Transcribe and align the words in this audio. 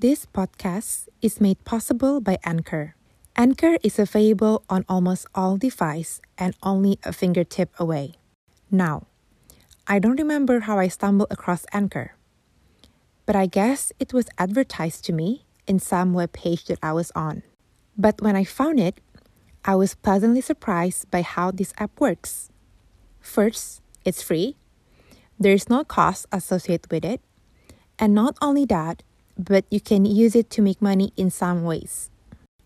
This 0.00 0.24
podcast 0.24 1.12
is 1.20 1.42
made 1.42 1.62
possible 1.66 2.22
by 2.22 2.38
Anchor. 2.42 2.96
Anchor 3.36 3.76
is 3.84 3.98
available 3.98 4.64
on 4.70 4.86
almost 4.88 5.26
all 5.34 5.58
devices 5.58 6.22
and 6.38 6.56
only 6.62 6.98
a 7.04 7.12
fingertip 7.12 7.68
away. 7.78 8.14
Now, 8.70 9.08
I 9.86 9.98
don't 9.98 10.18
remember 10.18 10.60
how 10.60 10.78
I 10.78 10.88
stumbled 10.88 11.28
across 11.30 11.66
Anchor, 11.74 12.16
but 13.26 13.36
I 13.36 13.44
guess 13.44 13.92
it 14.00 14.14
was 14.14 14.32
advertised 14.38 15.04
to 15.04 15.12
me 15.12 15.44
in 15.66 15.78
some 15.78 16.14
web 16.14 16.32
page 16.32 16.64
that 16.72 16.78
I 16.82 16.94
was 16.94 17.12
on. 17.14 17.42
But 17.94 18.22
when 18.22 18.36
I 18.36 18.44
found 18.44 18.80
it, 18.80 19.02
I 19.66 19.76
was 19.76 19.96
pleasantly 20.00 20.40
surprised 20.40 21.10
by 21.10 21.20
how 21.20 21.50
this 21.50 21.74
app 21.76 22.00
works. 22.00 22.48
First, 23.20 23.82
it's 24.06 24.22
free. 24.22 24.56
There's 25.38 25.68
no 25.68 25.84
cost 25.84 26.24
associated 26.32 26.90
with 26.90 27.04
it. 27.04 27.20
And 27.98 28.14
not 28.14 28.38
only 28.40 28.64
that, 28.64 29.02
but 29.44 29.64
you 29.70 29.80
can 29.80 30.04
use 30.04 30.36
it 30.36 30.50
to 30.50 30.62
make 30.62 30.82
money 30.82 31.12
in 31.16 31.30
some 31.30 31.64
ways. 31.64 32.10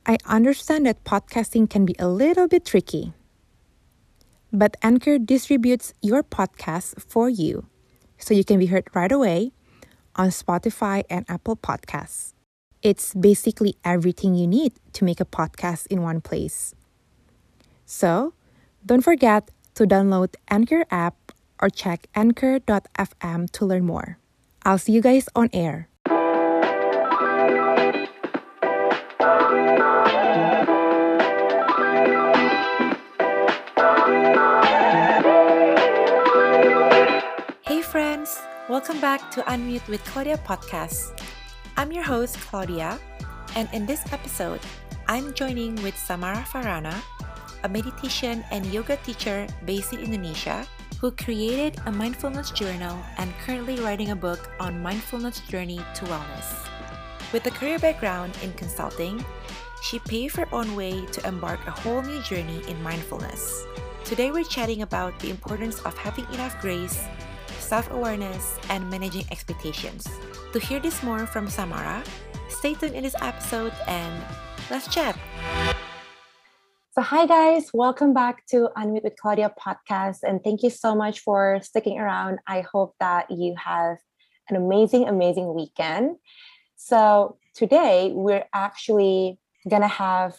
I 0.07 0.19
understand 0.27 0.87
that 0.87 1.05
podcasting 1.05 1.71
can 1.71 1.87
be 1.87 1.95
a 1.99 2.09
little 2.09 2.49
bit 2.49 2.65
tricky. 2.65 3.13
But 4.53 4.77
Anchor 4.83 5.19
distributes 5.19 5.95
your 6.03 6.23
podcast 6.23 7.01
for 7.01 7.29
you 7.29 7.67
so 8.19 8.35
you 8.35 8.45
can 8.45 8.59
be 8.59 8.67
heard 8.67 8.89
right 8.95 9.11
away 9.11 9.53
on 10.17 10.29
Spotify 10.29 11.05
and 11.09 11.25
Apple 11.29 11.57
Podcasts. 11.57 12.35
It's 12.83 13.15
basically 13.15 13.77
everything 13.85 14.35
you 14.35 14.47
need 14.47 14.75
to 14.93 15.05
make 15.05 15.21
a 15.21 15.25
podcast 15.25 15.87
in 15.89 16.03
one 16.03 16.21
place. 16.21 16.75
So, 17.87 18.35
don't 18.85 19.03
forget 19.03 19.51
to 19.75 19.87
download 19.87 20.37
Anchor 20.49 20.85
app 20.91 21.33
or 21.61 21.71
check 21.71 22.07
anchor.fm 22.15 23.51
to 23.51 23.65
learn 23.65 23.85
more. 23.87 24.19
I'll 24.65 24.79
see 24.79 24.93
you 24.93 25.01
guys 25.01 25.29
on 25.35 25.49
air. 25.53 25.89
Welcome 38.75 39.01
back 39.01 39.31
to 39.31 39.41
Unmute 39.43 39.87
with 39.87 40.03
Claudia 40.03 40.37
podcast. 40.39 41.15
I'm 41.77 41.93
your 41.93 42.03
host 42.03 42.35
Claudia, 42.41 42.99
and 43.55 43.69
in 43.73 43.87
this 43.87 44.03
episode, 44.13 44.59
I'm 45.07 45.33
joining 45.33 45.81
with 45.85 45.97
Samara 45.97 46.43
Farana, 46.43 46.93
a 47.63 47.69
meditation 47.69 48.45
and 48.51 48.67
yoga 48.75 48.97
teacher 49.07 49.47
based 49.65 49.93
in 49.93 50.01
Indonesia 50.01 50.67
who 51.01 51.13
created 51.13 51.79
a 51.87 51.93
mindfulness 51.93 52.51
journal 52.51 52.99
and 53.19 53.33
currently 53.47 53.79
writing 53.79 54.11
a 54.11 54.17
book 54.17 54.51
on 54.59 54.83
mindfulness 54.83 55.39
journey 55.47 55.79
to 55.95 56.05
wellness. 56.07 56.67
With 57.33 57.47
a 57.47 57.55
career 57.55 57.79
background 57.79 58.37
in 58.43 58.53
consulting, 58.55 59.25
she 59.85 60.01
paved 60.01 60.35
her 60.35 60.49
own 60.51 60.75
way 60.75 61.07
to 61.13 61.29
embark 61.29 61.65
a 61.69 61.71
whole 61.71 62.03
new 62.03 62.21
journey 62.23 62.61
in 62.67 62.83
mindfulness. 62.83 63.67
Today 64.03 64.33
we're 64.33 64.43
chatting 64.43 64.83
about 64.83 65.17
the 65.21 65.31
importance 65.31 65.79
of 65.87 65.97
having 65.97 66.27
enough 66.35 66.61
grace, 66.61 67.07
self-awareness, 67.65 68.59
and 68.69 68.89
managing 68.91 69.25
expectations. 69.33 70.07
To 70.53 70.61
hear 70.61 70.79
this 70.79 71.03
more 71.03 71.27
from 71.27 71.49
Samara, 71.49 72.05
stay 72.49 72.75
tuned 72.75 72.95
in 72.95 73.03
this 73.03 73.17
episode 73.21 73.73
and 73.89 74.23
let's 74.71 74.87
chat. 74.93 75.17
So, 76.93 77.03
hi 77.03 77.27
guys, 77.27 77.71
welcome 77.75 78.15
back 78.15 78.47
to 78.51 78.69
Unmute 78.77 79.03
with 79.03 79.17
Claudia 79.17 79.51
podcast, 79.59 80.19
and 80.23 80.45
thank 80.45 80.63
you 80.63 80.71
so 80.71 80.95
much 80.95 81.21
for 81.21 81.59
sticking 81.63 81.99
around. 81.99 82.39
I 82.47 82.61
hope 82.61 82.95
that 83.01 83.31
you 83.31 83.57
have 83.59 83.97
an 84.49 84.55
amazing, 84.55 85.09
amazing 85.09 85.55
weekend. 85.55 86.17
So, 86.77 87.39
today 87.57 88.13
we're 88.15 88.45
actually 88.55 89.41
gonna 89.69 89.89
have 89.89 90.37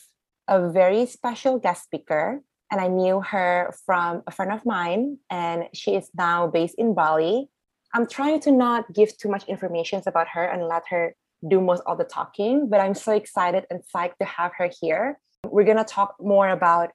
a 0.47 0.69
very 0.69 1.05
special 1.07 1.59
guest 1.59 1.83
speaker, 1.83 2.41
and 2.71 2.81
I 2.81 2.87
knew 2.87 3.21
her 3.21 3.73
from 3.85 4.23
a 4.27 4.31
friend 4.31 4.51
of 4.51 4.65
mine, 4.65 5.17
and 5.29 5.65
she 5.73 5.95
is 5.95 6.09
now 6.17 6.47
based 6.47 6.75
in 6.77 6.93
Bali. 6.93 7.49
I'm 7.93 8.07
trying 8.07 8.39
to 8.41 8.51
not 8.51 8.91
give 8.93 9.17
too 9.17 9.29
much 9.29 9.45
information 9.45 10.01
about 10.05 10.27
her 10.29 10.43
and 10.43 10.67
let 10.67 10.83
her 10.89 11.15
do 11.47 11.61
most 11.61 11.83
of 11.85 11.97
the 11.97 12.03
talking, 12.03 12.69
but 12.69 12.79
I'm 12.79 12.95
so 12.95 13.13
excited 13.13 13.65
and 13.69 13.81
psyched 13.93 14.17
to 14.19 14.25
have 14.25 14.51
her 14.57 14.69
here. 14.81 15.19
We're 15.45 15.63
going 15.63 15.77
to 15.77 15.83
talk 15.83 16.15
more 16.19 16.49
about 16.49 16.89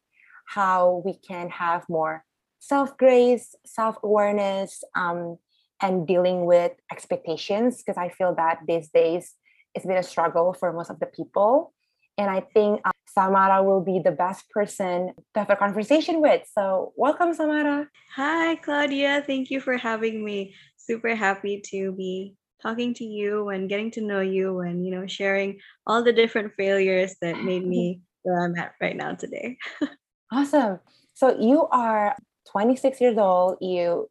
how 0.46 1.02
we 1.04 1.14
can 1.14 1.48
have 1.50 1.88
more 1.88 2.24
self 2.58 2.96
grace, 2.98 3.54
self 3.64 3.96
awareness, 4.02 4.82
um, 4.94 5.38
and 5.80 6.06
dealing 6.06 6.44
with 6.44 6.72
expectations, 6.92 7.78
because 7.78 7.96
I 7.96 8.08
feel 8.10 8.34
that 8.34 8.60
these 8.66 8.88
days 8.90 9.34
it's 9.74 9.86
been 9.86 9.96
a 9.96 10.02
struggle 10.02 10.52
for 10.52 10.72
most 10.72 10.90
of 10.90 11.00
the 11.00 11.06
people. 11.06 11.72
And 12.18 12.28
I 12.28 12.40
think 12.40 12.80
Samara 13.12 13.62
will 13.62 13.82
be 13.82 14.00
the 14.02 14.12
best 14.12 14.48
person 14.50 15.12
to 15.34 15.40
have 15.40 15.50
a 15.50 15.56
conversation 15.56 16.20
with. 16.20 16.42
So, 16.52 16.92
welcome, 16.96 17.34
Samara. 17.34 17.88
Hi, 18.14 18.56
Claudia. 18.56 19.24
Thank 19.26 19.50
you 19.50 19.60
for 19.60 19.76
having 19.76 20.24
me. 20.24 20.54
Super 20.76 21.14
happy 21.14 21.60
to 21.70 21.92
be 21.92 22.36
talking 22.62 22.94
to 22.94 23.04
you 23.04 23.48
and 23.48 23.68
getting 23.68 23.90
to 23.92 24.00
know 24.00 24.20
you 24.20 24.60
and 24.60 24.84
you 24.84 24.92
know 24.92 25.06
sharing 25.06 25.58
all 25.86 26.04
the 26.04 26.12
different 26.12 26.52
failures 26.56 27.16
that 27.22 27.42
made 27.42 27.66
me 27.66 28.02
where 28.22 28.44
I'm 28.44 28.56
at 28.56 28.74
right 28.80 28.96
now 28.96 29.14
today. 29.14 29.56
awesome. 30.32 30.78
So 31.14 31.38
you 31.38 31.66
are 31.68 32.16
26 32.52 33.00
years 33.00 33.18
old. 33.18 33.58
You 33.60 34.08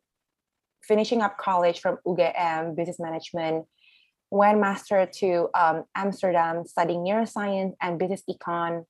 finishing 0.84 1.22
up 1.22 1.38
college 1.38 1.80
from 1.80 1.98
UGM 2.06 2.76
Business 2.76 3.00
Management 3.00 3.66
went 4.31 4.59
master 4.59 5.06
to 5.06 5.50
um, 5.53 5.84
Amsterdam 5.95 6.66
studying 6.66 7.01
neuroscience 7.01 7.73
and 7.81 7.97
business 7.97 8.23
econ, 8.29 8.85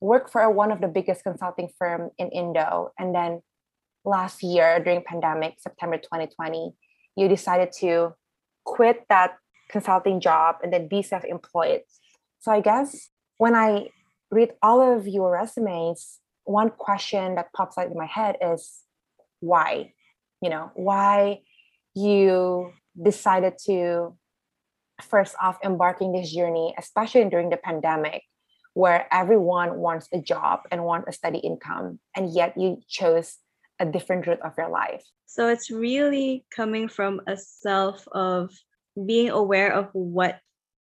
worked 0.00 0.30
for 0.30 0.48
one 0.50 0.70
of 0.70 0.80
the 0.80 0.88
biggest 0.88 1.22
consulting 1.22 1.68
firm 1.78 2.10
in 2.18 2.28
Indo. 2.30 2.92
And 2.98 3.14
then 3.14 3.40
last 4.04 4.42
year 4.42 4.80
during 4.80 5.02
pandemic, 5.02 5.54
September 5.58 5.96
2020, 5.96 6.72
you 7.16 7.28
decided 7.28 7.72
to 7.80 8.14
quit 8.64 9.04
that 9.08 9.36
consulting 9.70 10.20
job 10.20 10.56
and 10.62 10.72
then 10.72 10.88
be 10.88 11.02
self-employed. 11.02 11.80
So 12.40 12.52
I 12.52 12.60
guess 12.60 13.08
when 13.38 13.54
I 13.54 13.88
read 14.30 14.52
all 14.62 14.80
of 14.80 15.08
your 15.08 15.32
resumes, 15.32 16.18
one 16.44 16.70
question 16.70 17.34
that 17.36 17.52
pops 17.52 17.78
out 17.78 17.86
in 17.86 17.96
my 17.96 18.06
head 18.06 18.36
is 18.40 18.82
why? 19.40 19.92
You 20.40 20.50
know, 20.50 20.70
why 20.74 21.40
you 21.94 22.72
decided 23.02 23.54
to 23.64 24.16
first 25.02 25.34
off 25.40 25.58
embarking 25.64 26.12
this 26.12 26.32
journey, 26.32 26.74
especially 26.78 27.24
during 27.28 27.50
the 27.50 27.56
pandemic, 27.56 28.22
where 28.74 29.06
everyone 29.12 29.78
wants 29.78 30.08
a 30.12 30.20
job 30.20 30.60
and 30.70 30.84
wants 30.84 31.08
a 31.08 31.12
steady 31.12 31.38
income, 31.38 31.98
and 32.14 32.32
yet 32.32 32.56
you 32.56 32.80
chose 32.88 33.38
a 33.80 33.86
different 33.86 34.26
route 34.26 34.40
of 34.40 34.52
your 34.56 34.68
life. 34.68 35.04
So 35.26 35.48
it's 35.48 35.70
really 35.70 36.44
coming 36.54 36.88
from 36.88 37.20
a 37.26 37.36
self 37.36 38.06
of 38.12 38.50
being 39.04 39.30
aware 39.30 39.72
of 39.72 39.88
what 39.92 40.38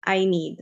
I 0.04 0.24
need 0.24 0.58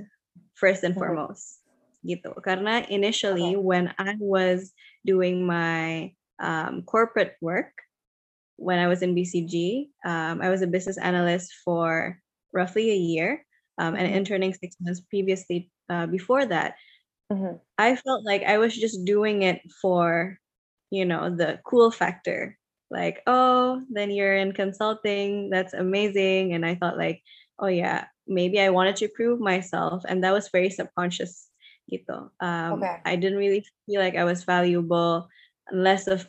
first 0.55 0.83
and 0.83 0.95
mm-hmm. 0.95 1.01
foremost. 1.01 1.61
Gitu. 2.07 2.33
Karena 2.45 2.87
initially 2.89 3.57
okay. 3.57 3.61
when 3.61 3.93
I 3.99 4.15
was 4.21 4.73
doing 5.05 5.45
my 5.45 6.13
um, 6.39 6.83
corporate 6.83 7.35
work, 7.41 7.73
when 8.57 8.79
I 8.79 8.89
was 8.89 9.03
in 9.03 9.15
BCG, 9.15 9.89
um, 10.05 10.41
I 10.41 10.49
was 10.49 10.63
a 10.63 10.71
business 10.71 10.97
analyst 10.99 11.53
for 11.65 12.21
roughly 12.57 12.91
a 12.91 12.97
year 12.97 13.45
um, 13.79 13.95
and 13.95 14.09
mm-hmm. 14.09 14.17
interning 14.17 14.55
six 14.55 14.77
months 14.81 15.01
previously 15.13 15.71
uh, 15.91 16.07
before 16.07 16.47
that 16.47 16.75
mm-hmm. 17.31 17.57
i 17.79 17.95
felt 17.95 18.25
like 18.25 18.43
i 18.43 18.57
was 18.57 18.75
just 18.75 19.05
doing 19.05 19.43
it 19.43 19.61
for 19.81 20.39
you 20.91 21.05
know 21.05 21.29
the 21.29 21.61
cool 21.65 21.91
factor 21.91 22.57
like 22.91 23.23
oh 23.27 23.83
then 23.91 24.11
you're 24.11 24.37
in 24.37 24.53
consulting 24.53 25.51
that's 25.51 25.75
amazing 25.75 26.55
and 26.55 26.65
i 26.65 26.75
thought 26.75 26.97
like 26.97 27.21
oh 27.59 27.67
yeah 27.67 28.07
maybe 28.27 28.61
i 28.61 28.71
wanted 28.71 28.97
to 28.97 29.09
prove 29.09 29.41
myself 29.41 30.03
and 30.09 30.25
that 30.25 30.33
was 30.33 30.49
very 30.49 30.71
subconscious 30.71 31.49
gitu. 31.87 32.31
Um, 32.41 32.83
okay. 32.83 32.99
i 33.05 33.15
didn't 33.15 33.39
really 33.39 33.65
feel 33.87 34.01
like 34.01 34.17
i 34.17 34.25
was 34.25 34.43
valuable 34.43 35.29
unless 35.71 36.07
of 36.07 36.27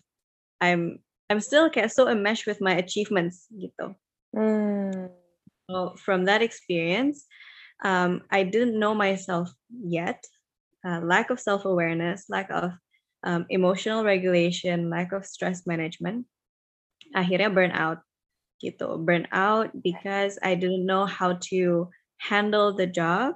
i'm 0.61 0.99
i'm 1.29 1.39
still 1.39 1.69
so 1.89 2.07
enmeshed 2.07 2.45
with 2.45 2.61
my 2.61 2.73
achievements 2.73 3.47
gitu. 3.53 3.95
Mm. 4.35 5.09
So 5.69 5.95
from 5.97 6.25
that 6.25 6.41
experience, 6.41 7.25
um, 7.83 8.21
I 8.31 8.43
didn't 8.43 8.79
know 8.79 8.95
myself 8.95 9.51
yet. 9.69 10.23
Uh, 10.85 11.01
lack 11.01 11.29
of 11.29 11.39
self 11.39 11.65
awareness, 11.65 12.25
lack 12.29 12.49
of 12.49 12.71
um, 13.23 13.45
emotional 13.49 14.03
regulation, 14.03 14.89
lack 14.89 15.11
of 15.11 15.25
stress 15.25 15.67
management. 15.67 16.25
Akhirnya 17.15 17.51
burnout 17.51 17.99
gitu. 18.63 19.03
Burnout 19.03 19.71
because 19.83 20.39
I 20.41 20.55
didn't 20.55 20.85
know 20.85 21.05
how 21.05 21.37
to 21.51 21.89
handle 22.17 22.73
the 22.73 22.87
job, 22.87 23.35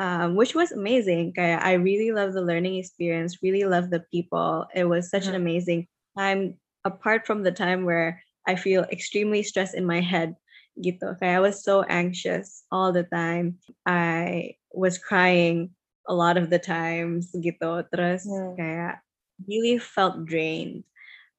um, 0.00 0.34
which 0.34 0.54
was 0.54 0.72
amazing. 0.72 1.34
I 1.36 1.74
really 1.74 2.10
love 2.10 2.32
the 2.32 2.42
learning 2.42 2.76
experience, 2.76 3.42
really 3.42 3.64
love 3.64 3.90
the 3.90 4.02
people. 4.10 4.66
It 4.74 4.88
was 4.88 5.10
such 5.10 5.28
mm-hmm. 5.28 5.36
an 5.36 5.42
amazing 5.42 5.80
time, 6.16 6.56
apart 6.84 7.26
from 7.26 7.44
the 7.44 7.52
time 7.52 7.84
where 7.84 8.22
I 8.46 8.56
feel 8.56 8.88
extremely 8.88 9.42
stressed 9.42 9.74
in 9.74 9.84
my 9.84 10.00
head 10.00 10.34
gitu. 10.80 11.16
Kaya 11.18 11.38
I 11.38 11.42
was 11.42 11.62
so 11.62 11.82
anxious 11.88 12.64
all 12.70 12.92
the 12.92 13.04
time. 13.08 13.58
I 13.86 14.54
was 14.72 14.98
crying 14.98 15.72
a 16.08 16.14
lot 16.14 16.36
of 16.36 16.50
the 16.50 16.60
times 16.60 17.32
gitu. 17.34 17.84
Terus 17.90 18.24
Hmm. 18.26 18.54
kayak 18.56 19.02
really 19.48 19.78
felt 19.78 20.24
drained. 20.24 20.84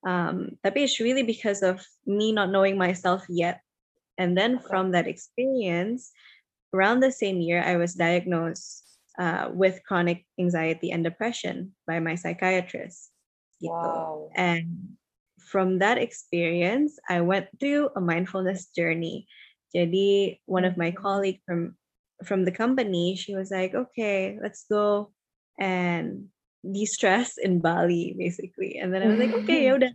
Um, 0.05 0.57
tapi 0.63 0.85
it's 0.85 0.99
really 1.01 1.23
because 1.23 1.61
of 1.63 1.83
me 2.05 2.31
not 2.31 2.49
knowing 2.51 2.77
myself 2.77 3.25
yet. 3.29 3.61
And 4.17 4.37
then 4.37 4.59
from 4.59 4.91
that 4.91 5.05
experience, 5.07 6.11
around 6.73 7.01
the 7.01 7.11
same 7.11 7.41
year, 7.41 7.61
I 7.61 7.77
was 7.77 7.93
diagnosed 7.93 8.83
uh, 9.19 9.49
with 9.53 9.81
chronic 9.85 10.25
anxiety 10.39 10.91
and 10.91 11.03
depression 11.03 11.73
by 11.85 11.99
my 11.99 12.15
psychiatrist. 12.15 13.11
Gitu. 13.61 13.73
Wow. 13.73 14.29
And 14.35 14.96
from 15.47 15.79
that 15.79 15.97
experience, 15.97 16.99
I 17.09 17.21
went 17.21 17.47
through 17.59 17.89
a 17.95 18.01
mindfulness 18.01 18.67
journey. 18.75 19.27
Jadi, 19.75 20.39
one 20.47 20.65
of 20.65 20.77
my 20.77 20.91
Mhm. 20.91 20.95
colleagues 20.95 21.41
from 21.47 21.77
from 22.25 22.45
the 22.45 22.51
company, 22.55 23.15
she 23.15 23.35
was 23.35 23.51
like, 23.51 23.75
"Okay, 23.75 24.39
let's 24.41 24.65
go 24.69 25.13
and 25.59 26.29
de-stress 26.65 27.37
in 27.37 27.61
Bali, 27.61 28.15
basically." 28.17 28.77
And 28.79 28.93
then 28.93 29.03
I 29.03 29.09
was 29.09 29.19
like, 29.21 29.33
"Okay, 29.45 29.67
ya 29.69 29.77
udah." 29.79 29.93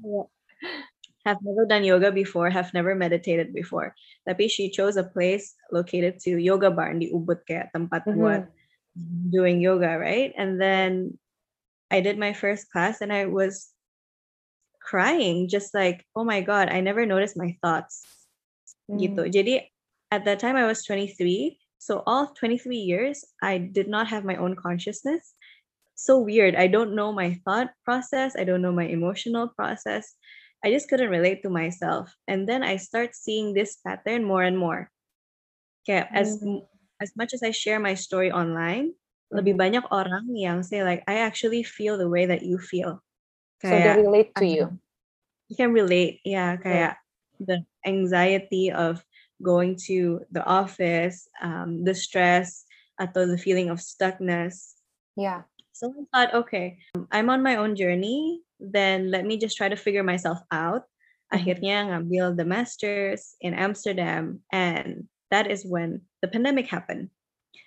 Have 1.26 1.38
never 1.42 1.66
done 1.66 1.84
yoga 1.84 2.10
before, 2.12 2.50
have 2.50 2.74
never 2.74 2.94
meditated 2.94 3.54
before. 3.54 3.94
Tapi 4.26 4.48
she 4.50 4.70
chose 4.70 4.96
a 4.98 5.06
place 5.06 5.54
located 5.70 6.18
to 6.26 6.38
yoga 6.38 6.70
barn 6.70 6.98
di 6.98 7.10
Ubud 7.14 7.46
kayak 7.46 7.70
tempat 7.74 8.10
buat 8.10 8.42
Mhm. 8.94 9.32
doing 9.32 9.60
yoga, 9.62 9.98
right? 9.98 10.32
And 10.38 10.60
then 10.60 11.18
I 11.90 12.00
did 12.04 12.18
my 12.20 12.32
first 12.36 12.70
class 12.72 13.00
and 13.02 13.12
I 13.12 13.26
was 13.26 13.71
crying, 14.84 15.48
just 15.48 15.74
like, 15.74 16.04
oh 16.16 16.24
my 16.24 16.42
God, 16.42 16.68
I 16.68 16.80
never 16.80 17.06
noticed 17.06 17.38
my 17.38 17.56
thoughts. 17.62 18.02
Gitu. 18.90 19.30
Mm. 19.30 19.32
Jadi 19.32 19.54
at 20.10 20.24
that 20.26 20.40
time 20.42 20.56
I 20.56 20.66
was 20.66 20.84
23. 20.84 21.58
So 21.78 22.02
all 22.06 22.30
23 22.34 22.76
years, 22.78 23.24
I 23.42 23.58
did 23.58 23.88
not 23.88 24.06
have 24.06 24.22
my 24.24 24.36
own 24.36 24.54
consciousness. 24.54 25.34
So 25.94 26.18
weird. 26.18 26.54
I 26.54 26.66
don't 26.66 26.94
know 26.94 27.12
my 27.12 27.38
thought 27.46 27.70
process. 27.84 28.34
I 28.38 28.44
don't 28.44 28.62
know 28.62 28.74
my 28.74 28.86
emotional 28.86 29.50
process. 29.54 30.14
I 30.62 30.70
just 30.70 30.88
couldn't 30.88 31.10
relate 31.10 31.42
to 31.42 31.50
myself. 31.50 32.14
And 32.30 32.46
then 32.46 32.62
I 32.62 32.78
start 32.78 33.14
seeing 33.18 33.54
this 33.54 33.78
pattern 33.82 34.22
more 34.22 34.42
and 34.42 34.58
more. 34.58 34.90
Kayak 35.86 36.10
as 36.14 36.38
Mm. 36.38 36.62
as 37.02 37.10
much 37.18 37.34
as 37.34 37.42
I 37.42 37.50
share 37.50 37.82
my 37.82 37.98
story 37.98 38.30
online, 38.30 38.94
lebih 39.34 39.58
Mhm. 39.58 39.58
banyak 39.58 39.84
orang 39.90 40.30
yang 40.38 40.62
say 40.62 40.86
like 40.86 41.02
I 41.10 41.18
actually 41.26 41.66
feel 41.66 41.98
the 41.98 42.06
way 42.06 42.30
that 42.30 42.46
you 42.46 42.62
feel. 42.62 43.02
So 43.62 43.70
they 43.70 44.02
relate 44.02 44.34
to 44.36 44.46
you. 44.46 44.66
you 45.52 45.56
can 45.56 45.76
relate, 45.76 46.24
yeah, 46.24 46.56
kayak 46.56 46.96
the 47.36 47.60
anxiety 47.84 48.72
of 48.72 49.04
going 49.44 49.76
to 49.84 50.24
the 50.32 50.40
office, 50.48 51.28
um, 51.44 51.84
the 51.84 51.92
stress, 51.92 52.64
atau 52.96 53.28
the 53.28 53.36
feeling 53.36 53.68
of 53.68 53.76
stuckness. 53.76 54.80
Yeah. 55.12 55.44
So 55.76 55.92
I 55.92 56.04
thought, 56.08 56.32
okay, 56.46 56.80
I'm 57.12 57.28
on 57.28 57.44
my 57.44 57.60
own 57.60 57.76
journey. 57.76 58.40
Then 58.56 59.12
let 59.12 59.28
me 59.28 59.36
just 59.36 59.60
try 59.60 59.68
to 59.68 59.76
figure 59.76 60.06
myself 60.06 60.40
out. 60.48 60.88
Akhirnya 61.28 61.92
ngambil 61.92 62.36
the 62.40 62.48
masters 62.48 63.36
in 63.40 63.52
Amsterdam, 63.52 64.40
and 64.52 65.08
that 65.28 65.48
is 65.48 65.64
when 65.68 66.00
the 66.24 66.28
pandemic 66.28 66.68
happened. 66.68 67.12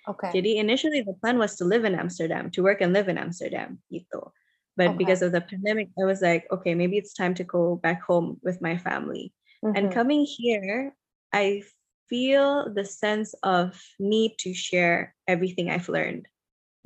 Okay. 0.06 0.30
Jadi 0.34 0.62
initially 0.62 1.02
the 1.02 1.18
plan 1.18 1.38
was 1.38 1.58
to 1.58 1.66
live 1.66 1.82
in 1.82 1.94
Amsterdam, 1.94 2.50
to 2.54 2.62
work 2.62 2.78
and 2.82 2.94
live 2.94 3.10
in 3.10 3.18
Amsterdam, 3.18 3.82
gitu. 3.90 4.30
But 4.76 4.92
Okay. 4.92 4.98
because 5.00 5.22
of 5.22 5.32
the 5.32 5.40
pandemic, 5.40 5.88
I 5.98 6.04
was 6.04 6.20
like, 6.20 6.46
okay, 6.52 6.74
maybe 6.74 6.96
it's 6.98 7.14
time 7.16 7.34
to 7.34 7.44
go 7.44 7.76
back 7.80 8.02
home 8.04 8.38
with 8.44 8.60
my 8.60 8.76
family. 8.76 9.32
And 9.74 9.88
Mhm. 9.88 9.92
coming 9.92 10.24
here, 10.28 10.94
I 11.32 11.64
feel 12.08 12.72
the 12.72 12.84
sense 12.84 13.34
of 13.42 13.74
need 13.98 14.38
to 14.44 14.54
share 14.54 15.14
everything 15.26 15.70
I've 15.70 15.88
learned 15.88 16.28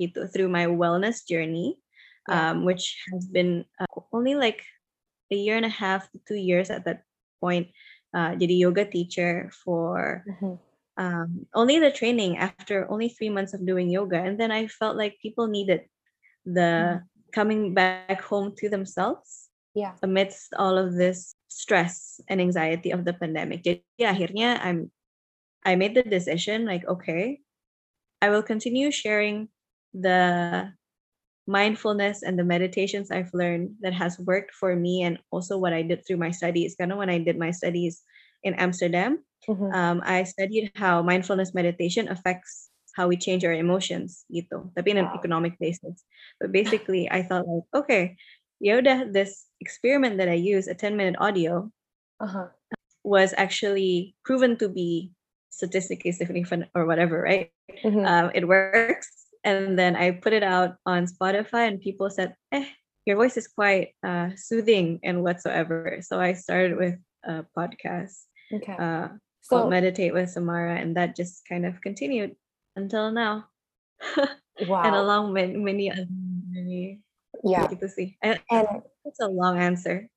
gitu, 0.00 0.30
through 0.32 0.48
my 0.48 0.64
wellness 0.66 1.26
journey, 1.26 1.76
Yeah. 2.28 2.50
um, 2.50 2.64
which 2.64 2.96
has 3.12 3.26
been 3.28 3.66
uh, 3.82 4.00
only 4.12 4.34
like 4.34 4.64
a 5.30 5.36
year 5.36 5.56
and 5.56 5.66
a 5.66 5.72
half 5.72 6.10
to 6.12 6.18
two 6.26 6.38
years 6.40 6.70
at 6.70 6.84
that 6.86 7.02
point. 7.42 7.68
Uh, 8.14 8.34
jadi 8.34 8.58
yoga 8.58 8.84
teacher 8.86 9.50
for 9.52 10.24
Mhm. 10.26 10.58
um, 10.98 11.46
only 11.54 11.78
the 11.78 11.90
training 11.90 12.36
after 12.36 12.84
only 12.90 13.08
three 13.08 13.30
months 13.30 13.54
of 13.54 13.64
doing 13.64 13.88
yoga. 13.90 14.18
And 14.18 14.38
then 14.38 14.50
I 14.50 14.66
felt 14.66 14.96
like 14.96 15.22
people 15.22 15.46
needed 15.46 15.86
the 16.44 17.02
coming 17.32 17.74
back 17.74 18.20
home 18.22 18.54
to 18.58 18.68
themselves 18.68 19.48
Yeah. 19.74 19.94
amidst 20.02 20.54
all 20.58 20.78
of 20.78 20.94
this 20.96 21.34
stress 21.48 22.20
and 22.28 22.40
anxiety 22.40 22.90
of 22.90 23.04
the 23.04 23.14
pandemic. 23.14 23.62
Jadi 23.64 23.82
akhirnya 24.02 24.58
I'm 24.62 24.90
I 25.64 25.76
made 25.76 25.94
the 25.94 26.02
decision 26.06 26.64
like 26.66 26.86
okay, 26.88 27.40
I 28.22 28.30
will 28.30 28.42
continue 28.42 28.90
sharing 28.90 29.48
the 29.94 30.72
mindfulness 31.46 32.22
and 32.22 32.38
the 32.38 32.44
meditations 32.44 33.10
I've 33.10 33.32
learned 33.34 33.74
that 33.80 33.92
has 33.94 34.18
worked 34.20 34.54
for 34.54 34.76
me 34.76 35.02
and 35.02 35.18
also 35.30 35.58
what 35.58 35.72
I 35.72 35.82
did 35.82 36.06
through 36.06 36.18
my 36.22 36.30
studies. 36.30 36.76
Kind 36.78 36.92
of 36.92 36.98
when 36.98 37.10
I 37.10 37.18
did 37.18 37.38
my 37.38 37.50
studies 37.50 38.02
in 38.42 38.54
Amsterdam, 38.54 39.24
Mhm. 39.48 39.74
um, 39.74 40.02
I 40.04 40.22
studied 40.24 40.70
how 40.74 41.02
mindfulness 41.02 41.54
meditation 41.54 42.08
affects 42.08 42.69
how 42.96 43.08
we 43.08 43.16
change 43.16 43.44
our 43.44 43.54
emotions 43.54 44.24
gitu. 44.32 44.70
Tapi 44.76 44.92
in 44.94 44.98
an 45.02 45.10
economic 45.14 45.58
basis. 45.58 46.02
But 46.40 46.52
basically, 46.52 47.10
I 47.10 47.22
thought 47.22 47.46
like, 47.46 47.66
okay, 47.74 48.16
yaudah, 48.60 49.12
this 49.12 49.46
experiment 49.60 50.18
that 50.18 50.28
I 50.28 50.36
use, 50.36 50.68
a 50.68 50.74
10 50.74 50.96
minute 50.96 51.16
audio, 51.18 51.70
Uh-huh. 52.20 52.52
was 53.00 53.32
actually 53.40 54.12
proven 54.28 54.60
to 54.60 54.68
be 54.68 55.08
statistically 55.48 56.12
significant 56.12 56.68
or 56.76 56.84
whatever, 56.84 57.24
right? 57.24 57.48
Mhm. 57.80 58.04
Um, 58.04 58.26
it 58.36 58.44
works. 58.44 59.08
And 59.40 59.78
then 59.80 59.96
I 59.96 60.20
put 60.20 60.36
it 60.36 60.44
out 60.44 60.76
on 60.84 61.08
Spotify, 61.08 61.64
and 61.64 61.80
people 61.80 62.12
said, 62.12 62.36
eh, 62.52 62.68
your 63.08 63.16
voice 63.16 63.40
is 63.40 63.48
quite 63.48 63.96
uh, 64.04 64.36
soothing 64.36 65.00
and 65.00 65.24
whatsoever. 65.24 66.04
So 66.04 66.20
I 66.20 66.36
started 66.36 66.76
with 66.76 67.00
a 67.24 67.48
podcast 67.56 68.28
Okay. 68.52 68.76
uh, 68.76 69.16
So 69.40 69.64
called 69.64 69.72
Meditate 69.72 70.12
with 70.12 70.28
Samara, 70.28 70.76
and 70.76 70.92
that 71.00 71.16
just 71.16 71.48
kind 71.48 71.64
of 71.64 71.80
continued 71.80 72.36
until 72.76 73.10
now. 73.10 73.46
wow. 74.66 74.82
and 74.84 74.94
along 74.96 75.32
with 75.32 75.50
many 75.52 75.90
other 75.90 76.06
many 76.50 77.00
Yeah. 77.44 77.66
to 77.68 77.88
see. 77.88 78.16
And 78.22 78.40
And 78.50 78.66
it's 79.04 79.20
a 79.20 79.28
long 79.28 79.58
answer. 79.58 80.08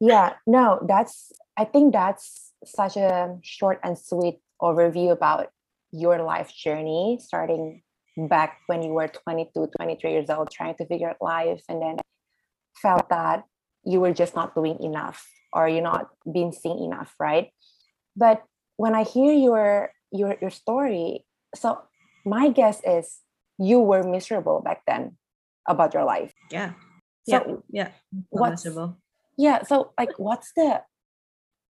yeah, 0.00 0.34
no, 0.46 0.80
that's 0.88 1.32
I 1.56 1.64
think 1.64 1.92
that's 1.92 2.52
such 2.64 2.96
a 2.96 3.36
short 3.42 3.80
and 3.82 3.98
sweet 3.98 4.38
overview 4.60 5.10
about 5.12 5.48
your 5.92 6.22
life 6.22 6.50
journey 6.54 7.18
starting 7.20 7.82
back 8.16 8.58
when 8.66 8.82
you 8.82 8.92
were 8.92 9.08
22, 9.08 9.68
23 9.76 10.10
years 10.10 10.30
old 10.30 10.50
trying 10.50 10.74
to 10.76 10.86
figure 10.86 11.10
out 11.10 11.16
life 11.20 11.62
and 11.68 11.82
then 11.82 11.96
felt 12.80 13.08
that 13.10 13.44
you 13.84 14.00
were 14.00 14.12
just 14.12 14.34
not 14.34 14.54
doing 14.54 14.78
enough 14.82 15.26
or 15.52 15.68
you're 15.68 15.82
not 15.82 16.08
being 16.32 16.52
seen 16.52 16.78
enough, 16.82 17.14
right? 17.20 17.50
But 18.16 18.42
when 18.76 18.94
I 18.94 19.02
hear 19.04 19.32
your 19.34 19.90
your 20.12 20.36
your 20.40 20.50
story, 20.50 21.26
so 21.54 21.82
my 22.24 22.48
guess 22.50 22.80
is 22.84 23.20
you 23.58 23.80
were 23.80 24.02
miserable 24.02 24.60
back 24.62 24.82
then 24.86 25.16
about 25.68 25.94
your 25.94 26.04
life. 26.04 26.32
Yeah. 26.50 26.72
So 27.28 27.62
yeah. 27.70 27.90
what's- 28.30 28.62
Possible. 28.66 28.98
yeah 29.38 29.62
so 29.62 29.92
like 29.96 30.12
what's 30.18 30.52
the 30.58 30.82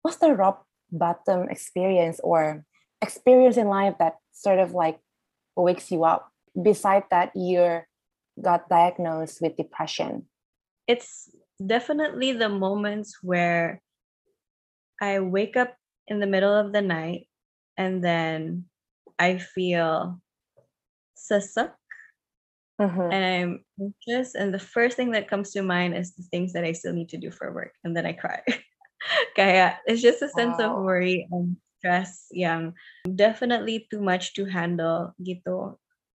what's 0.02 0.16
the 0.23 0.33
rock 0.33 0.64
bottom 0.95 1.49
experience 1.50 2.21
or 2.25 2.64
experience 3.02 3.57
in 3.59 3.66
life 3.69 3.99
that 3.99 4.16
sort 4.33 4.59
of 4.59 4.73
like 4.73 4.99
wakes 5.57 5.90
you 5.90 6.04
up 6.07 6.30
beside 6.57 7.04
that 7.11 7.35
you 7.35 7.83
got 8.40 8.69
diagnosed 8.71 9.42
with 9.42 9.57
depression 9.61 10.25
It's 10.88 11.28
definitely 11.61 12.33
the 12.33 12.49
moments 12.49 13.19
where 13.23 13.83
I 15.02 15.21
wake 15.21 15.57
up 15.57 15.76
in 16.09 16.19
the 16.21 16.26
middle 16.26 16.54
of 16.54 16.73
the 16.73 16.83
night 16.83 17.28
and 17.76 18.02
then 18.02 18.66
I 19.19 19.38
feel 19.38 20.19
sesak 21.21 21.77
Mhm. 22.81 23.12
and 23.12 23.25
I'm 23.25 23.53
anxious. 23.81 24.35
And 24.35 24.55
the 24.55 24.59
first 24.59 24.97
thing 24.97 25.12
that 25.12 25.29
comes 25.29 25.53
to 25.53 25.62
mind 25.62 25.97
is 25.97 26.15
the 26.15 26.23
things 26.33 26.53
that 26.55 26.65
I 26.65 26.73
still 26.73 26.93
need 26.93 27.11
to 27.11 27.19
do 27.21 27.31
for 27.31 27.53
work. 27.53 27.75
And 27.85 27.97
then 27.97 28.07
I 28.07 28.12
cry. 28.15 28.41
Kaya 29.37 29.81
it's 29.87 30.03
just 30.03 30.23
a 30.23 30.29
sense 30.29 30.61
of 30.61 30.73
worry 30.85 31.27
and 31.33 31.57
stress 31.79 32.29
yang 32.33 32.75
definitely 33.17 33.89
too 33.91 34.00
much 34.00 34.35
to 34.37 34.45
handle 34.45 35.12
gitu. 35.21 35.77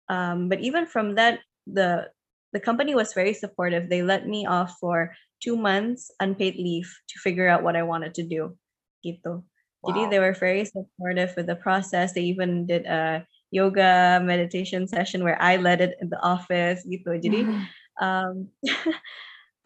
Um, 0.10 0.48
but 0.50 0.60
even 0.60 0.86
from 0.86 1.16
that, 1.16 1.40
the 1.68 2.12
the 2.52 2.60
company 2.60 2.94
was 2.96 3.16
very 3.16 3.34
supportive. 3.34 3.90
They 3.90 4.04
let 4.04 4.28
me 4.28 4.46
off 4.46 4.76
for 4.80 5.16
two 5.40 5.56
months 5.56 6.12
unpaid 6.20 6.56
leave 6.56 6.92
to 7.10 7.16
figure 7.20 7.48
out 7.48 7.64
what 7.64 7.76
I 7.76 7.84
wanted 7.84 8.14
to 8.20 8.24
do. 8.24 8.56
Gitu. 9.04 9.44
Jadi 9.84 10.02
Wow. 10.06 10.10
they 10.12 10.20
were 10.20 10.36
very 10.36 10.64
supportive 10.64 11.36
with 11.36 11.48
the 11.48 11.60
process. 11.60 12.14
They 12.16 12.24
even 12.28 12.68
did 12.68 12.86
a 12.88 13.28
yoga 13.54 14.18
meditation 14.26 14.90
session 14.90 15.22
where 15.22 15.38
I 15.38 15.62
led 15.62 15.78
it 15.78 15.94
in 16.02 16.10
the 16.10 16.18
office 16.26 16.82
gitu. 16.90 17.22
Jadi 17.22 17.46
Mhm. 17.46 17.62
um 18.02 18.50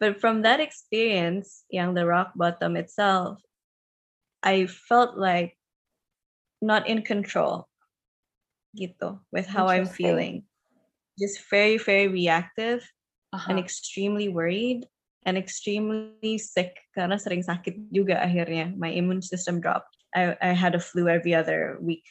but 0.00 0.20
from 0.20 0.44
that 0.44 0.60
experience, 0.60 1.64
yang 1.72 1.96
the 1.96 2.04
rock 2.04 2.36
bottom 2.36 2.76
itself, 2.76 3.40
I 4.44 4.68
felt 4.68 5.16
like 5.16 5.56
not 6.60 6.84
in 6.84 7.00
control 7.00 7.66
gitu 8.76 9.24
with 9.32 9.48
how 9.48 9.72
I'm 9.72 9.88
feeling. 9.88 10.44
Just 11.16 11.48
very, 11.48 11.80
very 11.80 12.06
reactive 12.06 12.84
Uh-huh. 13.28 13.52
and 13.52 13.60
extremely 13.60 14.32
worried 14.32 14.88
and 15.28 15.36
extremely 15.36 16.40
sick 16.40 16.80
karena 16.96 17.20
sering 17.20 17.44
sakit 17.44 17.92
juga 17.92 18.16
akhirnya. 18.24 18.72
My 18.72 18.88
immune 18.88 19.20
system 19.20 19.60
dropped. 19.60 19.92
I, 20.16 20.32
I 20.40 20.56
had 20.56 20.72
a 20.72 20.80
flu 20.80 21.12
every 21.12 21.36
other 21.36 21.76
week 21.84 22.08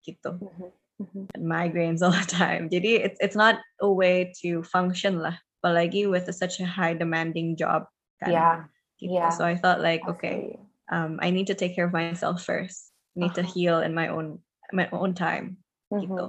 gitu. 0.00 0.40
Mhm, 0.40 0.72
mhm. 1.00 1.28
Migraines 1.38 2.02
all 2.04 2.12
the 2.14 2.26
time. 2.26 2.68
Jadi 2.68 3.00
it's 3.04 3.18
it's 3.20 3.36
not 3.36 3.60
a 3.80 3.88
way 3.90 4.32
to 4.42 4.62
function 4.64 5.20
lah. 5.20 5.36
Apalagi 5.60 6.06
with 6.06 6.30
such 6.30 6.60
a 6.62 6.66
high 6.66 6.94
demanding 6.94 7.56
job. 7.58 7.90
kan, 8.22 8.32
Yeah. 8.32 8.56
gitu. 8.96 9.12
yeah. 9.12 9.28
So 9.34 9.44
I 9.44 9.60
thought 9.60 9.84
like, 9.84 10.00
okay, 10.08 10.56
um, 10.88 11.20
I 11.20 11.28
need 11.28 11.52
to 11.52 11.56
take 11.58 11.76
care 11.76 11.84
of 11.84 11.92
myself 11.92 12.40
first. 12.40 12.94
I 13.12 13.28
need 13.28 13.34
to 13.36 13.44
Uh-huh. 13.44 13.52
heal 13.52 13.76
in 13.84 13.92
my 13.92 14.08
own 14.08 14.40
my 14.72 14.88
own 14.94 15.12
time. 15.12 15.60
Mhm. 15.92 16.06
Gitu. 16.08 16.26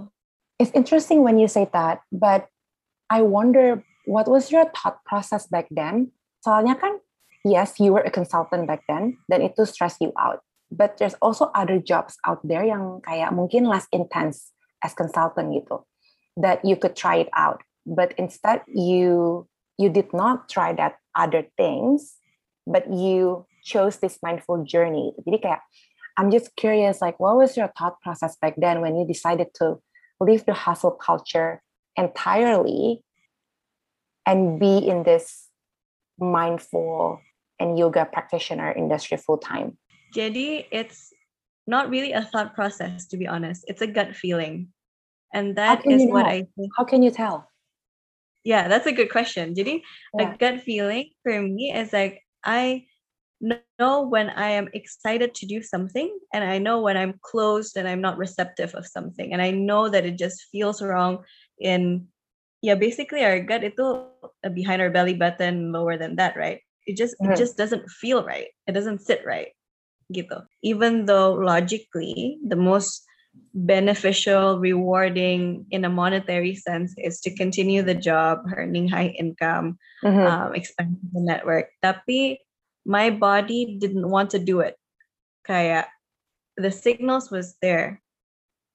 It's 0.58 0.74
interesting 0.74 1.22
when 1.24 1.38
you 1.38 1.48
say 1.48 1.70
that, 1.72 2.02
but 2.10 2.50
I 3.14 3.22
wonder 3.24 3.86
what 4.10 4.26
was 4.28 4.50
your 4.52 4.66
thought 4.74 5.00
process 5.06 5.46
back 5.48 5.70
then? 5.70 6.12
Soalnya 6.42 6.76
kan, 6.76 6.98
yes, 7.46 7.78
you 7.78 7.94
were 7.94 8.02
a 8.04 8.12
consultant 8.12 8.66
back 8.66 8.82
then, 8.90 9.22
dan 9.30 9.46
itu 9.46 9.64
stress 9.70 10.02
you 10.02 10.12
out. 10.18 10.42
But 10.74 10.98
there's 11.00 11.16
also 11.24 11.54
other 11.56 11.78
jobs 11.80 12.18
out 12.28 12.42
there 12.44 12.66
yang 12.66 13.00
kayak 13.06 13.32
mungkin 13.32 13.70
less 13.70 13.88
intense 13.96 14.52
as 14.88 14.96
consultant 14.96 15.52
gitu, 15.52 15.84
that 16.40 16.64
you 16.64 16.80
could 16.80 16.96
try 16.96 17.20
it 17.20 17.28
out. 17.36 17.60
But 17.84 18.16
instead, 18.16 18.64
you 18.72 19.44
you 19.76 19.92
did 19.92 20.16
not 20.16 20.48
try 20.48 20.72
that 20.80 21.04
other 21.12 21.44
things, 21.60 22.16
but 22.64 22.88
you 22.88 23.44
chose 23.68 24.00
this 24.00 24.24
mindful 24.24 24.64
journey. 24.64 25.12
Jadi 25.28 25.44
kayak, 25.44 25.62
I'm 26.16 26.32
just 26.32 26.56
curious, 26.56 27.04
like, 27.04 27.20
what 27.20 27.36
was 27.36 27.60
your 27.60 27.70
thought 27.76 28.00
process 28.00 28.40
back 28.40 28.56
then 28.56 28.80
when 28.80 28.96
you 28.96 29.04
decided 29.04 29.52
to 29.60 29.84
leave 30.24 30.48
the 30.48 30.56
hustle 30.56 30.96
culture 30.96 31.62
entirely 32.00 33.04
and 34.26 34.58
be 34.58 34.82
in 34.82 35.04
this 35.04 35.52
mindful 36.18 37.22
and 37.60 37.78
yoga 37.78 38.08
practitioner 38.08 38.72
industry 38.72 39.20
full 39.20 39.38
time? 39.38 39.78
Jadi 40.16 40.66
it's 40.72 41.14
not 41.68 41.92
really 41.92 42.14
a 42.16 42.24
thought 42.24 42.56
process, 42.56 43.06
to 43.12 43.18
be 43.18 43.28
honest. 43.28 43.68
It's 43.68 43.84
a 43.84 43.88
gut 43.88 44.16
feeling. 44.16 44.74
And 45.34 45.56
that 45.58 45.86
is 45.86 46.04
is 46.04 46.12
what 46.12 46.24
know? 46.24 46.32
I 46.32 46.48
think. 46.56 46.72
How 46.78 46.84
can 46.84 47.04
you 47.04 47.12
tell? 47.12 47.50
Yeah, 48.44 48.68
that's 48.68 48.88
a 48.88 48.96
good 48.96 49.12
question. 49.12 49.54
Jadi 49.56 49.84
Yeah. 50.16 50.34
a 50.34 50.38
gut 50.40 50.64
feeling 50.64 51.12
for 51.24 51.42
me 51.42 51.76
is 51.76 51.92
like 51.92 52.24
I 52.48 52.88
know 53.44 54.08
when 54.08 54.32
I 54.34 54.50
am 54.56 54.72
excited 54.74 55.36
to 55.36 55.46
do 55.46 55.62
something 55.62 56.10
and 56.34 56.44
I 56.44 56.58
know 56.58 56.82
when 56.82 56.98
I'm 56.98 57.20
closed 57.22 57.78
and 57.78 57.86
I'm 57.86 58.02
not 58.02 58.18
receptive 58.18 58.74
of 58.74 58.88
something. 58.88 59.30
And 59.34 59.42
I 59.44 59.52
know 59.52 59.90
that 59.92 60.06
it 60.08 60.18
just 60.18 60.48
feels 60.50 60.82
wrong 60.82 61.22
in 61.60 62.08
yeah, 62.66 62.74
basically 62.74 63.22
our 63.22 63.40
gut 63.40 63.64
itu 63.64 64.10
behind 64.56 64.82
our 64.82 64.90
belly 64.90 65.14
button, 65.14 65.72
lower 65.72 65.94
than 65.94 66.18
that, 66.18 66.34
right? 66.36 66.64
It 66.90 66.98
just 66.98 67.14
Mhm. 67.22 67.36
it 67.36 67.38
just 67.38 67.58
doesn't 67.60 67.86
feel 68.02 68.24
right. 68.26 68.50
It 68.66 68.74
doesn't 68.74 69.04
sit 69.06 69.22
right. 69.28 69.54
Gitu. 70.10 70.40
Even 70.64 71.06
though 71.06 71.36
logically 71.36 72.40
the 72.48 72.58
most 72.58 73.07
beneficial, 73.54 74.60
rewarding 74.60 75.66
in 75.72 75.86
a 75.86 75.90
monetary 75.90 76.56
sense 76.56 76.94
is 76.98 77.20
to 77.22 77.34
continue 77.36 77.82
the 77.82 77.96
job, 77.96 78.44
earning 78.56 78.88
high 78.88 79.16
income, 79.18 79.78
Mhm. 80.04 80.28
um, 80.28 80.56
expanding 80.56 81.00
the 81.14 81.22
network. 81.22 81.70
Tapi 81.82 82.40
my 82.86 83.10
body 83.10 83.78
didn't 83.80 84.10
want 84.10 84.30
to 84.32 84.40
do 84.40 84.60
it. 84.62 84.76
Kaya 85.46 85.88
the 86.58 86.72
signals 86.72 87.30
was 87.30 87.56
there. 87.62 88.02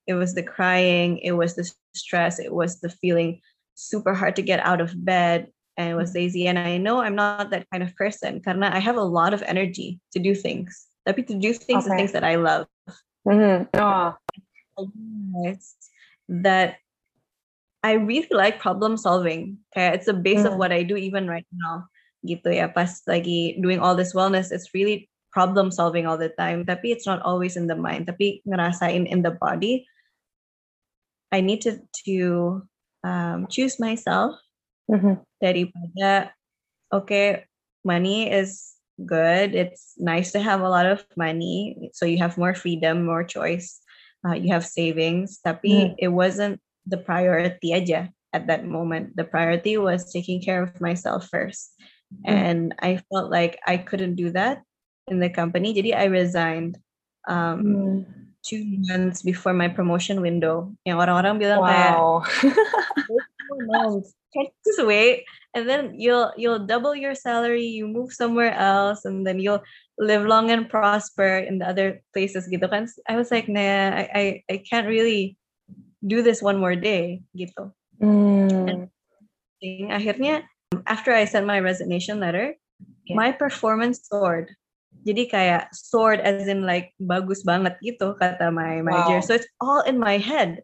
It 0.07 0.14
was 0.14 0.35
the 0.35 0.42
crying, 0.42 1.19
it 1.19 1.33
was 1.33 1.54
the 1.54 1.69
stress, 1.95 2.38
it 2.38 2.52
was 2.52 2.81
the 2.81 2.90
feeling 2.90 3.40
super 3.75 4.14
hard 4.14 4.37
to 4.37 4.42
get 4.42 4.61
out 4.61 4.81
of 4.81 4.92
bed 5.04 5.49
and 5.76 5.90
it 5.90 5.95
was 5.95 6.14
lazy. 6.14 6.47
And 6.47 6.59
I 6.59 6.76
know 6.78 7.00
I'm 7.00 7.14
not 7.14 7.50
that 7.50 7.66
kind 7.71 7.83
of 7.83 7.95
person 7.97 8.40
karena 8.40 8.71
I 8.73 8.78
have 8.78 8.97
a 8.97 9.02
lot 9.02 9.35
of 9.35 9.42
energy 9.47 10.00
to 10.12 10.19
do 10.19 10.35
things. 10.35 10.87
Tapi 11.07 11.23
to 11.26 11.35
do 11.35 11.52
things 11.52 11.87
Okay. 11.87 11.95
is 11.95 11.99
things 11.99 12.12
that 12.12 12.25
I 12.25 12.37
love. 12.37 12.66
Mhm. 13.26 13.69
Oh, 13.75 13.78
I 13.81 14.14
realized 14.14 14.41
that 16.29 16.76
I 17.83 17.99
really 17.99 18.31
like 18.31 18.62
problem 18.62 18.97
solving. 18.97 19.59
Kayak 19.75 19.95
it's 20.00 20.07
the 20.07 20.14
base 20.14 20.47
of 20.47 20.55
Mm. 20.55 20.61
what 20.62 20.73
I 20.73 20.87
do 20.87 20.95
even 20.95 21.26
right 21.26 21.47
now. 21.50 21.91
Gitu 22.23 22.55
ya. 22.55 22.71
Pas 22.71 23.02
lagi 23.11 23.59
doing 23.59 23.83
all 23.83 23.99
this 23.99 24.14
wellness, 24.14 24.55
it's 24.55 24.71
really 24.71 25.11
problem 25.35 25.75
solving 25.75 26.07
all 26.07 26.14
the 26.17 26.31
time. 26.38 26.62
Tapi 26.62 26.95
it's 26.95 27.11
not 27.11 27.19
always 27.26 27.59
in 27.59 27.67
the 27.67 27.75
mind. 27.75 28.07
Tapi 28.07 28.38
ngerasain 28.47 29.11
in 29.11 29.26
the 29.26 29.35
body. 29.35 29.83
I 31.35 31.43
need 31.43 31.64
to 31.67 31.83
to 32.07 32.17
um, 33.02 33.50
choose 33.50 33.83
myself 33.83 34.38
Mhm. 34.87 35.19
daripada 35.43 36.31
okay, 36.95 37.50
money 37.83 38.31
is 38.31 38.79
good. 39.02 39.59
It's 39.59 39.99
nice 39.99 40.31
to 40.37 40.38
have 40.38 40.62
a 40.62 40.71
lot 40.71 40.87
of 40.87 41.02
money, 41.19 41.91
so 41.91 42.07
you 42.07 42.23
have 42.23 42.38
more 42.38 42.55
freedom, 42.55 43.02
more 43.02 43.26
choice. 43.26 43.81
Uh, 44.23 44.38
you 44.38 44.55
have 44.55 44.62
savings, 44.62 45.43
tapi 45.43 45.99
it 45.99 46.14
wasn't 46.14 46.62
the 46.87 46.99
priority 46.99 47.75
aja 47.75 48.07
at 48.31 48.47
that 48.47 48.62
moment. 48.62 49.19
The 49.19 49.26
priority 49.26 49.76
was 49.79 50.14
taking 50.14 50.38
care 50.38 50.62
of 50.62 50.79
myself 50.79 51.26
first, 51.26 51.75
Mm. 52.12 52.29
and 52.29 52.61
I 52.79 53.02
felt 53.11 53.33
like 53.35 53.59
I 53.67 53.83
couldn't 53.83 54.14
do 54.14 54.31
that 54.37 54.62
in 55.11 55.19
the 55.19 55.33
company. 55.33 55.75
Jadi 55.75 55.97
I 55.97 56.07
resigned. 56.07 56.79
Um, 57.26 57.62
Mm. 57.62 58.23
two 58.43 58.62
months 58.91 59.23
before 59.23 59.55
my 59.55 59.71
promotion 59.71 60.19
window. 60.19 60.75
Yang 60.83 60.99
orang-orang 60.99 61.38
bilang 61.38 61.62
kayak 61.62 61.95
Wow. 61.95 62.26
four 63.47 63.61
months. 63.71 64.14
Just 64.67 64.83
wait, 64.83 65.29
and 65.55 65.69
then 65.69 65.95
you'll 65.95 66.33
you'll 66.41 66.64
double 66.67 66.97
your 66.97 67.14
salary. 67.14 67.69
You 67.69 67.85
move 67.87 68.11
somewhere 68.17 68.50
else, 68.57 69.05
and 69.05 69.23
then 69.23 69.38
you'll 69.38 69.62
live 70.02 70.26
long 70.26 70.50
and 70.50 70.66
prosper 70.66 71.38
in 71.38 71.62
the 71.62 71.66
other 71.71 72.02
places. 72.11 72.50
Gitu 72.50 72.66
kan? 72.66 72.90
I 73.06 73.14
was 73.14 73.30
like, 73.30 73.47
nah, 73.47 73.94
I 73.94 74.04
I, 74.11 74.25
I 74.50 74.56
can't 74.66 74.90
really 74.90 75.38
do 76.02 76.21
this 76.26 76.42
one 76.42 76.59
more 76.59 76.75
day. 76.75 77.23
Gitu. 77.38 77.71
Mm. 78.02 78.90
Akhirnya, 79.94 80.42
after 80.90 81.14
I 81.14 81.23
sent 81.25 81.47
my 81.47 81.62
resignation 81.62 82.18
letter, 82.18 82.59
Yeah. 83.06 83.18
my 83.18 83.30
performance 83.35 84.06
soared. 84.06 84.54
Jadi 85.02 85.26
kayak 85.26 85.75
soared 85.75 86.23
as 86.23 86.47
in 86.47 86.62
like 86.62 86.94
bagus 87.02 87.42
banget 87.42 87.75
gitu 87.82 88.14
kata 88.14 88.54
my 88.54 88.78
manager. 88.78 89.18
Wow. 89.18 89.26
So 89.26 89.35
it's 89.35 89.50
all 89.59 89.82
in 89.82 89.99
my 89.99 90.23
head. 90.23 90.62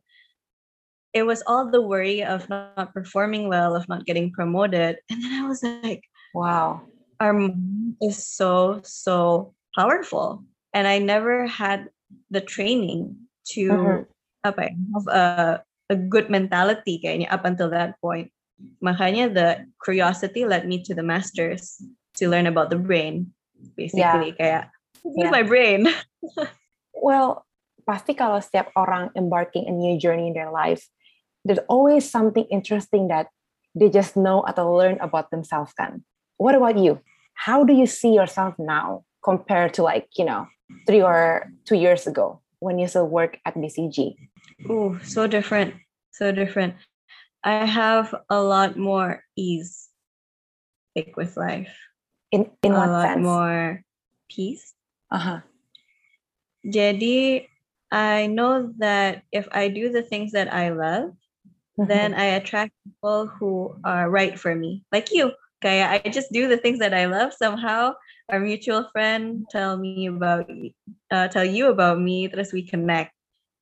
It 1.10 1.26
was 1.26 1.42
all 1.50 1.66
the 1.66 1.82
worry 1.82 2.22
of 2.22 2.46
not 2.46 2.94
performing 2.94 3.50
well, 3.50 3.74
of 3.74 3.88
not 3.90 4.06
getting 4.06 4.30
promoted. 4.30 5.02
And 5.10 5.18
then 5.18 5.34
I 5.34 5.50
was 5.50 5.66
like, 5.66 6.06
Wow. 6.30 6.86
Our 7.20 7.32
mind 7.32 7.96
is 8.02 8.18
so, 8.18 8.80
so 8.84 9.52
powerful. 9.74 10.44
And 10.72 10.86
I 10.86 10.98
never 10.98 11.46
had 11.46 11.90
the 12.30 12.40
training 12.40 13.16
to 13.56 13.68
Mhm. 13.72 14.06
apa 14.46 14.70
have 14.70 15.06
a, 15.10 15.24
a 15.90 15.96
good 15.96 16.30
mentality 16.30 17.02
kayaknya 17.02 17.26
up 17.32 17.44
until 17.44 17.68
that 17.70 17.98
point. 18.00 18.30
Makanya 18.82 19.30
the 19.30 19.48
curiosity 19.82 20.46
led 20.46 20.66
me 20.66 20.82
to 20.82 20.94
the 20.94 21.02
masters 21.02 21.82
to 22.18 22.30
learn 22.30 22.46
about 22.46 22.70
the 22.70 22.78
brain. 22.78 23.34
Basically 23.74 24.34
kayak 24.38 24.70
use 25.02 25.30
Yeah. 25.30 25.34
my 25.34 25.42
brain. 25.42 25.86
Well, 26.98 27.46
pasti 27.86 28.12
kalau 28.12 28.42
setiap 28.42 28.74
orang 28.74 29.14
embarking 29.14 29.70
a 29.70 29.74
new 29.74 29.94
journey 29.96 30.28
in 30.28 30.34
their 30.34 30.50
life, 30.50 30.90
there's 31.46 31.62
always 31.70 32.10
something 32.10 32.44
interesting 32.50 33.06
that 33.08 33.30
they 33.72 33.86
just 33.88 34.18
know 34.18 34.42
atau 34.44 34.66
learn 34.66 34.98
about 34.98 35.30
themselves 35.30 35.70
kan. 35.78 36.02
What 36.36 36.58
about 36.58 36.74
you? 36.76 36.98
How 37.38 37.62
do 37.62 37.72
you 37.72 37.86
see 37.86 38.12
yourself 38.12 38.58
now 38.58 39.06
compared 39.22 39.74
to 39.74 39.86
like, 39.86 40.10
you 40.18 40.24
know, 40.26 40.50
three 40.86 41.02
or 41.02 41.46
two 41.64 41.76
years 41.76 42.06
ago 42.06 42.42
when 42.58 42.78
you 42.78 42.90
still 42.90 43.06
work 43.06 43.38
at 43.46 43.54
BCG? 43.54 44.18
oh 44.68 44.98
so 45.06 45.26
different. 45.26 45.74
So 46.10 46.32
different. 46.32 46.74
I 47.44 47.64
have 47.64 48.10
a 48.28 48.42
lot 48.42 48.76
more 48.76 49.22
ease 49.36 49.88
like 50.96 51.14
with 51.16 51.36
life. 51.36 51.70
In 52.34 52.50
in 52.62 52.74
a 52.74 52.78
what 52.78 52.90
lot 52.90 53.06
sense? 53.14 53.22
more 53.22 53.82
peace. 54.26 54.74
Uh-huh. 55.14 55.40
Jadi 56.66 57.46
I 57.94 58.26
know 58.26 58.74
that 58.82 59.22
if 59.32 59.48
I 59.52 59.68
do 59.68 59.88
the 59.88 60.02
things 60.02 60.32
that 60.32 60.52
I 60.52 60.74
love, 60.74 61.14
then 61.78 62.12
I 62.12 62.36
attract 62.36 62.74
people 62.84 63.30
who 63.30 63.78
are 63.84 64.10
right 64.10 64.34
for 64.34 64.54
me. 64.54 64.84
Like 64.92 65.14
you. 65.14 65.32
Kaya 65.58 65.90
I 65.90 66.08
just 66.08 66.30
do 66.30 66.46
the 66.46 66.56
things 66.58 66.78
that 66.78 66.94
I 66.94 67.06
love. 67.06 67.34
Somehow 67.34 67.98
our 68.30 68.38
mutual 68.38 68.86
friend 68.94 69.42
tell 69.50 69.76
me 69.76 70.06
about 70.06 70.46
uh, 71.10 71.26
tell 71.28 71.44
you 71.44 71.68
about 71.68 71.98
me, 71.98 72.28
terus 72.28 72.52
we 72.52 72.62
connect. 72.62 73.12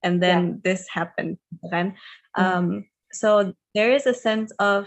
And 0.04 0.22
then 0.22 0.60
this 0.62 0.86
happened. 0.92 1.40
Kan? 1.72 1.96
Um, 2.36 2.84
so 3.10 3.56
there 3.74 3.90
is 3.90 4.06
a 4.06 4.14
sense 4.14 4.52
of 4.60 4.86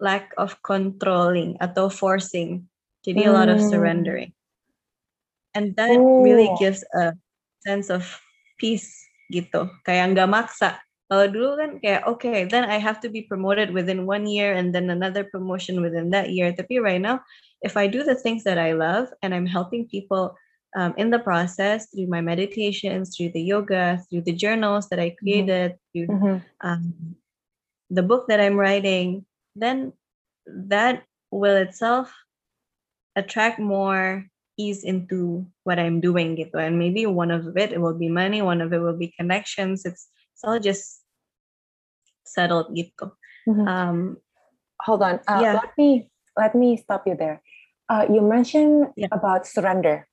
lack 0.00 0.30
of 0.36 0.60
controlling 0.62 1.56
atau 1.58 1.88
forcing. 1.90 2.68
Jadi 3.02 3.26
a 3.26 3.34
lot 3.34 3.48
of 3.48 3.58
Mm. 3.58 3.68
surrendering. 3.72 4.30
And 5.56 5.74
that 5.76 5.98
really 6.20 6.48
Oh. 6.52 6.56
gives 6.60 6.84
a 6.94 7.16
sense 7.64 7.88
of 7.90 8.04
peace 8.60 8.88
gitu. 9.32 9.68
Kayak 9.88 10.14
nggak 10.14 10.30
maksa. 10.30 10.78
Kalau 11.12 11.28
dulu 11.28 11.60
kan 11.60 11.70
kayak 11.84 12.08
okay, 12.08 12.48
then 12.48 12.64
I 12.64 12.80
have 12.80 12.96
to 13.04 13.12
be 13.12 13.28
promoted 13.28 13.68
within 13.68 14.08
one 14.08 14.24
year 14.24 14.56
and 14.56 14.72
then 14.72 14.88
another 14.88 15.28
promotion 15.28 15.84
within 15.84 16.08
that 16.16 16.32
year. 16.32 16.56
Tapi 16.56 16.80
right 16.80 17.04
now, 17.04 17.20
if 17.60 17.76
I 17.76 17.84
do 17.84 18.00
the 18.00 18.16
things 18.16 18.48
that 18.48 18.56
I 18.56 18.72
love 18.72 19.12
and 19.20 19.36
I'm 19.36 19.44
helping 19.44 19.92
people 19.92 20.32
um, 20.72 20.96
in 20.96 21.12
the 21.12 21.20
process 21.20 21.92
through 21.92 22.08
my 22.08 22.24
meditations, 22.24 23.12
through 23.12 23.36
the 23.36 23.44
yoga, 23.44 24.00
through 24.08 24.24
the 24.24 24.32
journals 24.32 24.88
that 24.88 24.96
I 24.96 25.12
created, 25.20 25.76
through 25.92 26.08
Mhm. 26.08 26.40
um, 26.64 27.20
the 27.92 28.00
book 28.00 28.32
that 28.32 28.40
I'm 28.40 28.56
writing, 28.56 29.28
then 29.52 29.92
that 30.48 31.04
will 31.28 31.60
itself 31.60 32.08
attract 33.20 33.60
more 33.60 34.32
ease 34.56 34.80
into 34.80 35.44
what 35.68 35.76
I'm 35.76 36.00
doing 36.00 36.40
gitu. 36.40 36.56
And 36.56 36.80
maybe 36.80 37.04
one 37.04 37.28
of 37.28 37.52
it, 37.60 37.76
it 37.76 37.84
will 37.84 38.00
be 38.00 38.08
money, 38.08 38.40
one 38.40 38.64
of 38.64 38.72
it 38.72 38.80
will 38.80 38.96
be 38.96 39.12
connections. 39.12 39.84
It's, 39.84 40.08
it's 40.32 40.40
all 40.40 40.56
just 40.56 41.01
settled 42.32 42.72
gitu. 42.72 43.12
Mhm. 43.44 43.64
Um, 43.68 43.98
hold 44.82 45.02
on 45.02 45.22
uh, 45.30 45.40
Yeah. 45.40 45.54
let 45.62 45.72
me 45.78 46.10
let 46.34 46.52
me 46.58 46.74
stop 46.76 47.06
you 47.06 47.14
there 47.14 47.40
uh, 47.86 48.04
you 48.10 48.20
mentioned 48.20 48.90
Yeah. 48.98 49.10
about 49.14 49.46
surrender 49.46 50.10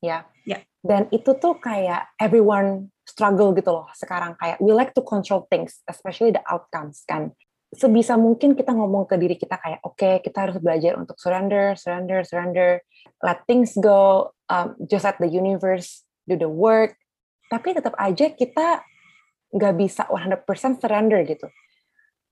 ya 0.00 0.24
Yeah. 0.48 0.64
dan 0.84 1.08
itu 1.12 1.36
tuh 1.36 1.60
kayak 1.60 2.08
everyone 2.16 2.92
struggle 3.06 3.52
gitu 3.54 3.70
loh 3.70 3.86
sekarang 3.92 4.34
kayak 4.40 4.58
we 4.58 4.72
like 4.72 4.96
to 4.96 5.04
control 5.04 5.44
things 5.52 5.84
especially 5.86 6.32
the 6.32 6.42
outcomes 6.48 7.04
kan 7.06 7.32
sebisa 7.74 8.14
mungkin 8.16 8.54
kita 8.54 8.72
ngomong 8.72 9.10
ke 9.10 9.18
diri 9.18 9.36
kita 9.36 9.58
kayak 9.60 9.80
oke 9.84 10.22
kita 10.24 10.38
harus 10.48 10.56
belajar 10.58 10.96
untuk 10.96 11.18
surrender 11.20 11.74
surrender 11.76 12.22
surrender 12.24 12.80
let 13.20 13.42
things 13.44 13.74
go 13.78 14.32
um, 14.48 14.78
just 14.86 15.04
let 15.04 15.18
the 15.18 15.28
universe 15.28 16.06
do 16.24 16.38
the 16.38 16.48
work 16.48 16.96
tapi 17.46 17.74
tetap 17.74 17.94
aja 17.98 18.32
kita 18.32 18.82
nggak 19.54 19.74
bisa 19.78 20.02
100% 20.10 20.42
surrender 20.82 21.22
gitu 21.26 21.46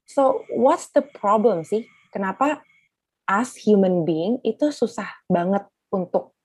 So 0.05 0.45
what's 0.53 0.93
the 0.93 1.01
problem 1.01 1.65
sih? 1.65 1.89
Kenapa 2.13 2.61
as 3.25 3.57
human 3.57 4.05
being 4.05 4.37
itu 4.45 4.69
susah 4.69 5.09
banget 5.33 5.65
untuk 5.89 6.37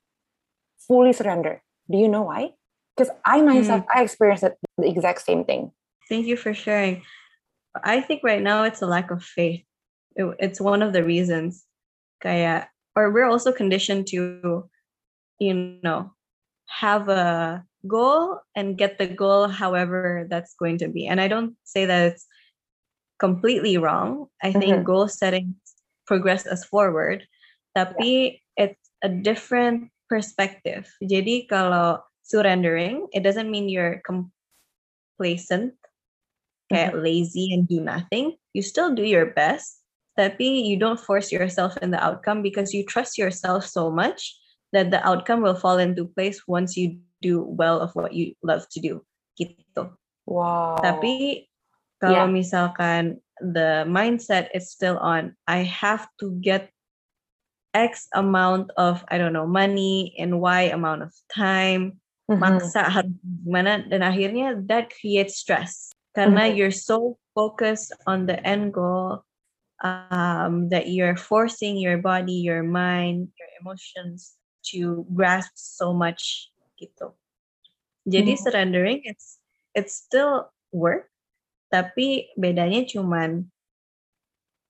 fully 0.80 1.12
surrender? 1.12 1.60
Do 1.92 2.00
you 2.00 2.08
know 2.08 2.32
why? 2.32 2.56
Because 2.96 3.12
I 3.24 3.44
myself 3.44 3.84
I 3.92 4.04
experienced 4.04 4.48
it, 4.48 4.56
the 4.80 4.88
exact 4.88 5.24
same 5.24 5.44
thing. 5.44 5.72
Thank 6.08 6.28
you 6.28 6.36
for 6.36 6.56
sharing. 6.56 7.04
I 7.84 8.02
think 8.02 8.24
right 8.24 8.42
now 8.42 8.64
it's 8.64 8.82
a 8.82 8.90
lack 8.90 9.12
of 9.12 9.24
faith. 9.24 9.64
It- 10.16 10.40
it's 10.40 10.60
one 10.60 10.82
of 10.82 10.92
the 10.92 11.04
reasons. 11.04 11.64
Kaya, 12.20 12.68
or 12.96 13.12
we're 13.12 13.30
also 13.30 13.56
conditioned 13.56 14.08
to, 14.12 14.68
you 15.40 15.54
know, 15.84 16.12
have 16.68 17.08
a 17.08 17.64
goal 17.88 18.42
and 18.56 18.78
get 18.78 18.98
the 18.98 19.08
goal 19.08 19.48
however 19.48 20.28
that's 20.30 20.56
going 20.56 20.78
to 20.80 20.88
be. 20.88 21.08
And 21.08 21.22
I 21.22 21.28
don't 21.28 21.56
say 21.64 21.86
that 21.86 22.14
it's 22.14 22.28
completely 23.20 23.78
wrong. 23.78 24.28
I 24.44 24.52
think 24.52 24.84
Mhm. 24.84 24.86
goal 24.88 25.08
setting 25.08 25.56
progress 26.08 26.48
us 26.48 26.66
forward. 26.66 27.28
Tapi 27.78 28.42
it's 28.58 28.90
a 29.04 29.10
different 29.10 29.92
perspective. 30.10 30.90
Jadi 31.04 31.48
kalau 31.48 32.02
surrendering, 32.26 33.08
it 33.14 33.22
doesn't 33.22 33.50
mean 33.52 33.70
you're 33.70 34.02
complacent, 34.04 35.78
kayak 36.70 36.98
lazy 36.98 37.54
and 37.54 37.68
do 37.70 37.80
nothing. 37.82 38.36
You 38.54 38.62
still 38.62 38.94
do 38.94 39.06
your 39.06 39.34
best, 39.34 39.82
tapi 40.18 40.66
you 40.66 40.78
don't 40.78 41.00
force 41.00 41.32
yourself 41.32 41.78
in 41.82 41.92
the 41.94 42.02
outcome 42.02 42.42
because 42.42 42.74
you 42.74 42.84
trust 42.86 43.18
yourself 43.18 43.66
so 43.66 43.90
much 43.90 44.34
that 44.74 44.92
the 44.92 45.02
outcome 45.06 45.42
will 45.42 45.58
fall 45.58 45.78
into 45.78 46.06
place 46.06 46.46
once 46.46 46.78
you 46.78 46.98
do 47.22 47.44
well 47.44 47.80
of 47.80 47.92
what 47.96 48.14
you 48.14 48.36
love 48.44 48.68
to 48.72 48.80
do. 48.80 49.04
Gitu. 49.40 49.92
Wow. 50.28 50.80
Tapi 50.84 51.48
kalau 52.00 52.28
Yeah. 52.28 52.32
misalkan 52.32 53.20
the 53.40 53.88
mindset 53.88 54.52
is 54.56 54.72
still 54.72 55.00
on, 55.00 55.36
I 55.48 55.64
have 55.64 56.08
to 56.20 56.36
get 56.40 56.72
X 57.78 58.10
amount 58.18 58.74
of 58.82 59.06
I 59.14 59.22
don't 59.22 59.34
know 59.34 59.46
money 59.46 60.16
in 60.18 60.42
Y 60.42 60.74
amount 60.74 61.06
of 61.06 61.14
time 61.30 62.02
Mhm. 62.26 62.42
maksa 62.42 62.82
harus 62.90 63.14
gimana 63.46 63.86
dan 63.86 64.02
akhirnya 64.02 64.58
that 64.66 64.90
creates 64.90 65.38
stress 65.38 65.94
karena 66.18 66.50
Mhm. 66.50 66.56
you're 66.58 66.74
so 66.74 67.18
focused 67.38 67.94
on 68.10 68.26
the 68.26 68.42
end 68.42 68.74
goal 68.74 69.22
um, 69.86 70.68
that 70.70 70.90
you're 70.92 71.16
forcing 71.16 71.78
your 71.78 71.98
body, 72.02 72.36
your 72.36 72.66
mind, 72.66 73.30
your 73.38 73.50
emotions 73.62 74.36
to 74.74 75.06
grasp 75.16 75.54
so 75.56 75.94
much 75.94 76.52
gitu. 76.80 77.12
Jadi 78.08 78.34
Mhm. 78.34 78.42
surrendering 78.42 79.00
it's 79.04 79.38
it's 79.76 79.94
still 79.94 80.48
work 80.72 81.12
tapi 81.70 82.32
bedanya 82.40 82.88
cuman 82.88 83.52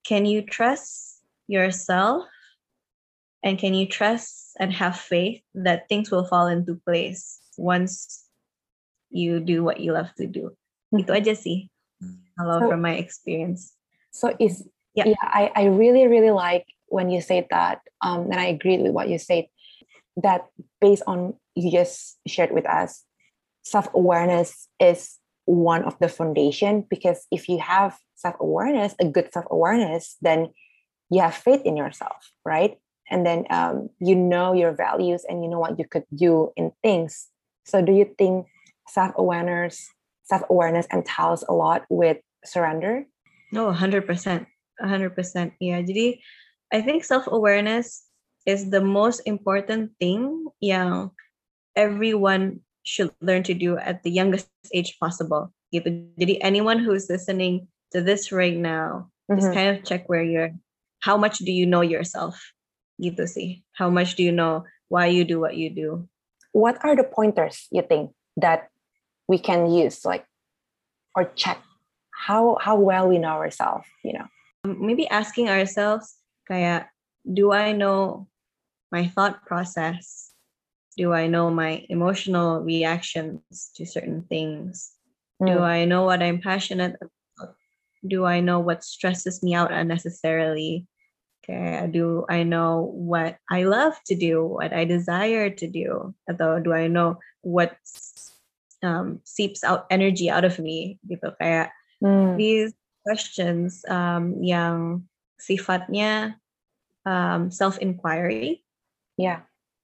can 0.04 0.26
you 0.28 0.42
trust 0.44 1.22
yourself 1.48 2.28
and 3.46 3.56
can 3.56 3.72
you 3.72 3.88
trust 3.88 4.58
and 4.60 4.74
have 4.76 4.98
faith 5.00 5.40
that 5.56 5.88
things 5.88 6.12
will 6.12 6.28
fall 6.28 6.52
into 6.52 6.76
place 6.84 7.40
once 7.56 8.26
you 9.08 9.40
do 9.40 9.64
what 9.64 9.80
you 9.80 9.96
love 9.96 10.12
to 10.20 10.28
do 10.28 10.52
itu 10.92 11.08
aja 11.14 11.32
sih 11.38 11.72
kalau 12.36 12.60
So- 12.60 12.68
from 12.68 12.82
my 12.84 12.98
experience 13.00 13.78
So 14.10 14.34
is 14.42 14.66
Yeah. 14.98 15.14
yeah, 15.14 15.22
I, 15.22 15.54
I 15.54 15.64
really, 15.70 16.10
really 16.10 16.34
like 16.34 16.66
when 16.90 17.14
you 17.14 17.22
say 17.22 17.46
that. 17.54 17.78
Um, 18.02 18.34
and 18.34 18.42
I 18.42 18.50
agree 18.50 18.82
with 18.82 18.90
what 18.90 19.06
you 19.08 19.22
said. 19.22 19.46
That 20.22 20.48
based 20.82 21.04
on 21.08 21.36
you 21.56 21.72
just 21.72 22.18
shared 22.28 22.52
with 22.52 22.66
us, 22.68 23.06
self-awareness 23.64 24.68
is 24.80 25.18
one 25.46 25.84
of 25.84 25.98
the 26.00 26.10
foundation 26.10 26.86
because 26.90 27.26
if 27.32 27.50
you 27.50 27.60
have 27.60 27.98
self-awareness, 28.16 28.96
a 29.00 29.06
good 29.06 29.32
self-awareness, 29.34 30.18
then 30.22 30.50
you 31.10 31.22
have 31.22 31.36
faith 31.36 31.62
in 31.66 31.78
yourself, 31.78 32.32
right? 32.46 32.78
And 33.10 33.26
then 33.26 33.46
um, 33.50 33.90
you 34.00 34.16
know 34.16 34.54
your 34.54 34.74
values 34.74 35.26
and 35.28 35.44
you 35.44 35.50
know 35.50 35.60
what 35.60 35.80
you 35.80 35.86
could 35.88 36.06
do 36.14 36.52
in 36.56 36.72
things. 36.84 37.28
So 37.66 37.82
do 37.82 37.92
you 37.92 38.14
think 38.18 38.48
self-awareness, 38.88 39.90
self-awareness 40.24 40.88
entails 40.92 41.44
a 41.50 41.54
lot 41.54 41.86
with 41.90 42.18
surrender? 42.46 43.06
no 43.52 43.72
100% 43.74 44.06
100% 44.82 45.52
yeah 45.60 45.82
jadi 45.82 46.20
I 46.70 46.82
think 46.82 47.04
self-awareness 47.04 48.06
is 48.46 48.70
the 48.70 48.82
most 48.82 49.20
important 49.26 49.92
thing 50.00 50.48
yang 50.60 51.12
everyone 51.76 52.60
should 52.84 53.12
learn 53.22 53.44
to 53.44 53.54
do 53.54 53.78
at 53.78 54.04
the 54.04 54.12
youngest 54.12 54.50
age 54.74 54.98
possible 55.00 55.52
gitu. 55.70 56.10
Jadi 56.18 56.42
anyone 56.42 56.80
who's 56.82 57.10
listening 57.10 57.68
to 57.94 58.02
this 58.02 58.32
right 58.32 58.58
now 58.58 59.10
just 59.30 59.52
Mhm. 59.52 59.56
kind 59.56 59.70
of 59.70 59.78
check 59.86 60.10
where 60.10 60.26
you're. 60.26 60.54
How 61.00 61.16
much 61.16 61.40
do 61.40 61.52
you 61.54 61.64
know 61.64 61.86
yourself? 61.86 62.36
Gitu 63.00 63.24
sih. 63.24 63.64
How 63.78 63.88
much 63.88 64.20
do 64.20 64.26
you 64.26 64.34
know 64.34 64.68
why 64.92 65.08
you 65.08 65.24
do 65.24 65.40
what 65.40 65.56
you 65.56 65.72
do? 65.72 66.10
What 66.52 66.82
are 66.84 66.98
the 66.98 67.06
pointers 67.06 67.70
you 67.72 67.86
think 67.86 68.12
that 68.36 68.68
we 69.30 69.38
can 69.38 69.70
use 69.70 70.04
like 70.04 70.26
or 71.16 71.30
check? 71.38 71.62
How 72.12 72.60
how 72.60 72.76
well 72.76 73.08
we 73.08 73.16
know 73.22 73.40
ourselves 73.40 73.88
you 74.04 74.12
know? 74.12 74.28
Maybe 74.68 75.08
asking 75.08 75.48
ourselves 75.48 76.20
kaya 76.50 76.92
do 77.26 77.52
I 77.52 77.72
know 77.72 78.28
my 78.92 79.08
thought 79.08 79.46
process? 79.46 80.32
Do 80.98 81.14
I 81.14 81.28
know 81.28 81.50
my 81.50 81.86
emotional 81.90 82.62
reactions 82.62 83.72
to 83.76 83.86
certain 83.86 84.24
things? 84.28 84.92
Do 85.40 85.64
Mm. 85.64 85.64
I 85.64 85.86
know 85.86 86.04
what 86.04 86.22
I'm 86.22 86.42
passionate 86.42 87.00
about? 87.00 87.56
Do 88.04 88.26
I 88.26 88.40
know 88.40 88.60
what 88.60 88.84
stresses 88.84 89.44
me 89.44 89.56
out 89.56 89.72
unnecessarily? 89.72 90.88
Okay 91.40 91.88
do 91.88 92.28
I 92.30 92.44
know 92.44 92.92
what 92.94 93.40
I 93.50 93.64
love 93.64 93.96
to 94.12 94.16
do 94.16 94.44
what 94.44 94.76
I 94.76 94.84
desire 94.84 95.50
to 95.50 95.68
do? 95.68 96.14
Atau 96.28 96.64
do 96.64 96.76
I 96.76 96.92
know 96.92 97.18
what 97.42 97.80
um, 98.84 99.24
seeps 99.24 99.64
out 99.64 99.88
energy 99.90 100.30
out 100.30 100.44
of 100.44 100.60
me? 100.60 101.00
Gitu 101.08 101.32
kayak 101.40 101.72
Mm. 102.00 102.40
these 102.40 102.72
questions 103.04 103.84
um, 103.92 104.40
yang 104.40 105.04
sifatnya 105.36 106.40
um, 107.06 107.52
self-inquiry. 107.52 108.64
Yeah. 109.18 109.42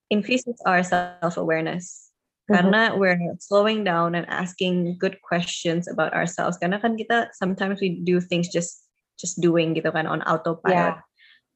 Increases 0.10 0.60
our 0.66 0.84
self-awareness. 0.84 2.06
Mhm. 2.46 2.54
karena 2.54 2.94
we're 2.94 3.18
slowing 3.42 3.82
down 3.84 4.14
and 4.14 4.30
asking 4.30 4.98
good 5.02 5.18
questions 5.26 5.90
about 5.90 6.14
ourselves. 6.14 6.62
Karena 6.62 6.78
kan 6.78 6.94
kita 6.94 7.34
sometimes 7.34 7.82
we 7.82 8.06
do 8.06 8.22
things 8.22 8.54
just 8.54 8.86
just 9.18 9.42
doing 9.42 9.74
gitu 9.74 9.90
kan 9.90 10.06
on 10.06 10.22
autopilot. 10.30 11.02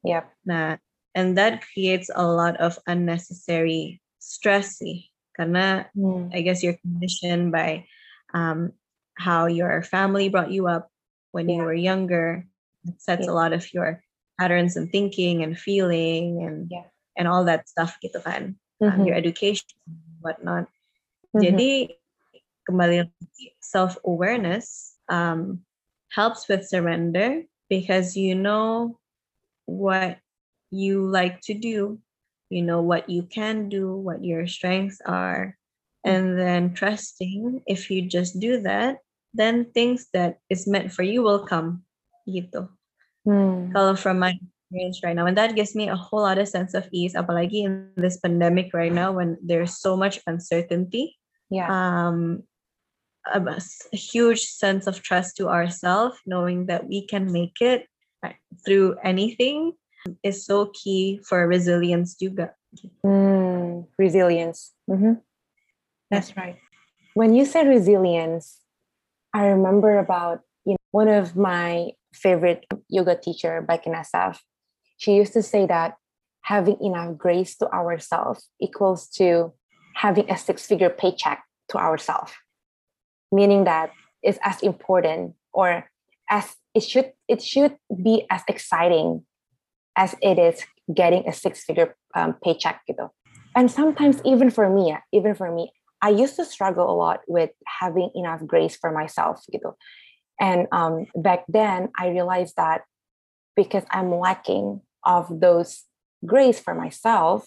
Yeah. 0.02 0.18
Yep. 0.18 0.24
Nah 0.50 0.70
and 1.14 1.38
that 1.38 1.62
creates 1.62 2.10
a 2.10 2.26
lot 2.26 2.58
of 2.58 2.74
unnecessary 2.90 4.02
stress 4.18 4.82
sih. 4.82 5.06
Karena 5.38 5.86
Mm. 5.94 6.34
I 6.34 6.42
guess 6.42 6.62
you're 6.66 6.78
conditioned 6.82 7.54
by 7.54 7.86
um, 8.34 8.74
how 9.14 9.46
your 9.46 9.86
family 9.86 10.26
brought 10.26 10.50
you 10.50 10.66
up 10.66 10.90
when 11.30 11.46
you 11.46 11.62
were 11.62 11.76
younger. 11.76 12.50
It 12.82 12.98
sets 12.98 13.30
a 13.30 13.34
lot 13.36 13.54
of 13.54 13.62
your 13.70 14.02
patterns 14.40 14.80
and 14.80 14.88
thinking 14.88 15.44
and 15.44 15.60
feeling 15.60 16.40
and 16.40 16.72
Yeah. 16.72 16.88
and 17.20 17.28
all 17.28 17.44
that 17.44 17.68
stuff 17.68 18.00
gitu 18.00 18.24
kan. 18.24 18.56
Um, 18.80 19.04
Mhm. 19.04 19.12
your 19.12 19.16
education, 19.20 19.68
whatnot. 20.24 20.64
Mhm. 21.36 21.40
Jadi 21.44 21.72
kembali 22.64 23.12
self-awareness 23.60 24.96
um, 25.12 25.60
helps 26.16 26.48
with 26.48 26.64
surrender 26.64 27.44
because 27.68 28.16
you 28.16 28.32
know 28.32 28.96
what 29.68 30.16
you 30.72 31.04
like 31.04 31.44
to 31.44 31.52
do, 31.52 32.00
you 32.48 32.62
know 32.64 32.80
what 32.80 33.04
you 33.12 33.28
can 33.28 33.68
do, 33.68 33.92
what 33.92 34.24
your 34.24 34.48
strengths 34.48 34.98
are, 35.04 35.60
and 36.08 36.40
then 36.40 36.72
trusting 36.72 37.60
if 37.68 37.90
you 37.92 38.08
just 38.08 38.40
do 38.40 38.64
that, 38.64 39.04
then 39.36 39.68
things 39.76 40.08
that 40.16 40.40
is 40.48 40.64
meant 40.66 40.88
for 40.90 41.04
you 41.04 41.20
will 41.22 41.44
come. 41.44 41.84
Gitu. 42.24 42.70
Hmm. 43.24 43.72
Kalau 43.72 43.98
from 43.98 44.18
my 44.18 44.32
experience 44.32 45.00
right 45.04 45.16
now, 45.16 45.26
and 45.26 45.36
that 45.36 45.54
gives 45.54 45.74
me 45.74 45.88
a 45.88 45.96
whole 45.96 46.22
lot 46.22 46.38
of 46.38 46.48
sense 46.48 46.74
of 46.74 46.88
ease, 46.92 47.14
apalagi 47.14 47.66
in 47.66 47.92
this 47.96 48.18
pandemic 48.18 48.72
right 48.72 48.92
now 48.92 49.12
when 49.12 49.36
there's 49.42 49.78
so 49.78 49.96
much 49.96 50.20
uncertainty. 50.26 51.16
Yeah. 51.50 51.68
Um, 51.68 52.44
a, 53.26 53.40
a 53.40 53.96
huge 53.96 54.46
sense 54.46 54.86
of 54.86 55.02
trust 55.02 55.36
to 55.36 55.48
ourselves, 55.48 56.18
knowing 56.26 56.66
that 56.66 56.88
we 56.88 57.06
can 57.06 57.30
make 57.32 57.60
it 57.60 57.86
through 58.64 58.96
anything 59.04 59.72
is 60.22 60.44
so 60.44 60.72
key 60.72 61.20
for 61.24 61.46
resilience 61.46 62.16
juga. 62.16 62.56
Mm, 63.04 63.86
resilience. 63.98 64.72
Mhm. 64.88 65.20
That's 66.10 66.36
right. 66.36 66.56
When 67.14 67.34
you 67.34 67.44
say 67.44 67.66
resilience, 67.66 68.60
I 69.34 69.46
remember 69.46 69.98
about 69.98 70.40
you 70.64 70.74
know, 70.74 70.86
one 70.90 71.08
of 71.08 71.36
my 71.36 71.92
favorite 72.12 72.66
yoga 72.88 73.16
teacher 73.16 73.60
back 73.62 73.86
in 73.86 73.92
SF. 73.92 74.38
She 74.96 75.14
used 75.14 75.32
to 75.34 75.42
say 75.42 75.66
that 75.66 75.94
having 76.42 76.76
enough 76.80 77.16
grace 77.16 77.56
to 77.56 77.70
ourselves 77.72 78.48
equals 78.60 79.08
to 79.08 79.52
having 79.94 80.30
a 80.30 80.36
six-figure 80.36 80.90
paycheck 80.90 81.44
to 81.68 81.78
ourselves, 81.78 82.32
meaning 83.32 83.64
that 83.64 83.90
it's 84.22 84.38
as 84.42 84.62
important 84.62 85.34
or 85.52 85.88
as 86.30 86.56
it 86.74 86.82
should 86.82 87.12
it 87.28 87.42
should 87.42 87.76
be 88.02 88.26
as 88.30 88.42
exciting 88.48 89.24
as 89.96 90.14
it 90.22 90.38
is 90.38 90.64
getting 90.94 91.26
a 91.28 91.32
six-figure 91.32 91.96
um, 92.14 92.34
paycheck 92.42 92.80
gitu. 92.88 93.10
And 93.54 93.70
sometimes 93.70 94.22
even 94.24 94.50
for 94.50 94.70
me, 94.70 94.96
even 95.12 95.34
for 95.34 95.50
me, 95.50 95.72
I 96.02 96.10
used 96.10 96.36
to 96.36 96.44
struggle 96.44 96.88
a 96.90 96.94
lot 96.94 97.20
with 97.26 97.50
having 97.66 98.10
enough 98.14 98.46
grace 98.46 98.76
for 98.76 98.92
myself 98.92 99.42
gitu. 99.52 99.74
And 100.40 100.66
um, 100.72 101.06
back 101.14 101.44
then, 101.48 101.90
I 101.98 102.08
realized 102.08 102.56
that 102.56 102.82
because 103.54 103.84
I'm 103.90 104.10
lacking 104.10 104.80
of 105.04 105.28
those 105.40 105.84
grace 106.24 106.58
for 106.58 106.74
myself, 106.74 107.46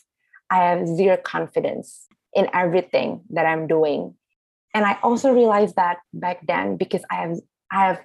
I 0.50 0.58
have 0.58 0.88
zero 0.88 1.18
confidence 1.18 2.06
in 2.36 2.48
everything 2.54 3.22
that 3.32 3.46
I'm 3.46 3.68
doing. 3.68 4.16
And 4.74 4.86
I 4.86 4.98
also 5.02 5.32
realized 5.32 5.76
that 5.76 5.98
back 6.14 6.46
then 6.46 6.78
because 6.78 7.04
I 7.12 7.16
have 7.16 7.38
I 7.72 7.88
have 7.88 8.02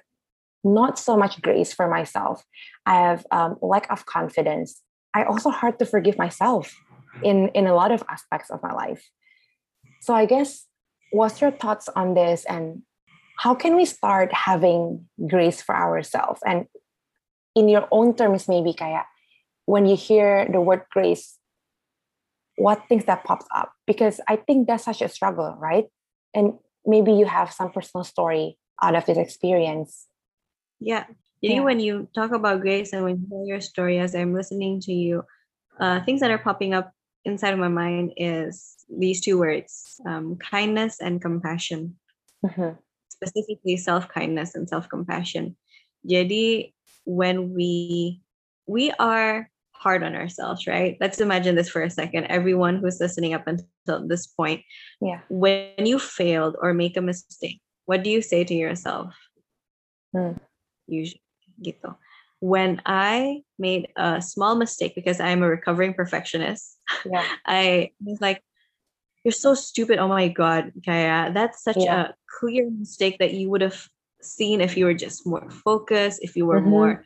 not 0.63 0.97
so 0.97 1.15
much 1.15 1.41
grace 1.41 1.73
for 1.73 1.87
myself. 1.87 2.43
I 2.85 2.95
have 2.95 3.25
um, 3.31 3.57
lack 3.61 3.89
of 3.91 4.05
confidence. 4.05 4.81
I 5.13 5.23
also 5.23 5.51
hard 5.51 5.79
to 5.79 5.85
forgive 5.85 6.17
myself 6.17 6.75
in 7.23 7.49
in 7.49 7.67
a 7.67 7.75
lot 7.75 7.91
of 7.91 8.03
aspects 8.09 8.49
of 8.49 8.61
my 8.63 8.73
life. 8.73 9.09
So 10.01 10.13
I 10.13 10.25
guess 10.25 10.65
what's 11.11 11.41
your 11.41 11.51
thoughts 11.51 11.89
on 11.95 12.13
this 12.13 12.45
and 12.45 12.83
how 13.39 13.55
can 13.55 13.75
we 13.75 13.85
start 13.85 14.33
having 14.33 15.07
grace 15.27 15.61
for 15.61 15.75
ourselves 15.75 16.41
and 16.45 16.67
in 17.55 17.69
your 17.69 17.87
own 17.91 18.15
terms 18.15 18.47
maybe 18.47 18.73
kaya 18.73 19.05
when 19.65 19.85
you 19.85 19.95
hear 19.95 20.47
the 20.51 20.61
word 20.61 20.83
grace 20.91 21.37
what 22.57 22.83
things 22.89 23.05
that 23.05 23.23
pops 23.23 23.45
up 23.55 23.71
because 23.87 24.19
i 24.27 24.35
think 24.35 24.67
that's 24.67 24.83
such 24.83 25.01
a 25.01 25.09
struggle 25.09 25.55
right 25.59 25.87
and 26.33 26.53
maybe 26.85 27.11
you 27.11 27.25
have 27.25 27.51
some 27.51 27.71
personal 27.71 28.03
story 28.03 28.57
out 28.81 28.95
of 28.95 29.05
this 29.05 29.17
experience 29.17 30.07
Yeah. 30.79 31.05
You 31.41 31.59
Yeah. 31.59 31.67
when 31.67 31.79
you 31.79 32.07
talk 32.15 32.31
about 32.31 32.61
grace 32.61 32.91
and 32.93 33.03
when 33.03 33.19
you 33.19 33.27
hear 33.27 33.43
your 33.55 33.61
story 33.61 33.99
as 33.99 34.15
I'm 34.15 34.33
listening 34.33 34.79
to 34.87 34.93
you, 34.93 35.23
uh, 35.79 36.03
things 36.03 36.19
that 36.19 36.31
are 36.31 36.39
popping 36.39 36.73
up 36.73 36.91
inside 37.23 37.51
of 37.51 37.59
my 37.59 37.67
mind 37.67 38.15
is 38.15 38.75
these 38.87 39.19
two 39.19 39.39
words, 39.39 39.99
um, 40.07 40.35
kindness 40.39 40.99
and 40.99 41.21
compassion. 41.21 41.99
Mhm. 42.43 42.79
Specifically 43.19 43.75
self-kindness 43.75 44.55
and 44.55 44.67
self-compassion. 44.67 45.55
Jadi 46.07 46.71
when 47.03 47.53
we 47.53 48.21
we 48.67 48.91
are 48.99 49.49
hard 49.71 50.03
on 50.03 50.15
ourselves, 50.15 50.67
right? 50.67 50.97
Let's 50.99 51.19
imagine 51.19 51.55
this 51.55 51.69
for 51.69 51.81
a 51.81 51.89
second. 51.89 52.25
Everyone 52.27 52.77
who's 52.77 52.99
listening 52.99 53.33
up 53.33 53.47
until 53.47 54.07
this 54.07 54.27
point, 54.27 54.63
yeah 55.03 55.19
when 55.27 55.83
you 55.83 55.99
failed 55.99 56.55
or 56.61 56.73
make 56.73 56.95
a 56.95 57.03
mistake, 57.03 57.59
what 57.85 58.03
do 58.03 58.09
you 58.09 58.21
say 58.21 58.43
to 58.43 58.55
yourself? 58.55 59.15
Hmm. 60.15 60.39
Usually, 60.87 61.23
gitu. 61.59 61.95
When 62.39 62.79
I 62.87 63.43
made 63.59 63.91
a 63.99 64.23
small 64.23 64.55
mistake 64.55 64.95
because 64.95 65.19
I'm 65.19 65.43
a 65.43 65.49
recovering 65.51 65.91
perfectionist, 65.91 66.79
yeah 67.03 67.27
I 67.45 67.91
was 67.99 68.23
like, 68.23 68.39
"You're 69.23 69.31
so 69.31 69.53
stupid! 69.53 69.99
Oh 69.99 70.07
my 70.07 70.27
god, 70.29 70.71
Kaya, 70.85 71.31
that's 71.33 71.63
such 71.63 71.77
Yeah. 71.77 72.11
a 72.11 72.13
clear 72.39 72.69
mistake 72.69 73.17
that 73.19 73.33
you 73.33 73.49
would 73.49 73.61
have 73.61 73.87
seen 74.21 74.61
if 74.61 74.75
you 74.77 74.85
were 74.85 74.93
just 74.93 75.25
more 75.25 75.49
focused, 75.49 76.19
if 76.21 76.35
you 76.35 76.45
were 76.45 76.61
Mhm. 76.61 76.69
more 76.69 77.05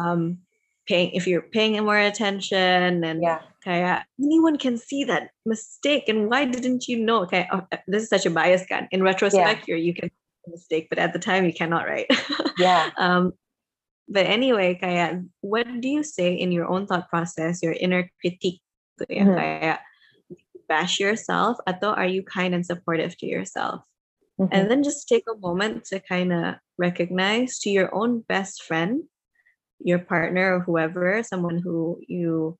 um 0.00 0.38
paying, 0.86 1.10
if 1.12 1.26
you're 1.26 1.42
paying 1.42 1.76
more 1.84 1.98
attention, 1.98 3.04
and 3.04 3.22
yeah 3.22 3.40
Kaya, 3.64 4.04
anyone 4.18 4.56
can 4.56 4.78
see 4.78 5.04
that 5.04 5.30
mistake, 5.44 6.08
and 6.08 6.30
why 6.30 6.44
didn't 6.46 6.88
you 6.88 6.96
know? 6.98 7.22
Okay, 7.28 7.46
oh, 7.52 7.60
uh, 7.72 7.76
this 7.86 8.04
is 8.04 8.08
such 8.08 8.24
a 8.24 8.30
bias 8.32 8.64
gun. 8.66 8.88
In 8.90 9.02
retrospect, 9.02 9.68
you're, 9.68 9.76
you 9.76 9.92
can 9.92 10.08
make 10.08 10.46
a 10.48 10.50
mistake, 10.50 10.86
but 10.88 10.98
at 10.98 11.12
the 11.12 11.18
time 11.18 11.44
you 11.44 11.52
cannot, 11.52 11.84
right? 11.86 12.08
yeah 12.58 12.88
um, 12.96 13.32
but 14.08 14.24
anyway, 14.26 14.74
Kaya, 14.80 15.22
what 15.40 15.68
do 15.80 15.88
you 15.88 16.02
say 16.02 16.34
in 16.34 16.52
your 16.52 16.66
own 16.66 16.86
thought 16.86 17.08
process, 17.10 17.62
your 17.62 17.72
inner 17.76 18.10
critique? 18.20 18.60
ya, 19.08 19.24
Mhm. 19.24 19.36
Kaya, 19.36 19.78
bash 20.70 21.02
yourself, 21.02 21.58
atau 21.66 21.90
are 21.90 22.06
you 22.06 22.22
kind 22.22 22.54
and 22.54 22.62
supportive 22.62 23.18
to 23.18 23.26
yourself? 23.26 23.82
Mhm. 24.38 24.48
And 24.54 24.62
then 24.70 24.86
just 24.86 25.10
take 25.10 25.26
a 25.26 25.34
moment 25.42 25.90
to 25.90 25.98
kind 25.98 26.30
of 26.30 26.62
recognize 26.78 27.58
to 27.66 27.68
your 27.68 27.90
own 27.90 28.22
best 28.30 28.62
friend, 28.62 29.10
your 29.82 29.98
partner 29.98 30.54
or 30.56 30.60
whoever, 30.62 31.26
someone 31.26 31.58
who 31.58 31.98
you 32.06 32.54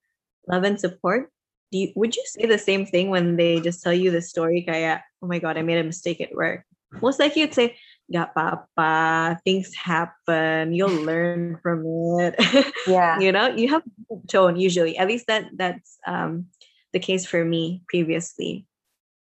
love 0.51 0.67
and 0.67 0.83
support. 0.83 1.31
Do 1.71 1.79
you, 1.79 1.95
would 1.95 2.19
you 2.19 2.25
say 2.27 2.51
the 2.51 2.59
same 2.59 2.85
thing 2.85 3.15
when 3.15 3.39
they 3.39 3.63
just 3.63 3.81
tell 3.87 3.95
you 3.95 4.11
the 4.11 4.21
story, 4.21 4.67
kaya, 4.67 5.07
oh 5.23 5.31
my 5.31 5.39
god, 5.39 5.55
I 5.55 5.63
made 5.63 5.79
a 5.79 5.87
mistake 5.87 6.19
at 6.19 6.35
work? 6.35 6.67
Most 6.99 7.23
likely 7.23 7.47
you'd 7.47 7.55
say, 7.55 7.79
Gak 8.11 8.35
apa 8.35 9.39
things 9.47 9.71
happen, 9.79 10.75
you'll 10.75 11.07
learn 11.07 11.63
from 11.63 11.87
it. 12.19 12.35
yeah 12.91 13.23
you 13.23 13.31
know, 13.31 13.55
you 13.55 13.71
have 13.71 13.87
tone 14.27 14.59
usually. 14.59 14.99
At 14.99 15.07
least 15.07 15.31
that 15.31 15.47
that's 15.55 16.03
um 16.11 16.51
the 16.93 17.01
case 17.01 17.27
for 17.27 17.45
me 17.45 17.83
previously. 17.89 18.67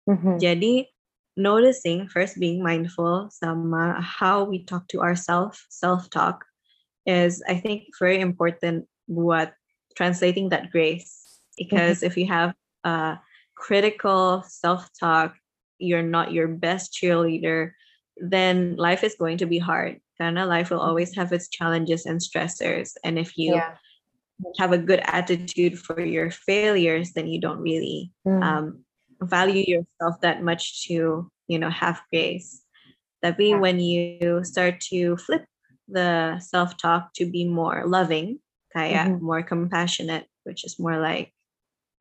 Mhm. 0.09 0.41
Jadi 0.41 0.89
noticing 1.39 2.09
first 2.09 2.39
being 2.39 2.63
mindful 2.63 3.31
sama 3.31 4.01
how 4.03 4.43
we 4.43 4.65
talk 4.65 4.89
to 4.89 5.01
ourselves, 5.01 5.63
self-talk 5.71 6.45
is 7.07 7.43
I 7.47 7.61
think 7.61 7.95
very 7.99 8.19
important 8.21 8.87
buat 9.09 9.55
translating 9.95 10.51
that 10.51 10.71
grace. 10.71 11.41
Because 11.59 12.03
if 12.03 12.17
you 12.17 12.27
have 12.31 12.55
uh 12.85 13.19
critical 13.59 14.47
self-talk, 14.47 15.35
you're 15.79 16.07
not 16.07 16.31
your 16.31 16.47
best 16.47 16.95
cheerleader, 16.95 17.75
then 18.19 18.79
life 18.79 19.03
is 19.03 19.19
going 19.19 19.39
to 19.43 19.47
be 19.47 19.59
hard. 19.59 19.99
Karena 20.19 20.47
life 20.47 20.71
will 20.71 20.83
always 20.83 21.15
have 21.15 21.35
its 21.35 21.51
challenges 21.51 22.07
and 22.07 22.23
stressors. 22.23 22.95
And 23.03 23.19
if 23.19 23.35
you 23.39 23.59
yeah 23.59 23.79
have 24.59 24.73
a 24.73 24.79
good 24.79 25.01
attitude 25.05 25.79
for 25.79 26.01
your 26.01 26.31
failures, 26.31 27.13
then 27.13 27.27
you 27.27 27.41
don't 27.41 27.61
really 27.63 28.13
Mm. 28.27 28.43
um, 28.43 28.67
value 29.23 29.65
yourself 29.67 30.21
that 30.23 30.43
much 30.43 30.87
to 30.87 31.27
you 31.49 31.59
know 31.59 31.71
have 31.71 31.99
grace. 32.13 32.63
Tapi 33.25 33.51
Yeah. 33.51 33.59
when 33.59 33.83
you 33.83 34.45
start 34.47 34.79
to 34.95 35.17
flip 35.19 35.43
the 35.91 36.39
self-talk 36.39 37.11
to 37.19 37.27
be 37.27 37.49
more 37.49 37.83
loving, 37.89 38.39
kaya 38.71 39.11
Mhm. 39.11 39.21
more 39.25 39.43
compassionate, 39.43 40.29
which 40.47 40.63
is 40.63 40.79
more 40.79 41.01
like, 41.01 41.35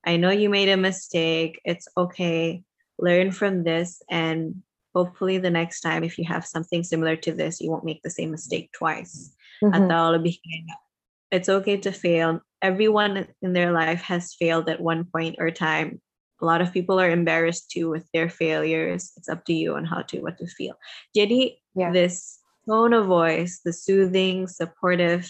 I 0.06 0.20
know 0.20 0.30
you 0.30 0.52
made 0.52 0.70
a 0.70 0.78
mistake. 0.78 1.58
It's 1.66 1.88
okay. 1.98 2.62
Learn 3.02 3.32
from 3.34 3.64
this, 3.66 4.02
and 4.12 4.62
hopefully 4.94 5.38
the 5.38 5.50
next 5.54 5.82
time, 5.82 6.04
if 6.04 6.18
you 6.18 6.26
have 6.30 6.46
something 6.46 6.84
similar 6.84 7.16
to 7.26 7.32
this, 7.34 7.62
you 7.62 7.70
won't 7.72 7.86
make 7.88 8.02
the 8.06 8.14
same 8.14 8.30
mistake 8.30 8.70
twice. 8.78 9.34
Mhm. 9.64 9.74
Atau 9.74 10.18
lebih 10.22 10.38
kayak, 10.44 10.78
it's 11.32 11.50
okay 11.50 11.78
to 11.78 11.92
fail. 11.92 12.42
Everyone 12.62 13.28
in 13.42 13.54
their 13.54 13.72
life 13.72 14.02
has 14.02 14.34
failed 14.34 14.70
at 14.70 14.82
one 14.82 15.06
point 15.06 15.36
or 15.40 15.52
time. 15.52 16.02
A 16.42 16.46
lot 16.46 16.62
of 16.62 16.74
people 16.74 17.00
are 17.00 17.10
embarrassed 17.10 17.70
too 17.72 17.90
with 17.90 18.06
their 18.14 18.30
failures. 18.30 19.12
It's 19.18 19.30
up 19.30 19.46
to 19.46 19.54
you 19.54 19.76
on 19.76 19.86
how 19.86 20.04
to 20.14 20.22
what 20.22 20.38
to 20.40 20.48
feel. 20.48 20.78
Jadi 21.16 21.58
Yeah. 21.78 21.94
this 21.94 22.40
tone 22.66 22.94
of 22.94 23.06
voice, 23.06 23.62
the 23.66 23.74
soothing, 23.74 24.48
supportive, 24.48 25.30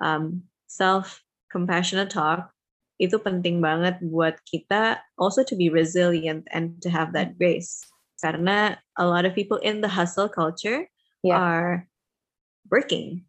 um, 0.00 0.44
self-compassionate 0.68 2.10
talk, 2.12 2.52
itu 2.98 3.16
penting 3.16 3.62
banget 3.62 4.02
buat 4.02 4.42
kita 4.44 4.98
also 5.16 5.46
to 5.46 5.54
be 5.54 5.70
resilient 5.70 6.44
and 6.50 6.82
to 6.82 6.90
have 6.90 7.14
that 7.14 7.38
grace. 7.38 7.80
Karena 8.18 8.76
a 8.98 9.06
lot 9.06 9.24
of 9.24 9.32
people 9.38 9.62
in 9.62 9.80
the 9.80 9.88
hustle 9.90 10.28
culture 10.28 10.90
Yeah. 11.22 11.38
are 11.38 11.86
working 12.68 13.27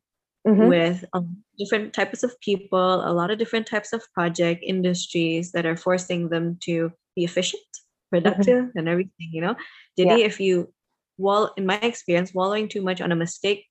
Mhm. 0.50 0.66
with 0.68 1.06
a 1.14 1.22
different 1.62 1.94
types 1.94 2.26
of 2.26 2.34
people, 2.42 3.06
a 3.06 3.14
lot 3.14 3.30
of 3.30 3.38
different 3.38 3.70
types 3.70 3.94
of 3.94 4.02
project 4.18 4.66
industries 4.66 5.54
that 5.54 5.66
are 5.70 5.78
forcing 5.78 6.30
them 6.34 6.58
to 6.66 6.90
be 7.14 7.24
efficient, 7.24 7.62
productive, 8.10 8.74
and 8.74 8.90
everything. 8.90 9.30
You 9.30 9.42
know, 9.46 9.56
Jadi, 9.94 10.26
if 10.26 10.42
you 10.42 10.74
wall, 11.22 11.54
in 11.58 11.70
my 11.70 11.78
experience, 11.84 12.34
wallowing 12.34 12.66
too 12.66 12.82
much 12.82 12.98
on 13.02 13.12
a 13.14 13.20
mistake, 13.20 13.70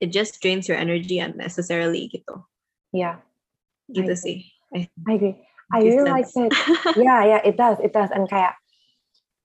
it 0.00 0.12
just 0.12 0.42
drains 0.44 0.68
your 0.68 0.76
energy 0.76 1.18
unnecessarily. 1.18 2.12
Gitu, 2.12 2.44
Yeah. 2.92 3.24
gitu 3.88 4.12
I 4.12 4.20
sih. 4.20 4.38
I 4.74 4.78
I 5.08 5.12
agree. 5.16 5.36
I 5.72 5.78
really 5.80 6.04
like 6.04 6.28
it. 6.28 6.52
yeah, 6.96 7.24
yeah, 7.24 7.40
it 7.44 7.56
does. 7.56 7.80
It 7.80 7.92
does. 7.96 8.12
And 8.12 8.28
kayak 8.28 8.56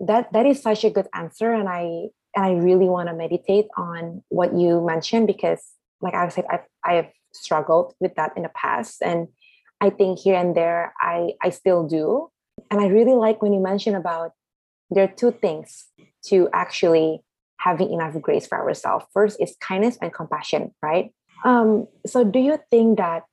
that 0.04 0.32
that 0.36 0.44
is 0.44 0.60
such 0.60 0.84
a 0.84 0.92
good 0.92 1.08
answer. 1.16 1.56
And 1.56 1.72
I 1.72 2.12
and 2.36 2.44
I 2.44 2.60
really 2.60 2.90
want 2.90 3.08
to 3.08 3.16
meditate 3.16 3.72
on 3.78 4.24
what 4.28 4.52
you 4.58 4.84
mentioned 4.84 5.28
because 5.28 5.64
like 6.04 6.14
I 6.14 6.28
said, 6.30 6.46
I've 6.52 6.68
I've 6.84 7.12
struggled 7.32 7.96
with 8.00 8.16
that 8.16 8.34
in 8.36 8.44
the 8.44 8.50
past. 8.50 9.02
And 9.02 9.30
I 9.82 9.90
think 9.90 10.20
here 10.20 10.36
and 10.36 10.56
there 10.56 10.94
I 11.00 11.34
I 11.42 11.50
still 11.50 11.88
do. 11.88 12.30
And 12.70 12.82
I 12.82 12.88
really 12.88 13.14
like 13.14 13.42
when 13.42 13.54
you 13.54 13.60
mentioned 13.60 13.96
about 13.96 14.32
there 14.92 15.06
are 15.06 15.16
two 15.16 15.32
things 15.32 15.86
to 16.28 16.50
actually 16.54 17.24
having 17.58 17.92
enough 17.92 18.20
grace 18.22 18.46
for 18.46 18.60
ourselves. 18.60 19.06
First 19.14 19.42
is 19.42 19.56
kindness 19.62 19.98
and 20.02 20.14
compassion, 20.14 20.76
right? 20.84 21.12
Um, 21.46 21.88
so 22.06 22.24
do 22.24 22.40
you 22.40 22.60
think 22.70 22.98
that 22.98 23.24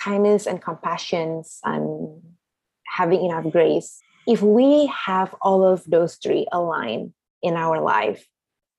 kindness 0.00 0.46
and 0.46 0.60
compassion 0.60 1.42
and 1.64 2.22
having 2.86 3.24
enough 3.24 3.50
grace, 3.50 3.98
if 4.26 4.42
we 4.42 4.86
have 4.86 5.34
all 5.40 5.64
of 5.64 5.84
those 5.84 6.16
three 6.16 6.46
aligned 6.52 7.12
in 7.42 7.54
our 7.54 7.80
life, 7.80 8.26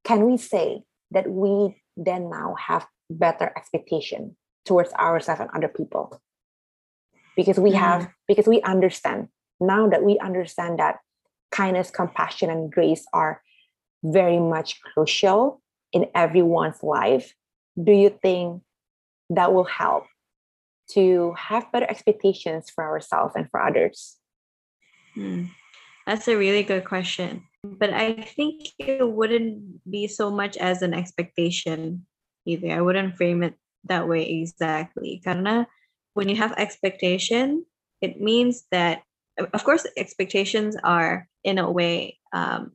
can 0.03 0.25
we 0.25 0.37
say 0.37 0.83
that 1.11 1.29
we 1.29 1.81
then 1.95 2.29
now 2.29 2.55
have 2.59 2.85
better 3.09 3.51
expectation 3.55 4.35
towards 4.65 4.93
ourselves 4.93 5.41
and 5.41 5.49
other 5.53 5.67
people? 5.67 6.21
Because 7.35 7.59
we 7.59 7.71
have, 7.73 8.09
because 8.27 8.47
we 8.47 8.61
understand 8.61 9.27
now 9.59 9.87
that 9.87 10.03
we 10.03 10.17
understand 10.19 10.79
that 10.79 10.97
kindness, 11.51 11.91
compassion, 11.91 12.49
and 12.49 12.71
grace 12.71 13.05
are 13.13 13.41
very 14.03 14.39
much 14.39 14.81
crucial 14.81 15.61
in 15.91 16.07
everyone's 16.13 16.81
life. 16.83 17.33
Do 17.81 17.91
you 17.91 18.09
think 18.09 18.61
that 19.29 19.53
will 19.53 19.65
help 19.65 20.05
to 20.91 21.33
have 21.37 21.71
better 21.71 21.85
expectations 21.89 22.69
for 22.73 22.83
ourselves 22.83 23.33
and 23.35 23.49
for 23.49 23.61
others? 23.61 24.17
Hmm. 25.13 25.45
That's 26.05 26.27
a 26.27 26.37
really 26.37 26.63
good 26.63 26.85
question. 26.85 27.43
But 27.63 27.93
I 27.93 28.13
think 28.13 28.69
it 28.79 29.07
wouldn't 29.07 29.81
be 29.89 30.07
so 30.07 30.31
much 30.31 30.55
as 30.57 30.81
an 30.81 30.93
expectation 30.93 32.05
either. 32.47 32.71
I 32.71 32.81
wouldn't 32.81 33.17
frame 33.17 33.43
it 33.43 33.55
that 33.85 34.07
way 34.07 34.23
exactly. 34.23 35.21
Karena 35.23 35.67
when 36.13 36.29
you 36.29 36.35
have 36.35 36.55
expectation, 36.57 37.65
it 38.01 38.21
means 38.21 38.65
that, 38.71 39.03
of 39.37 39.63
course, 39.63 39.85
expectations 39.97 40.75
are 40.83 41.27
in 41.43 41.57
a 41.59 41.69
way 41.69 42.17
um, 42.33 42.71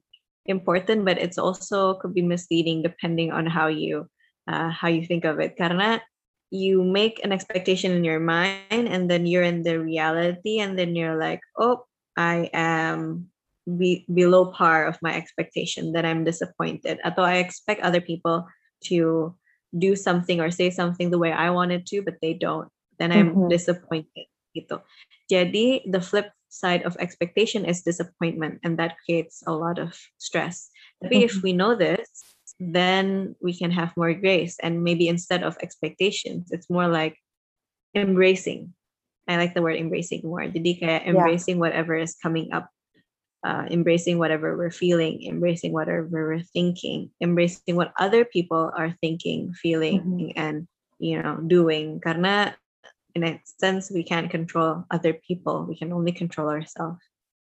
important, 0.47 1.05
but 1.05 1.19
it's 1.19 1.39
also 1.39 1.95
could 1.95 2.15
be 2.15 2.23
misleading 2.23 2.83
depending 2.83 3.33
on 3.33 3.47
how 3.47 3.67
you 3.67 4.07
uh, 4.49 4.71
how 4.71 4.89
you 4.89 5.07
think 5.07 5.25
of 5.25 5.41
it. 5.41 5.57
Karena 5.57 6.03
you 6.51 6.85
make 6.85 7.25
an 7.25 7.33
expectation 7.33 7.93
in 7.93 8.05
your 8.05 8.21
mind, 8.21 8.87
and 8.91 9.09
then 9.09 9.27
you're 9.27 9.47
in 9.47 9.63
the 9.63 9.81
reality, 9.81 10.61
and 10.61 10.79
then 10.79 10.95
you're 10.95 11.17
like, 11.17 11.41
oh, 11.57 11.87
I 12.17 12.51
am 12.53 13.33
be, 13.65 14.05
below 14.13 14.53
par 14.53 14.87
of 14.87 14.99
my 15.01 15.15
expectation, 15.15 15.93
then 15.93 16.05
I'm 16.05 16.25
disappointed. 16.25 16.99
Although 17.05 17.25
I 17.25 17.37
expect 17.37 17.83
other 17.83 18.01
people 18.01 18.47
to 18.91 19.35
do 19.79 19.97
something 19.97 20.41
or 20.41 20.51
say 20.51 20.71
something 20.71 21.11
the 21.11 21.19
way 21.19 21.33
I 21.33 21.51
wanted 21.51 21.87
to, 21.89 22.03
but 22.03 22.21
they 22.21 22.35
don't, 22.35 22.69
then 22.99 23.13
I'm 23.13 23.35
Mhm. 23.37 23.49
disappointed. 23.49 24.29
Gitu. 24.53 24.81
Jadi 25.33 25.89
the 25.89 26.01
flip 26.05 26.29
side 26.53 26.85
of 26.85 26.93
expectation 27.01 27.65
is 27.65 27.81
disappointment, 27.81 28.61
and 28.61 28.77
that 28.77 29.01
creates 29.09 29.41
a 29.49 29.57
lot 29.57 29.81
of 29.81 29.97
stress. 30.21 30.69
Tapi 31.01 31.25
if 31.25 31.41
Mhm. 31.41 31.43
we 31.43 31.53
know 31.57 31.73
this, 31.73 32.05
then 32.61 33.33
we 33.41 33.57
can 33.57 33.73
have 33.73 33.97
more 33.97 34.13
grace, 34.13 34.61
and 34.61 34.85
maybe 34.85 35.09
instead 35.09 35.41
of 35.41 35.57
expectations, 35.65 36.53
it's 36.53 36.69
more 36.69 36.85
like 36.85 37.17
embracing. 37.97 38.77
I 39.29 39.37
like 39.41 39.55
the 39.57 39.63
word 39.65 39.81
embracing 39.81 40.21
more. 40.25 40.45
Jadi 40.45 40.81
kayak 40.81 41.09
embracing 41.09 41.57
whatever 41.57 41.97
is 41.97 42.13
coming 42.21 42.53
up, 42.53 42.69
uh, 43.45 43.67
embracing 43.71 44.19
whatever 44.19 44.57
we're 44.57 44.71
feeling, 44.71 45.23
embracing 45.27 45.73
whatever 45.73 46.07
we're 46.11 46.43
thinking, 46.55 47.11
embracing 47.21 47.77
what 47.77 47.93
other 47.99 48.25
people 48.25 48.71
are 48.77 48.95
thinking, 49.03 49.53
feeling, 49.55 50.01
Mhm. 50.01 50.33
and 50.37 50.57
you 50.99 51.21
know 51.21 51.37
doing. 51.47 51.99
Karena 52.01 52.55
in 53.15 53.25
a 53.25 53.41
sense, 53.45 53.91
we 53.91 54.03
can't 54.03 54.31
control 54.31 54.85
other 54.91 55.13
people. 55.13 55.67
We 55.69 55.77
can 55.77 55.93
only 55.93 56.13
control 56.13 56.49
ourselves. 56.49 57.03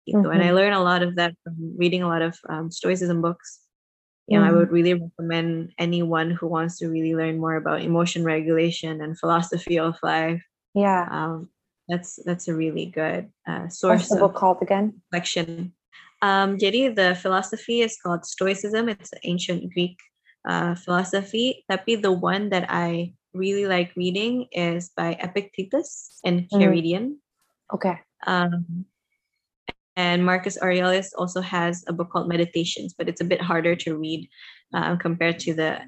Gitu. 0.06 0.22
And 0.30 0.44
I 0.44 0.52
learned 0.54 0.76
a 0.78 0.84
lot 0.86 1.02
of 1.02 1.16
that 1.18 1.34
from 1.42 1.56
reading 1.80 2.04
a 2.04 2.08
lot 2.08 2.22
of 2.22 2.38
um, 2.48 2.70
Stoicism 2.70 3.22
books. 3.26 3.66
You 4.28 4.38
know, 4.38 4.46
I 4.46 4.50
Mhm. 4.54 4.58
would 4.58 4.72
really 4.72 4.94
recommend 4.94 5.74
anyone 5.82 6.30
who 6.30 6.46
wants 6.46 6.78
to 6.80 6.90
really 6.90 7.16
learn 7.18 7.40
more 7.42 7.56
about 7.58 7.82
emotion 7.82 8.22
regulation 8.24 9.02
and 9.02 9.18
philosophy 9.18 9.80
of 9.82 9.98
life 10.04 10.42
Yeah. 10.76 11.08
um, 11.10 11.50
that's 11.88 12.18
that's 12.26 12.48
a 12.50 12.54
really 12.54 12.86
good 12.90 13.30
uh, 13.46 13.70
What's 13.70 13.78
source 13.80 14.10
the 14.10 14.18
book 14.18 14.34
of 14.34 14.42
called 14.42 14.62
again? 14.62 15.02
reflection. 15.10 15.74
Um, 16.26 16.58
jadi 16.58 16.90
the 16.90 17.14
philosophy 17.22 17.86
is 17.86 18.02
called 18.02 18.26
Stoicism. 18.26 18.90
It's 18.90 19.14
an 19.14 19.22
ancient 19.22 19.70
Greek 19.70 20.02
uh, 20.50 20.74
philosophy. 20.74 21.62
Tapi 21.70 22.02
the 22.02 22.10
one 22.10 22.50
that 22.50 22.66
I 22.66 23.14
really 23.38 23.70
like 23.70 23.94
reading 23.94 24.50
is 24.50 24.90
by 24.98 25.14
Epictetus 25.22 26.18
and 26.26 26.50
Mhm. 26.50 26.50
Enchiridion. 26.50 27.06
Okay. 27.70 28.02
Um, 28.26 28.90
and 29.94 30.26
Marcus 30.26 30.58
Aurelius 30.58 31.14
also 31.14 31.46
has 31.46 31.86
a 31.86 31.94
book 31.94 32.10
called 32.10 32.26
Meditations, 32.26 32.98
but 32.98 33.06
it's 33.06 33.22
a 33.22 33.28
bit 33.28 33.42
harder 33.42 33.78
to 33.86 33.94
read 33.94 34.26
um, 34.74 34.98
compared 34.98 35.38
to 35.46 35.54
the 35.54 35.86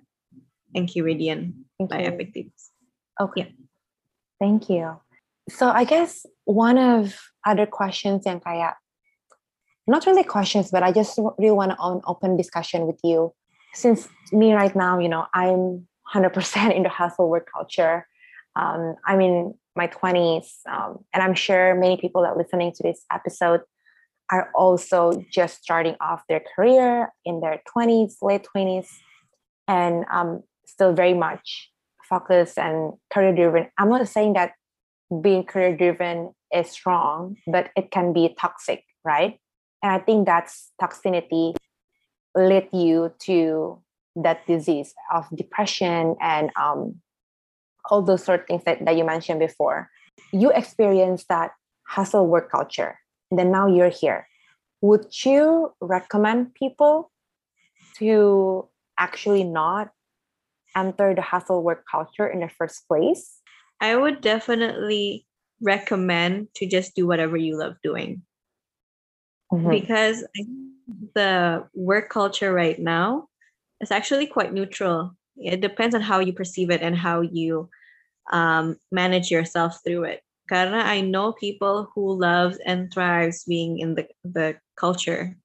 Enchiridion 0.77 1.65
by. 1.81 2.05
Epictetus. 2.05 2.69
Okay. 3.17 3.57
Thank 4.37 4.69
you. 4.69 5.01
So 5.49 5.73
I 5.73 5.81
guess 5.81 6.29
one 6.45 6.77
of 6.77 7.17
other 7.41 7.65
questions 7.65 8.27
yang 8.27 8.43
kayak 8.43 8.77
not 9.87 10.05
really 10.05 10.23
questions, 10.23 10.69
but 10.71 10.83
I 10.83 10.91
just 10.91 11.17
really 11.37 11.51
want 11.51 11.71
to 11.71 11.81
an 11.81 12.01
open 12.05 12.35
discussion 12.35 12.85
with 12.87 12.99
you. 13.03 13.33
Since 13.73 14.07
me 14.31 14.53
right 14.53 14.75
now, 14.75 14.99
you 14.99 15.09
know, 15.09 15.25
I'm 15.33 15.87
100% 16.13 16.75
in 16.75 16.83
the 16.83 16.89
hustle 16.89 17.29
work 17.29 17.47
culture. 17.53 18.07
Um, 18.55 18.95
I'm 19.05 19.21
in 19.21 19.53
my 19.75 19.87
20s, 19.87 20.47
um, 20.69 21.05
and 21.13 21.21
I'm 21.23 21.35
sure 21.35 21.75
many 21.75 21.97
people 21.97 22.23
that 22.23 22.29
are 22.29 22.37
listening 22.37 22.73
to 22.73 22.83
this 22.83 23.05
episode 23.11 23.61
are 24.31 24.51
also 24.55 25.23
just 25.31 25.61
starting 25.63 25.95
off 26.01 26.23
their 26.27 26.41
career 26.55 27.13
in 27.23 27.39
their 27.39 27.61
20s, 27.75 28.15
late 28.21 28.45
20s, 28.55 28.87
and 29.67 30.05
um, 30.11 30.43
still 30.65 30.93
very 30.93 31.13
much 31.13 31.71
focused 32.09 32.57
and 32.57 32.93
career 33.13 33.33
driven. 33.33 33.69
I'm 33.77 33.89
not 33.89 34.07
saying 34.07 34.33
that 34.33 34.53
being 35.21 35.43
career 35.45 35.75
driven 35.75 36.33
is 36.53 36.85
wrong, 36.85 37.37
but 37.45 37.69
it 37.75 37.91
can 37.91 38.11
be 38.11 38.35
toxic, 38.37 38.83
right? 39.05 39.39
And 39.87 39.95
I 39.95 40.03
think 40.03 40.25
that's 40.25 40.73
toxicity 40.81 41.55
led 42.35 42.67
you 42.73 43.13
to 43.19 43.81
that 44.17 44.45
disease 44.45 44.93
of 45.13 45.25
depression 45.33 46.17
and 46.19 46.51
um, 46.59 46.95
all 47.89 48.01
those 48.01 48.25
sort 48.25 48.41
of 48.41 48.47
things 48.47 48.63
that, 48.65 48.83
that 48.83 48.97
you 48.97 49.05
mentioned 49.05 49.39
before. 49.39 49.89
You 50.33 50.51
experienced 50.51 51.29
that 51.29 51.51
hustle 51.87 52.27
work 52.27 52.51
culture, 52.51 52.99
and 53.31 53.39
then 53.39 53.49
now 53.49 53.67
you're 53.67 53.87
here. 53.87 54.27
Would 54.81 55.07
you 55.23 55.71
recommend 55.79 56.53
people 56.53 57.09
to 57.95 58.67
actually 58.99 59.45
not 59.45 59.91
enter 60.75 61.15
the 61.15 61.21
hustle 61.21 61.63
work 61.63 61.85
culture 61.89 62.27
in 62.27 62.41
the 62.41 62.49
first 62.49 62.85
place? 62.89 63.39
I 63.79 63.95
would 63.95 64.19
definitely 64.19 65.25
recommend 65.61 66.49
to 66.55 66.67
just 66.67 66.93
do 66.93 67.07
whatever 67.07 67.37
you 67.37 67.57
love 67.57 67.75
doing 67.81 68.23
Mhm. 69.53 69.71
because 69.71 70.25
the 71.15 71.63
work 71.73 72.09
culture 72.09 72.53
right 72.53 72.79
now 72.79 73.27
is 73.81 73.91
actually 73.91 74.27
quite 74.27 74.53
neutral. 74.53 75.11
It 75.37 75.61
depends 75.61 75.93
on 75.95 76.01
how 76.01 76.19
you 76.19 76.33
perceive 76.33 76.69
it 76.71 76.81
and 76.81 76.95
how 76.97 77.21
you 77.21 77.69
um, 78.31 78.77
manage 78.91 79.31
yourself 79.31 79.79
through 79.85 80.03
it. 80.03 80.21
Karena 80.49 80.79
I 80.83 81.01
know 81.01 81.33
people 81.35 81.91
who 81.93 82.15
loves 82.15 82.57
and 82.65 82.91
thrives 82.91 83.43
being 83.43 83.79
in 83.79 83.95
the, 83.95 84.07
the 84.23 84.55
culture 84.79 85.35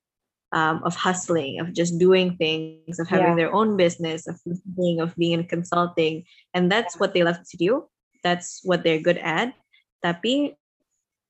um, 0.52 0.82
of 0.84 0.94
hustling, 0.94 1.58
of 1.60 1.72
just 1.74 1.98
doing 1.98 2.36
things, 2.36 2.98
of 2.98 3.08
having 3.08 3.34
Yeah. 3.34 3.46
their 3.46 3.54
own 3.54 3.76
business, 3.76 4.26
of 4.28 4.38
being 4.76 5.00
of 5.00 5.14
being 5.16 5.32
in 5.42 5.44
consulting, 5.48 6.24
and 6.54 6.70
that's 6.70 7.00
what 7.00 7.14
they 7.14 7.24
love 7.24 7.40
to 7.50 7.56
do. 7.56 7.88
That's 8.22 8.60
what 8.62 8.84
they're 8.84 9.02
good 9.02 9.18
at. 9.18 9.54
Tapi 10.06 10.54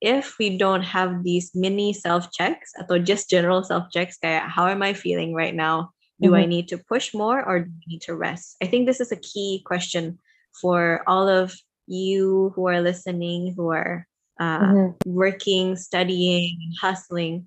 if 0.03 0.35
we 0.39 0.59
don't 0.59 0.83
have 0.83 1.23
these 1.23 1.55
mini 1.55 1.95
self 1.95 2.27
checks 2.35 2.75
or 2.91 2.99
just 2.99 3.31
general 3.31 3.63
self 3.63 3.87
checks, 3.95 4.19
how 4.23 4.67
am 4.67 4.83
I 4.83 4.93
feeling 4.93 5.33
right 5.33 5.55
now? 5.55 5.95
Do 6.21 6.35
I 6.35 6.43
Mhm. 6.45 6.49
need 6.49 6.67
to 6.75 6.79
push 6.79 7.15
more 7.15 7.39
or 7.39 7.61
do 7.67 7.71
I 7.71 7.87
need 7.87 8.03
to 8.11 8.15
rest? 8.19 8.59
I 8.63 8.67
think 8.67 8.87
this 8.87 9.01
is 9.01 9.15
a 9.15 9.23
key 9.23 9.63
question 9.65 10.19
for 10.61 11.03
all 11.07 11.31
of 11.31 11.55
you 11.87 12.51
who 12.55 12.67
are 12.67 12.83
listening, 12.83 13.55
who 13.55 13.71
are 13.71 14.07
uh, 14.43 14.59
Mhm. 14.75 14.99
working, 15.07 15.77
studying, 15.77 16.59
hustling. 16.83 17.47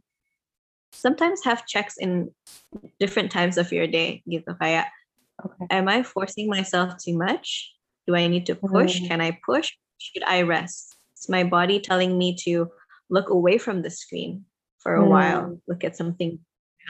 Sometimes 0.95 1.43
have 1.43 1.67
checks 1.67 1.97
in 1.99 2.31
different 2.99 3.31
times 3.35 3.57
of 3.59 3.71
your 3.75 3.87
day. 3.87 4.23
Gitu. 4.23 4.47
Kayak, 4.59 4.91
Okay. 5.43 5.67
am 5.75 5.91
I 5.91 6.03
forcing 6.03 6.47
myself 6.47 6.95
too 7.03 7.17
much? 7.19 7.75
Do 8.07 8.15
I 8.15 8.27
need 8.31 8.45
to 8.47 8.55
push? 8.55 9.01
Mm. 9.01 9.07
Can 9.11 9.19
I 9.19 9.35
push? 9.43 9.75
Should 9.99 10.23
I 10.23 10.43
rest? 10.47 10.94
Is 11.17 11.29
my 11.29 11.43
body 11.43 11.79
telling 11.79 12.17
me 12.17 12.35
to 12.43 12.67
look 13.09 13.29
away 13.29 13.57
from 13.57 13.81
the 13.81 13.89
screen 13.89 14.45
for 14.79 14.95
a 14.95 15.05
while? 15.07 15.57
Look 15.67 15.83
at 15.83 15.95
something. 15.95 16.39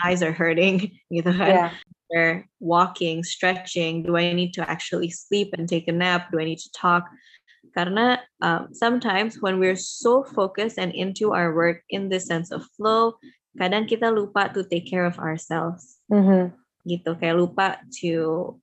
My 0.04 0.12
eyes 0.12 0.24
are 0.24 0.34
hurting. 0.34 0.92
Gitu 1.14 1.32
kan? 1.32 1.50
Yeah. 1.50 1.72
Or 2.12 2.46
walking, 2.60 3.24
stretching. 3.26 4.04
Do 4.06 4.18
I 4.18 4.34
need 4.34 4.54
to 4.58 4.64
actually 4.70 5.10
sleep 5.10 5.54
and 5.58 5.66
take 5.70 5.88
a 5.88 5.96
nap? 5.96 6.30
Do 6.32 6.38
I 6.38 6.46
need 6.46 6.62
to 6.62 6.72
talk? 6.74 7.06
Karena 7.74 8.22
um, 8.46 8.70
sometimes 8.72 9.42
when 9.42 9.58
we're 9.60 9.76
so 9.80 10.24
focused 10.24 10.78
and 10.78 10.94
into 10.94 11.34
our 11.34 11.52
work 11.54 11.82
in 11.90 12.08
this 12.10 12.30
sense 12.30 12.54
of 12.54 12.64
flow, 12.78 13.18
kadang 13.58 13.88
kita 13.88 14.12
lupa 14.12 14.52
to 14.54 14.64
take 14.68 14.86
care 14.86 15.08
of 15.08 15.18
ourselves 15.18 16.00
Mhm. 16.12 16.52
gitu 16.86 17.18
kayak 17.18 17.40
lupa 17.40 17.80
to 18.04 18.54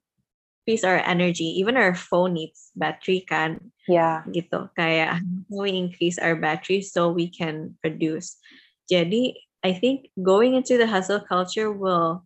increase 0.62 0.85
our 0.85 0.98
energy. 0.98 1.44
Even 1.59 1.77
our 1.77 1.94
phone 1.94 2.35
needs 2.35 2.70
battery 2.77 3.27
kan 3.27 3.59
Yeah. 3.90 4.22
gitu. 4.31 4.70
Kayak 4.79 5.18
we 5.51 5.75
increase 5.75 6.18
our 6.22 6.38
battery 6.38 6.79
so 6.83 7.11
we 7.11 7.27
can 7.27 7.75
produce. 7.83 8.38
Jadi 8.87 9.35
I 9.66 9.75
think 9.75 10.11
going 10.22 10.55
into 10.55 10.79
the 10.79 10.87
hustle 10.87 11.22
culture 11.22 11.70
will 11.75 12.22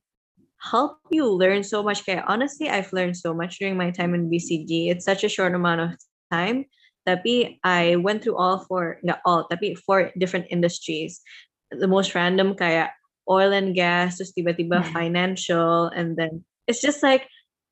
help 0.60 1.00
you 1.08 1.24
learn 1.24 1.64
so 1.64 1.80
much. 1.80 2.04
Kayak 2.04 2.28
honestly 2.28 2.68
I've 2.68 2.92
learned 2.92 3.16
so 3.16 3.32
much 3.32 3.56
during 3.56 3.80
my 3.80 3.88
time 3.88 4.12
in 4.12 4.28
BCG 4.28 4.92
it's 4.92 5.08
such 5.08 5.24
a 5.24 5.32
short 5.32 5.56
amount 5.56 5.80
of 5.80 5.96
time. 6.28 6.68
Tapi 7.08 7.56
I 7.64 7.96
went 7.96 8.20
through 8.20 8.36
all 8.36 8.68
four 8.68 9.00
not 9.00 9.24
all 9.24 9.48
tapi 9.48 9.80
four 9.80 10.12
different 10.20 10.52
industries. 10.52 11.24
The 11.72 11.88
most 11.88 12.12
random 12.12 12.52
kayak 12.52 12.92
oil 13.26 13.50
and 13.56 13.72
gas 13.72 14.20
terus 14.20 14.36
tiba-tiba 14.36 14.84
financial 14.92 15.88
and 15.96 16.14
then 16.20 16.44
it's 16.68 16.78
just 16.84 17.02
like 17.02 17.26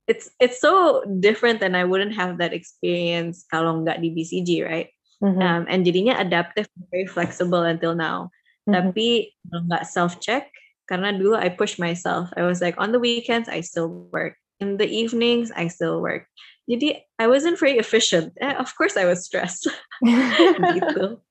it's 0.07 0.29
it's 0.41 0.61
so 0.61 1.03
different 1.21 1.63
and 1.63 1.77
I 1.77 1.85
wouldn't 1.85 2.15
have 2.15 2.37
that 2.39 2.53
experience 2.53 3.45
kalau 3.49 3.81
nggak 3.83 4.01
di 4.05 4.13
BCG 4.13 4.51
right 4.65 4.89
Mhm. 5.25 5.41
um, 5.41 5.63
and 5.71 5.87
jadinya 5.87 6.21
adaptive 6.21 6.69
very 6.93 7.09
flexible 7.09 7.65
until 7.65 7.97
now 7.97 8.29
Mhm. 8.69 8.73
tapi 8.77 9.33
kalau 9.49 9.61
nggak 9.71 9.85
self 9.89 10.21
check 10.21 10.53
karena 10.85 11.17
dulu 11.17 11.41
I 11.41 11.49
push 11.49 11.81
myself 11.81 12.29
I 12.37 12.45
was 12.45 12.61
like 12.61 12.77
on 12.77 12.93
the 12.93 13.01
weekends 13.01 13.49
I 13.49 13.65
still 13.65 13.89
work 14.13 14.37
in 14.61 14.77
the 14.77 14.85
evenings 14.85 15.49
I 15.57 15.73
still 15.73 16.05
work 16.05 16.29
jadi 16.69 17.01
I 17.17 17.25
wasn't 17.31 17.57
very 17.57 17.81
efficient 17.81 18.37
Eh, 18.45 18.53
of 18.61 18.69
course 18.77 19.01
I 19.01 19.09
was 19.09 19.25
stressed 19.25 19.65
gitu 20.77 21.25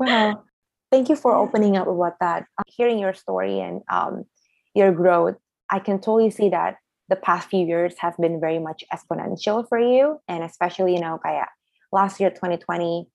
wow. 0.00 0.44
Thank 0.90 1.08
you 1.08 1.16
for 1.16 1.32
opening 1.32 1.76
up 1.76 1.88
about 1.88 2.20
that. 2.20 2.44
Hearing 2.68 2.98
your 2.98 3.14
story 3.14 3.60
and 3.60 3.80
um, 3.88 4.24
your 4.74 4.92
growth, 4.92 5.36
I 5.70 5.80
can 5.80 6.00
totally 6.00 6.28
see 6.30 6.50
that 6.50 6.76
the 7.12 7.16
past 7.16 7.50
few 7.50 7.66
years 7.66 7.92
have 7.98 8.16
been 8.16 8.40
very 8.40 8.58
much 8.58 8.82
exponential 8.90 9.68
for 9.68 9.78
you. 9.78 10.18
And 10.28 10.42
especially, 10.42 10.94
you 10.94 11.00
know, 11.00 11.20
kaya 11.22 11.46
last 11.92 12.18
year, 12.18 12.30
2020, 12.30 13.06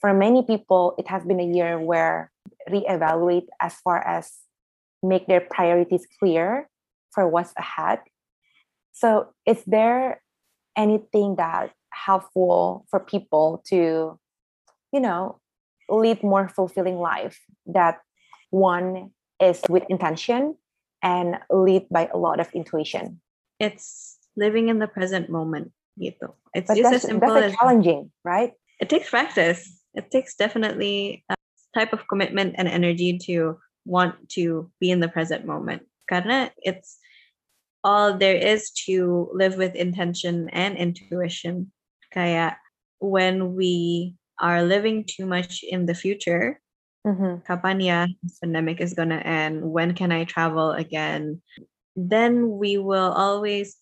for 0.00 0.14
many 0.14 0.42
people, 0.42 0.94
it 0.96 1.06
has 1.08 1.22
been 1.24 1.40
a 1.40 1.50
year 1.58 1.78
where 1.78 2.32
reevaluate 2.70 3.48
as 3.60 3.74
far 3.84 4.00
as 4.00 4.32
make 5.02 5.26
their 5.26 5.42
priorities 5.42 6.06
clear 6.18 6.70
for 7.12 7.28
what's 7.28 7.52
ahead. 7.58 8.00
So, 8.92 9.28
is 9.44 9.60
there 9.66 10.22
anything 10.74 11.36
that 11.36 11.72
helpful 11.92 12.86
for 12.90 12.98
people 12.98 13.62
to, 13.68 14.18
you 14.90 15.00
know, 15.00 15.38
lead 15.90 16.22
more 16.22 16.48
fulfilling 16.48 16.96
life 16.96 17.38
that 17.66 18.00
one 18.50 19.10
is 19.38 19.60
with 19.68 19.84
intention 19.90 20.56
and 21.02 21.36
lead 21.50 21.84
by 21.90 22.08
a 22.08 22.16
lot 22.16 22.40
of 22.40 22.48
intuition? 22.54 23.20
It's 23.60 24.18
living 24.36 24.68
in 24.68 24.78
the 24.78 24.88
present 24.90 25.30
moment 25.30 25.70
gitu 26.00 26.34
it's 26.54 26.68
But 26.68 26.78
just 26.78 26.90
that's, 26.90 27.04
as 27.06 27.10
simple 27.10 27.30
that's 27.34 27.54
as 27.54 27.58
challenging, 27.58 28.10
right? 28.26 28.52
it 28.82 28.90
takes 28.90 29.10
practice. 29.10 29.78
It 29.94 30.10
takes 30.10 30.34
definitely 30.34 31.22
a 31.30 31.38
type 31.74 31.94
of 31.94 32.06
commitment 32.10 32.58
and 32.58 32.66
energy 32.66 33.18
to 33.30 33.58
want 33.86 34.18
to 34.34 34.70
be 34.82 34.90
in 34.90 34.98
the 34.98 35.06
present 35.08 35.46
moment. 35.46 35.86
Karena 36.10 36.50
it's 36.58 36.98
all 37.86 38.18
there 38.18 38.34
is 38.34 38.74
to 38.90 39.30
live 39.30 39.54
with 39.54 39.78
intention 39.78 40.50
and 40.50 40.74
intuition. 40.74 41.70
Kaya 42.10 42.58
when 42.98 43.54
we 43.54 44.14
are 44.42 44.66
living 44.66 45.06
too 45.06 45.26
much 45.30 45.62
in 45.62 45.86
the 45.86 45.94
future, 45.94 46.58
Mhm. 47.06 47.46
kapan 47.46 47.78
ya 47.78 47.98
this 48.26 48.42
pandemic 48.42 48.82
is 48.82 48.94
gonna 48.98 49.22
end? 49.22 49.62
When 49.62 49.94
can 49.94 50.10
I 50.10 50.24
travel 50.26 50.74
again? 50.74 51.38
Then 51.96 52.58
we 52.58 52.78
will 52.78 53.12
always, 53.14 53.76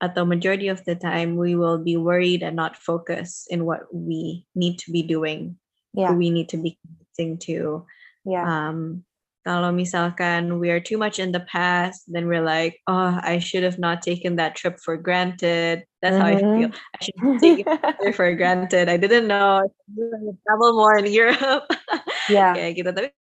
at 0.00 0.14
the 0.14 0.24
majority 0.24 0.68
of 0.68 0.84
the 0.84 0.94
time, 0.94 1.36
we 1.36 1.54
will 1.54 1.78
be 1.78 1.96
worried 1.96 2.42
and 2.42 2.54
not 2.56 2.76
focused 2.78 3.50
in 3.50 3.64
what 3.66 3.90
we 3.92 4.46
need 4.54 4.78
to 4.86 4.90
be 4.90 5.02
doing, 5.02 5.58
Yeah, 5.92 6.12
who 6.12 6.18
we 6.18 6.30
need 6.30 6.48
to 6.50 6.58
be 6.58 6.78
connecting 6.78 7.38
to. 7.50 7.86
yeah, 8.26 8.44
Um, 8.46 9.02
kalau 9.46 9.70
misalkan 9.70 10.58
we 10.58 10.74
are 10.74 10.82
too 10.82 10.98
much 10.98 11.22
in 11.22 11.30
the 11.30 11.46
past, 11.46 12.02
then 12.10 12.26
we're 12.26 12.42
like, 12.42 12.82
oh, 12.90 13.14
I 13.22 13.38
should 13.38 13.62
have 13.62 13.78
not 13.78 14.02
taken 14.02 14.36
that 14.42 14.58
trip 14.58 14.82
for 14.82 14.98
granted. 14.98 15.86
That's 16.02 16.18
how 16.18 16.26
I 16.26 16.42
feel. 16.42 16.70
I 16.74 16.98
should 16.98 17.18
have 17.22 17.38
taken 17.40 17.66
it 18.02 18.14
for 18.18 18.34
granted. 18.34 18.90
I 18.90 18.98
didn't 18.98 19.30
know. 19.30 19.62
I 19.62 20.34
travel 20.46 20.74
more 20.74 20.98
in 20.98 21.06
Europe. 21.06 21.66
yeah, 22.30 22.58
Kayak 22.58 22.72
gitu. 22.74 22.90
Tapi 22.90 23.06
if 23.06 23.14
I 23.14 23.22
was 23.22 23.25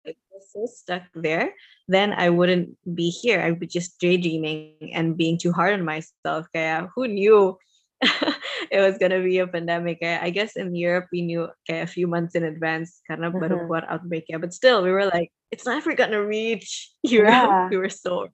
so 0.58 0.66
stuck 0.66 1.04
there, 1.14 1.54
then 1.88 2.14
I 2.14 2.30
wouldn't 2.30 2.74
be 2.96 3.10
here. 3.10 3.42
I 3.42 3.52
would 3.54 3.60
be 3.62 3.68
just 3.70 4.00
daydreaming 4.02 4.92
and 4.94 5.18
being 5.18 5.38
too 5.38 5.54
hard 5.54 5.74
on 5.78 5.86
myself. 5.86 6.48
Kayak 6.54 6.90
who 6.96 7.08
knew 7.08 7.58
it 8.72 8.82
was 8.82 8.98
gonna 8.98 9.22
be 9.22 9.38
a 9.40 9.48
pandemic? 9.48 10.02
Kayak, 10.02 10.22
I 10.24 10.30
guess 10.30 10.56
in 10.58 10.74
Europe 10.76 11.08
we 11.14 11.22
knew 11.22 11.48
kayak 11.70 11.84
a 11.86 11.92
few 11.92 12.08
months 12.08 12.34
in 12.36 12.44
advance 12.44 13.02
karena 13.06 13.30
baru 13.30 13.62
Mhm. 13.62 13.70
keluar 13.70 13.84
outbreak 13.90 14.26
ya. 14.30 14.42
But 14.42 14.54
still, 14.54 14.82
we 14.82 14.90
were 14.92 15.06
like, 15.10 15.30
it's 15.54 15.66
never 15.66 15.94
gonna 15.94 16.24
reach 16.24 16.90
Europe. 17.06 17.54
Yeah. 17.54 17.70
We 17.70 17.78
were 17.78 17.94
so 17.94 18.34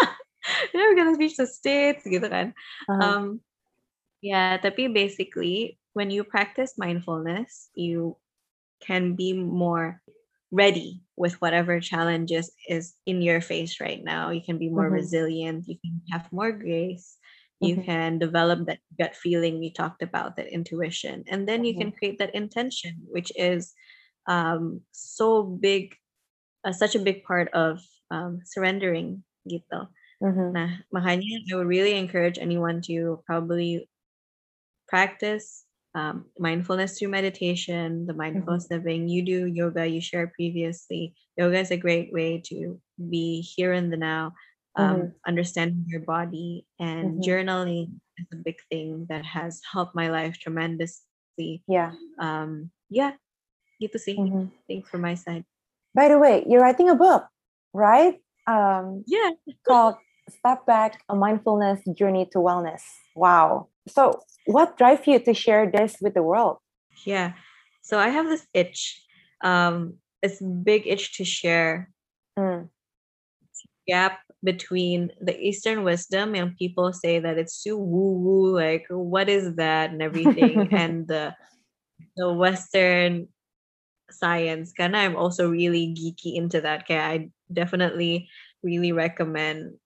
we're 0.72 0.80
never 0.80 0.94
gonna 0.96 1.18
reach 1.20 1.36
the 1.36 1.46
states 1.46 2.04
gitu 2.08 2.24
kan. 2.28 2.56
uh-huh, 2.88 3.02
Um, 3.04 3.24
yeah, 4.24 4.56
tapi 4.58 4.88
basically, 4.90 5.78
when 5.92 6.10
you 6.10 6.24
practice 6.24 6.80
mindfulness, 6.80 7.70
you 7.76 8.16
can 8.80 9.14
be 9.18 9.34
more 9.34 10.00
ready 10.54 11.02
with 11.18 11.40
whatever 11.42 11.80
challenges 11.80 12.52
is 12.68 12.96
in 13.06 13.22
your 13.22 13.40
face 13.40 13.80
right 13.80 14.02
now. 14.04 14.30
You 14.30 14.42
can 14.44 14.58
be 14.58 14.70
more 14.70 14.88
Mhm. 14.88 14.90
resilient. 14.90 15.66
You 15.68 15.78
can 15.82 16.02
have 16.12 16.32
more 16.32 16.52
grace. 16.52 17.18
You 17.60 17.76
Mhm. 17.76 17.82
can 17.82 18.18
develop 18.18 18.66
that 18.66 18.80
gut 18.98 19.16
feeling 19.16 19.58
we 19.58 19.72
talked 19.72 20.02
about, 20.02 20.36
that 20.36 20.48
intuition, 20.52 21.24
and 21.28 21.48
then 21.48 21.64
you 21.64 21.74
Mhm. 21.74 21.80
can 21.80 21.92
create 21.92 22.18
that 22.20 22.34
intention, 22.34 23.02
which 23.10 23.32
is 23.36 23.74
um, 24.28 24.82
so 24.92 25.42
big, 25.44 25.94
uh, 26.64 26.72
such 26.72 26.94
a 26.94 27.00
big 27.00 27.24
part 27.24 27.48
of 27.54 27.80
um, 28.10 28.40
surrendering. 28.44 29.24
Gitu. 29.48 29.88
mhm, 30.20 30.58
Nah, 30.58 30.80
makanya 30.92 31.40
I 31.52 31.56
would 31.56 31.68
really 31.68 31.94
encourage 31.96 32.38
anyone 32.38 32.82
to 32.88 33.22
probably 33.26 33.88
practice 34.88 35.66
um, 35.98 36.30
mindfulness 36.38 36.94
through 36.94 37.10
meditation, 37.10 38.06
the 38.06 38.14
mindfulness 38.14 38.70
living. 38.70 39.10
You 39.10 39.26
do 39.26 39.50
yoga, 39.50 39.82
you 39.82 39.98
shared 39.98 40.30
previously. 40.38 41.18
Yoga 41.34 41.58
is 41.58 41.74
a 41.74 41.76
great 41.76 42.14
way 42.14 42.38
to 42.54 42.78
be 43.10 43.42
here 43.42 43.74
in 43.74 43.90
the 43.90 43.98
now, 43.98 44.30
um, 44.78 45.10
understanding 45.26 45.82
your 45.90 46.06
body, 46.06 46.62
and 46.78 47.18
Mhm. 47.18 47.26
journaling 47.26 47.98
is 48.14 48.30
a 48.30 48.38
big 48.38 48.62
thing 48.70 49.10
that 49.10 49.26
has 49.26 49.58
helped 49.66 49.98
my 49.98 50.06
life 50.06 50.38
tremendously. 50.38 51.66
yeah. 51.66 51.94
Um, 52.18 52.70
yeah, 52.90 53.18
gitu 53.82 53.98
sih. 53.98 54.14
mhm. 54.18 54.50
Thanks 54.70 54.86
from 54.90 55.02
my 55.02 55.14
side. 55.18 55.42
By 55.94 56.06
the 56.10 56.18
way, 56.18 56.46
you're 56.46 56.62
writing 56.62 56.90
a 56.90 56.98
book, 56.98 57.26
right? 57.74 58.22
Um, 58.46 59.02
Yeah. 59.06 59.34
called 59.66 59.98
Step 60.30 60.66
Back: 60.66 61.02
A 61.08 61.14
Mindfulness 61.16 61.82
Journey 61.94 62.26
to 62.34 62.38
Wellness. 62.38 62.82
Wow. 63.14 63.70
So, 63.88 64.20
what 64.46 64.76
drives 64.78 65.06
you 65.06 65.18
to 65.20 65.34
share 65.34 65.70
this 65.70 65.96
with 66.00 66.14
the 66.14 66.22
world? 66.22 66.58
Yeah. 67.04 67.34
So 67.82 67.98
I 67.98 68.08
have 68.08 68.26
this 68.26 68.46
itch, 68.54 69.02
um, 69.42 69.98
this 70.22 70.40
big 70.42 70.86
itch 70.86 71.16
to 71.16 71.24
share 71.24 71.90
Mm, 72.38 72.68
gap 73.86 74.20
between 74.44 75.10
the 75.20 75.36
Eastern 75.38 75.82
wisdom 75.82 76.34
and 76.34 76.56
people 76.56 76.92
say 76.92 77.18
that 77.18 77.38
it's 77.38 77.62
too 77.62 77.76
woo 77.76 78.12
woo, 78.18 78.54
like 78.54 78.84
what 78.90 79.28
is 79.28 79.56
that 79.56 79.90
and 79.90 80.02
everything, 80.02 80.68
and 80.72 81.08
the 81.08 81.34
the 82.16 82.32
Western 82.32 83.28
science. 84.10 84.72
Kana 84.72 84.98
I'm 84.98 85.16
also 85.16 85.50
really 85.50 85.94
geeky 85.94 86.36
into 86.36 86.60
that. 86.62 86.82
Okay, 86.82 86.98
I 86.98 87.30
definitely 87.52 88.28
really 88.62 88.92
recommend 88.92 89.78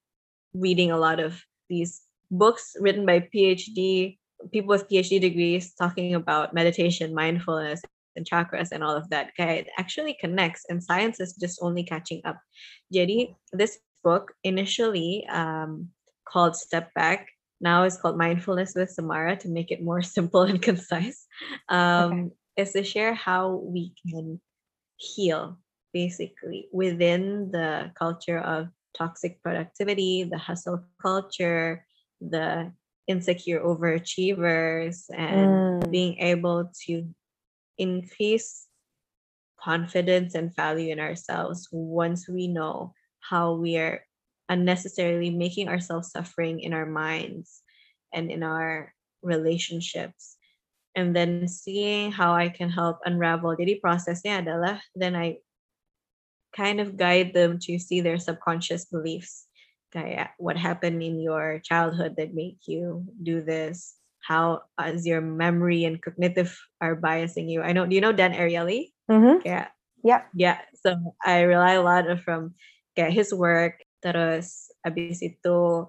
reading 0.55 0.90
a 0.90 0.98
lot 0.98 1.20
of 1.20 1.42
these 1.68 2.03
books 2.33 2.74
written 2.80 3.07
by 3.07 3.28
PhD 3.33 4.18
people 4.51 4.68
with 4.68 4.89
PhD 4.89 5.20
degrees 5.20 5.74
talking 5.74 6.14
about 6.14 6.55
meditation, 6.55 7.14
mindfulness, 7.14 7.80
and 8.16 8.26
chakras 8.26 8.72
and 8.72 8.83
all 8.83 8.97
of 8.97 9.09
that. 9.11 9.30
Okay, 9.39 9.61
it 9.61 9.68
actually 9.78 10.16
connects, 10.20 10.64
and 10.68 10.83
science 10.83 11.20
is 11.20 11.35
just 11.35 11.61
only 11.62 11.85
catching 11.85 12.20
up. 12.24 12.39
Jadi, 12.93 13.35
this 13.53 13.78
book 14.03 14.33
initially 14.43 15.26
um, 15.30 15.89
called 16.26 16.57
Step 16.57 16.93
Back. 16.95 17.28
Now 17.61 17.85
is 17.85 17.97
called 17.97 18.18
Mindfulness 18.18 18.74
with 18.74 18.91
Samara 18.91 19.37
to 19.37 19.49
make 19.49 19.70
it 19.70 19.83
more 19.83 20.03
simple 20.16 20.43
and 20.43 20.61
concise. 20.61 21.26
Um, 21.68 22.12
okay. 22.12 22.30
Is 22.55 22.72
to 22.72 22.85
share 22.85 23.14
how 23.14 23.62
we 23.64 23.95
can 24.11 24.39
heal 24.97 25.59
basically 25.95 26.68
within 26.70 27.51
the 27.51 27.91
culture 27.99 28.39
of 28.39 28.68
toxic 28.95 29.43
productivity, 29.43 30.24
the 30.24 30.37
hustle 30.37 30.85
culture, 31.01 31.87
the 32.31 32.73
insecure 33.07 33.61
overachievers, 33.61 35.11
and 35.11 35.83
Mm. 35.83 35.91
being 35.91 36.18
able 36.18 36.70
to 36.87 37.11
increase 37.79 38.68
confidence 39.59 40.35
and 40.35 40.55
value 40.55 40.93
in 40.93 40.99
ourselves 40.99 41.68
once 41.70 42.29
we 42.29 42.47
know 42.47 42.95
how 43.20 43.55
we 43.55 43.79
are 43.79 44.03
unnecessarily 44.49 45.31
making 45.31 45.68
ourselves 45.68 46.11
suffering 46.11 46.61
in 46.61 46.75
our 46.75 46.87
minds 46.87 47.62
and 48.12 48.31
in 48.31 48.43
our 48.43 48.93
relationships 49.23 50.37
and 50.95 51.14
then 51.14 51.47
seeing 51.47 52.11
how 52.11 52.35
I 52.35 52.51
can 52.51 52.68
help 52.68 52.99
unravel 53.07 53.55
jadi 53.57 53.81
prosesnya 53.81 54.43
adalah 54.43 54.83
then 54.99 55.14
I 55.14 55.39
kind 56.53 56.83
of 56.83 56.99
guide 56.99 57.33
them 57.33 57.57
to 57.64 57.79
see 57.79 58.03
their 58.03 58.18
subconscious 58.18 58.91
beliefs 58.91 59.47
kayak 59.93 60.32
what 60.40 60.57
happened 60.57 61.05
in 61.05 61.20
your 61.20 61.61
childhood 61.61 62.16
that 62.16 62.32
make 62.34 62.59
you 62.66 63.05
do 63.22 63.45
this 63.45 64.01
how 64.24 64.62
as 64.80 65.05
your 65.05 65.20
memory 65.20 65.84
and 65.84 66.01
cognitive 66.01 66.55
are 66.80 66.97
biasing 66.97 67.47
you 67.51 67.61
I 67.62 67.72
know 67.76 67.84
do 67.86 67.95
you 67.95 68.01
know 68.03 68.14
Dan 68.14 68.32
Ariely 68.34 68.97
Mm-hmm. 69.11 69.45
yeah 69.45 69.68
Yeah. 70.03 70.26
yeah 70.34 70.59
so 70.74 71.14
I 71.22 71.45
rely 71.47 71.78
a 71.78 71.84
lot 71.84 72.09
from 72.24 72.57
kayak 72.97 73.12
his 73.14 73.30
work 73.34 73.84
terus 74.03 74.72
abis 74.82 75.22
itu 75.22 75.86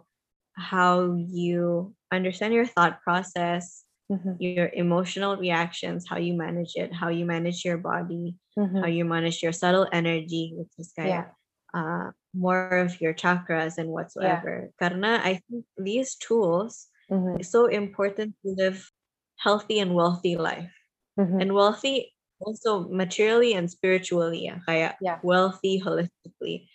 how 0.54 1.18
you 1.18 1.96
understand 2.14 2.54
your 2.54 2.68
thought 2.70 3.02
process 3.02 3.86
Mm-hmm. 4.12 4.36
your 4.44 4.70
emotional 4.76 5.40
reactions 5.40 6.06
how 6.06 6.20
you 6.20 6.36
manage 6.36 6.76
it 6.76 6.92
how 6.94 7.08
you 7.08 7.24
manage 7.26 7.64
your 7.66 7.80
body 7.80 8.36
how 8.78 8.86
Mm-hmm. 8.86 8.94
you 8.94 9.06
manage 9.08 9.42
your 9.42 9.56
subtle 9.56 9.88
energy 9.96 10.54
which 10.54 10.70
is 10.78 10.92
Yeah. 11.00 11.32
kayak 11.32 11.34
uh, 11.74 12.14
more 12.34 12.78
of 12.82 13.00
your 13.02 13.14
chakras 13.14 13.78
and 13.78 13.90
whatsoever 13.90 14.70
karena 14.82 15.22
I 15.24 15.42
think 15.50 15.66
these 15.78 16.16
tools 16.18 16.88
Mm-hmm. 17.12 17.42
is 17.44 17.52
so 17.52 17.68
important 17.68 18.34
to 18.42 18.56
live 18.58 18.90
healthy 19.38 19.80
and 19.80 19.94
wealthy 19.94 20.36
life 20.38 20.72
Mm-hmm. 21.20 21.40
and 21.42 21.54
wealthy 21.54 22.16
also 22.42 22.90
materially 22.90 23.54
and 23.54 23.70
spiritually 23.70 24.50
yeah, 24.50 24.60
kayak 24.66 24.98
Yeah. 25.02 25.22
wealthy 25.22 25.78
holistically 25.80 26.66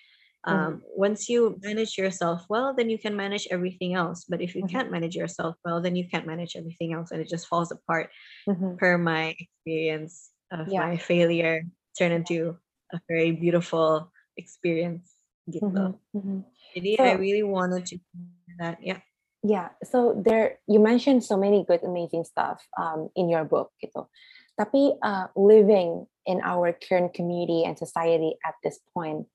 um, 0.47 0.81
once 0.95 1.29
you 1.29 1.59
manage 1.65 1.99
yourself 1.99 2.47
well 2.49 2.73
then 2.77 2.89
you 2.89 2.99
can 2.99 3.17
manage 3.19 3.49
everything 3.51 3.95
else 3.99 4.25
but 4.31 4.41
if 4.41 4.55
you 4.55 4.63
Mhm. 4.63 4.71
can't 4.71 4.91
manage 4.95 5.17
yourself 5.19 5.59
well 5.67 5.83
then 5.83 5.97
you 5.99 6.07
can't 6.07 6.27
manage 6.31 6.55
everything 6.55 6.95
else 6.95 7.11
and 7.11 7.21
it 7.21 7.29
just 7.29 7.51
falls 7.51 7.75
apart 7.75 8.11
Mm-hmm. 8.49 8.79
per 8.79 8.97
my 8.97 9.35
experience 9.37 10.31
of 10.55 10.71
Yeah. 10.71 10.87
my 10.87 10.97
failure 10.97 11.67
turn 11.99 12.13
into 12.15 12.57
a 12.95 13.01
very 13.11 13.33
beautiful 13.35 14.15
experience 14.39 15.18
gitu. 15.49 15.69
Mm-hmm. 15.69 16.17
Mm-hmm. 16.17 16.39
jadi 16.77 16.91
I 17.01 17.13
really 17.17 17.45
wanted 17.45 17.89
to 17.89 17.97
do 17.97 18.53
that 18.61 18.79
yeah 18.85 19.01
Yeah, 19.43 19.69
so 19.85 20.19
there 20.19 20.59
you 20.67 20.81
mentioned 20.81 21.23
so 21.23 21.37
many 21.37 21.65
good, 21.65 21.85
amazing 21.85 22.25
stuff 22.25 22.67
um, 22.77 23.09
in 23.15 23.29
your 23.29 23.45
book, 23.45 23.71
gitu. 23.79 24.11
Tapi 24.59 24.99
uh, 24.99 25.31
living 25.39 26.11
in 26.27 26.43
our 26.43 26.75
current 26.75 27.15
community 27.15 27.63
and 27.63 27.79
society 27.79 28.35
at 28.43 28.59
this 28.67 28.83
point, 28.91 29.31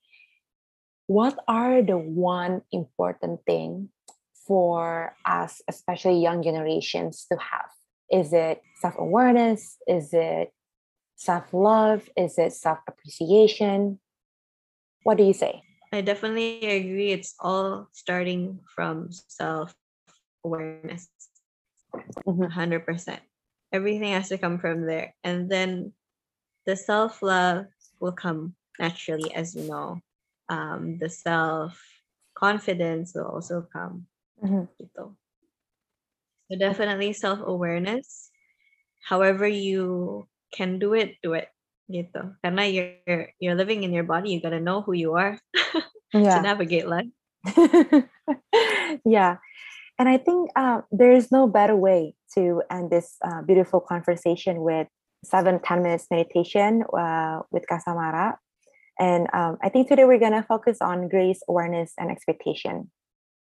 what 1.07 1.39
are 1.47 1.80
the 1.80 1.95
one 1.97 2.68
important 2.76 3.47
thing 3.47 3.95
for 4.43 5.16
us, 5.24 5.64
especially 5.72 6.20
young 6.20 6.43
generations, 6.43 7.24
to 7.32 7.39
have? 7.39 7.72
Is 8.11 8.36
it 8.36 8.59
self 8.84 8.99
awareness? 8.99 9.80
Is 9.88 10.11
it 10.11 10.51
self 11.16 11.47
love? 11.55 12.11
Is 12.20 12.36
it 12.36 12.51
self 12.51 12.84
appreciation? 12.91 14.03
What 15.07 15.16
do 15.16 15.24
you 15.24 15.34
say? 15.34 15.64
I 15.94 16.02
definitely 16.02 16.66
agree. 16.66 17.12
It's 17.12 17.36
all 17.39 17.88
starting 17.94 18.60
from 18.76 19.12
self 19.12 19.76
awareness 20.44 21.10
Mhm. 22.28 22.50
100% 22.50 23.22
everything 23.72 24.14
has 24.14 24.30
to 24.30 24.38
come 24.38 24.60
from 24.60 24.86
there. 24.86 25.16
And 25.24 25.50
then 25.50 25.94
the 26.66 26.76
self 26.76 27.22
love 27.22 27.68
will 28.00 28.14
come 28.14 28.56
naturally 28.80 29.34
as 29.34 29.56
you 29.56 29.64
know. 29.64 30.02
Um, 30.50 30.98
the 31.00 31.10
self 31.10 31.80
confidence 32.36 33.14
will 33.16 33.26
also 33.28 33.62
come. 33.74 34.08
Mhm. 34.44 34.68
so 34.94 35.18
definitely 36.60 37.14
self 37.14 37.39
awareness 37.44 38.32
however 39.04 39.48
you 39.48 40.28
can 40.54 40.80
do 40.80 40.94
it 40.94 41.18
do 41.24 41.34
it 41.34 41.50
gitu 41.92 42.36
karena 42.40 42.64
you're 42.64 43.28
you're 43.44 43.60
living 43.60 43.84
in 43.84 43.92
your 43.92 44.08
body 44.08 44.32
you 44.32 44.40
gotta 44.40 44.60
know 44.62 44.80
who 44.82 44.96
you 44.96 45.14
are 45.20 45.36
to 46.16 46.40
navigate 46.40 46.88
life 46.88 47.12
yeah. 49.06 49.38
And 50.00 50.10
I 50.10 50.18
think 50.18 50.50
uh, 50.56 50.82
there 50.92 51.12
is 51.12 51.32
no 51.32 51.48
better 51.48 51.76
way 51.76 52.16
to 52.36 52.64
end 52.72 52.90
this 52.90 53.16
uh, 53.24 53.42
beautiful 53.42 53.80
conversation 53.80 54.62
with 54.62 54.88
seven 55.24 55.60
ten 55.60 55.84
minutes 55.84 56.08
meditation 56.10 56.84
uh, 56.98 57.42
with 57.52 57.66
Kasamara. 57.70 58.36
And 59.00 59.28
um, 59.34 59.58
I 59.62 59.70
think 59.70 59.88
today 59.88 60.06
we're 60.06 60.20
going 60.20 60.34
to 60.34 60.44
focus 60.44 60.78
on 60.82 61.10
grace, 61.10 61.42
awareness, 61.48 61.94
and 61.98 62.12
expectation. 62.12 62.92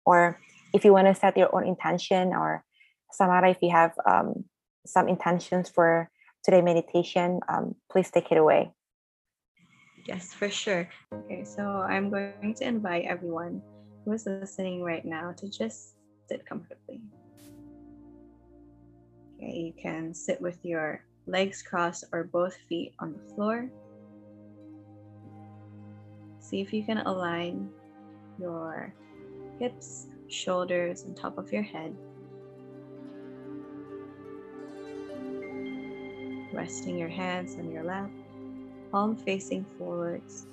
Or 0.05 0.39
if 0.75 0.85
you 0.85 0.93
want 0.93 1.07
to 1.09 1.15
set 1.15 1.37
your 1.37 1.55
own 1.55 1.67
intention, 1.67 2.33
or 2.33 2.65
Samara, 3.13 3.51
if 3.51 3.59
you 3.63 3.71
have 3.71 3.93
um, 4.09 4.45
some 4.87 5.09
intentions 5.09 5.69
for 5.69 6.11
today 6.43 6.63
meditation, 6.63 7.41
um, 7.49 7.75
please 7.91 8.11
take 8.11 8.31
it 8.31 8.39
away. 8.39 8.71
Yes, 10.07 10.33
for 10.33 10.49
sure. 10.49 10.89
Okay, 11.13 11.45
so 11.45 11.63
I'm 11.63 12.11
going 12.11 12.55
to 12.57 12.65
invite 12.65 13.05
everyone 13.05 13.63
who 14.05 14.13
is 14.13 14.27
listening 14.27 14.83
right 14.83 15.05
now 15.05 15.33
to 15.37 15.49
just 15.49 15.95
sit 16.29 16.47
comfortably. 16.47 17.01
Okay, 19.37 19.53
you 19.53 19.73
can 19.73 20.15
sit 20.15 20.41
with 20.41 20.59
your 20.65 21.05
legs 21.27 21.63
crossed 21.63 22.05
or 22.13 22.25
both 22.25 22.57
feet 22.69 22.95
on 22.99 23.13
the 23.13 23.35
floor. 23.35 23.71
See 26.41 26.61
if 26.61 26.73
you 26.73 26.85
can 26.85 26.99
align 26.99 27.71
your 28.39 28.93
hips, 29.59 30.09
shoulders, 30.29 31.05
and 31.05 31.17
top 31.17 31.39
of 31.39 31.53
your 31.53 31.63
head. 31.63 31.95
Resting 36.53 36.99
your 36.99 37.09
hands 37.09 37.57
on 37.57 37.71
your 37.71 37.85
lap 37.85 38.11
palm 38.91 39.15
facing 39.15 39.65
forwards. 39.79 40.47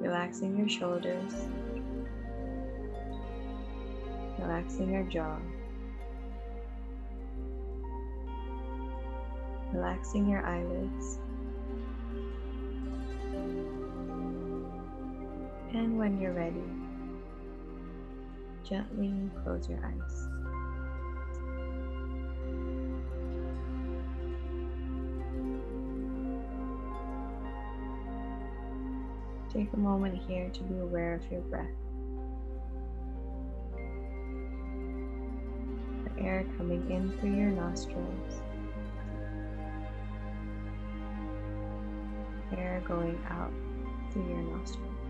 Relaxing 0.00 0.58
your 0.58 0.68
shoulders. 0.68 1.32
Relaxing 4.38 4.92
your 4.92 5.04
jaw. 5.04 5.38
Relaxing 9.72 10.28
your 10.28 10.44
eyelids. 10.44 11.18
And 15.72 15.98
when 15.98 16.20
you're 16.20 16.32
ready, 16.32 16.62
gently 18.68 19.12
close 19.42 19.68
your 19.68 19.80
eyes. 19.84 20.43
A 29.74 29.76
moment 29.76 30.22
here 30.28 30.48
to 30.50 30.62
be 30.62 30.78
aware 30.78 31.14
of 31.14 31.32
your 31.32 31.40
breath. 31.42 31.66
The 36.04 36.22
air 36.22 36.46
coming 36.56 36.88
in 36.90 37.10
through 37.18 37.34
your 37.34 37.50
nostrils, 37.50 38.40
air 42.56 42.84
going 42.86 43.18
out 43.28 43.52
through 44.12 44.28
your 44.28 44.42
nostrils. 44.42 45.03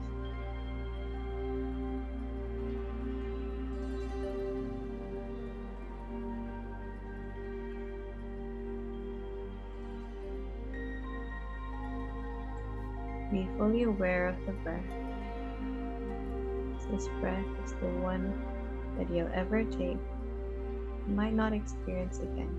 Fully 13.64 13.84
aware 13.84 14.26
of 14.26 14.36
the 14.44 14.52
breath. 14.62 14.84
This 16.90 17.08
breath 17.18 17.46
is 17.64 17.72
the 17.80 17.88
one 18.02 18.38
that 18.98 19.08
you'll 19.10 19.30
ever 19.32 19.64
take 19.64 19.96
and 21.06 21.16
might 21.16 21.32
not 21.32 21.54
experience 21.54 22.18
again. 22.18 22.54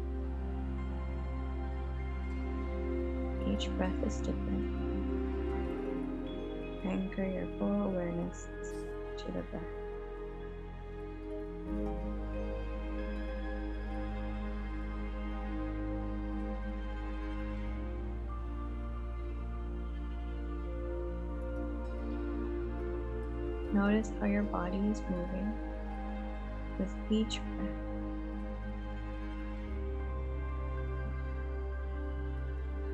Each 3.48 3.70
breath 3.78 3.94
is 4.04 4.18
different. 4.18 4.66
Anchor 6.84 7.28
your 7.28 7.48
full 7.60 7.84
awareness 7.84 8.48
to 9.18 9.26
the 9.26 9.44
breath. 9.52 9.85
Notice 24.06 24.22
how 24.22 24.28
your 24.28 24.44
body 24.44 24.78
is 24.78 25.02
moving 25.10 25.52
with 26.78 26.94
each 27.10 27.40
breath. 27.58 27.70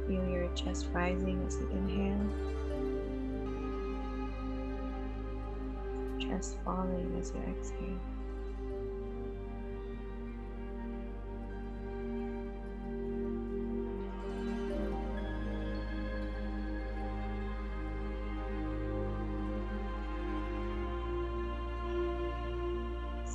Feel 0.08 0.26
your 0.30 0.48
chest 0.54 0.88
rising 0.94 1.44
as 1.46 1.56
you 1.56 1.70
inhale, 1.72 2.28
chest 6.30 6.58
falling 6.64 7.18
as 7.20 7.32
you 7.32 7.42
exhale. 7.42 8.00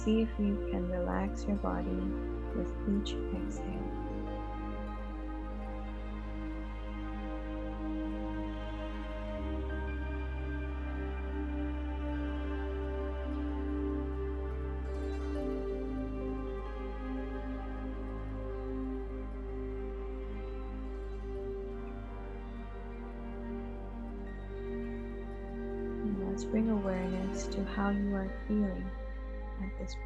See 0.07 0.21
if 0.21 0.29
you 0.39 0.69
can 0.71 0.89
relax 0.89 1.45
your 1.47 1.57
body 1.57 1.91
with 2.55 2.71
each 2.87 3.17
exhale. 3.35 3.67
Let's 26.29 26.45
bring 26.45 26.71
awareness 26.71 27.49
to 27.49 27.65
how 27.65 27.91
you 27.91 28.15
are 28.15 28.31
feeling 28.47 28.89
this 29.87 29.97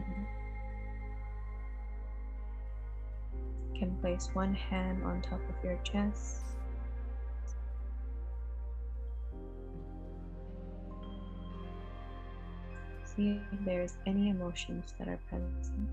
can 3.74 3.96
place 4.02 4.28
one 4.34 4.54
hand 4.54 5.02
on 5.04 5.22
top 5.22 5.40
of 5.48 5.64
your 5.64 5.78
chest. 5.82 6.44
See 13.04 13.40
if 13.52 13.64
there's 13.64 13.96
any 14.06 14.28
emotions 14.28 14.92
that 14.98 15.08
are 15.08 15.18
present. 15.28 15.88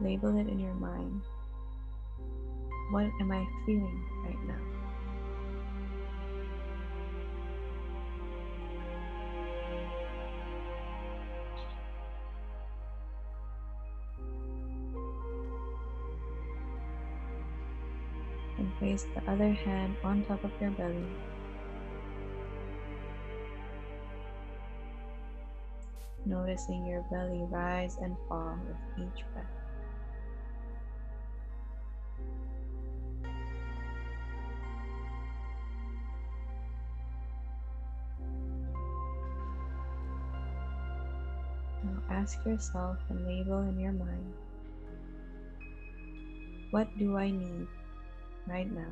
Label 0.00 0.36
it 0.38 0.48
in 0.48 0.58
your 0.58 0.74
mind. 0.74 1.22
What 2.90 3.06
am 3.20 3.30
I 3.30 3.46
feeling 3.64 4.15
right 4.26 4.44
now? 4.46 4.54
And 18.58 18.78
place 18.78 19.06
the 19.14 19.30
other 19.30 19.52
hand 19.52 19.96
on 20.02 20.24
top 20.24 20.42
of 20.44 20.50
your 20.60 20.70
belly. 20.70 21.04
Noticing 26.24 26.86
your 26.86 27.02
belly 27.10 27.42
rise 27.50 27.98
and 28.02 28.16
fall 28.28 28.58
with 28.66 29.06
each 29.06 29.22
breath. 29.32 29.65
Ask 42.26 42.44
yourself 42.44 42.98
and 43.08 43.24
label 43.24 43.62
in 43.62 43.78
your 43.78 43.92
mind 43.92 44.34
what 46.72 46.88
do 46.98 47.16
I 47.16 47.30
need 47.30 47.68
right 48.48 48.66
now? 48.66 48.90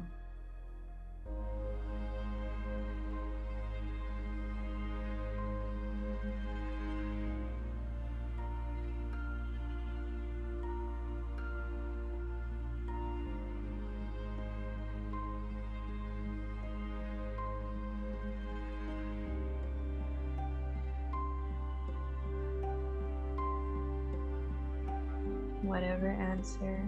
Answer. 26.44 26.78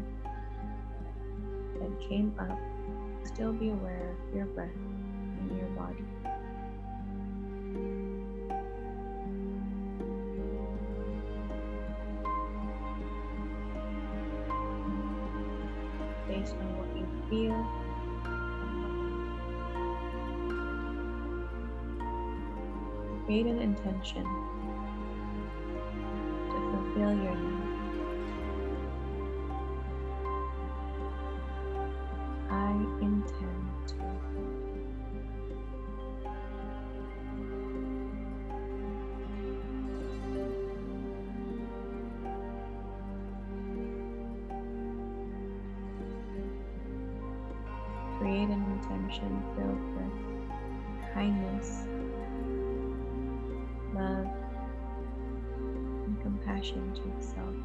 That 1.80 2.08
came 2.10 2.34
up, 2.38 2.58
still 3.24 3.54
be 3.54 3.70
aware 3.70 4.14
of 4.28 4.36
your 4.36 4.44
breath 4.44 4.68
and 4.68 5.56
your 5.56 5.68
body. 5.68 6.04
Based 16.28 16.52
on 16.52 16.68
what 16.76 16.88
you 16.94 17.06
feel, 17.30 17.60
create 23.24 23.46
an 23.46 23.60
intention 23.62 24.24
to 26.50 26.56
fulfill 26.70 27.14
your 27.24 27.55
Create 48.36 48.50
an 48.50 48.64
intention 48.70 49.42
filled 49.54 49.82
with 49.96 51.14
kindness, 51.14 51.84
love, 53.94 54.28
and 56.04 56.20
compassion 56.20 56.92
to 56.92 57.00
yourself. 57.08 57.56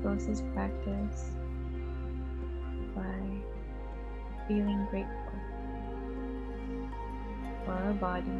Close 0.00 0.26
this 0.28 0.42
practice 0.54 1.32
by 2.94 3.18
feeling 4.46 4.86
grateful 4.92 5.40
for 7.64 7.72
our 7.72 7.94
body, 7.94 8.30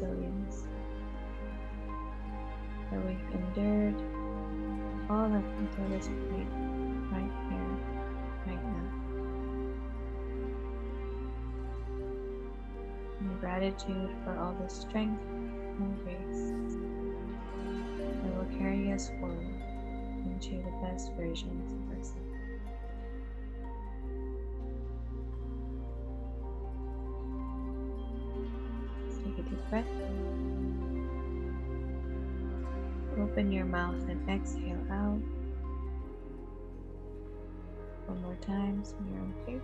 resilience 0.00 0.64
that 2.90 3.00
we've 3.06 3.34
endured 3.34 3.94
all 5.10 5.26
up 5.26 5.44
until 5.58 5.88
this 5.88 6.06
point, 6.06 6.48
right 7.12 7.30
here, 7.48 7.76
right 8.46 8.64
now. 8.64 8.86
And 13.20 13.40
gratitude 13.40 14.10
for 14.24 14.38
all 14.38 14.54
the 14.62 14.68
strength 14.68 15.22
and 15.78 16.04
grace 16.04 16.52
that 18.22 18.34
will 18.36 18.58
carry 18.58 18.92
us 18.92 19.10
forward 19.20 19.60
into 20.24 20.62
the 20.62 20.72
best 20.82 21.12
versions 21.12 21.72
of 21.72 21.98
ourselves. 21.98 22.29
Breath. 29.68 29.84
Open 33.18 33.50
your 33.50 33.64
mouth 33.64 34.08
and 34.08 34.28
exhale 34.30 34.84
out. 34.90 35.20
One 38.06 38.22
more 38.22 38.36
time 38.40 38.82
from 38.84 39.08
your 39.12 39.22
own 39.22 39.34
pace. 39.46 39.60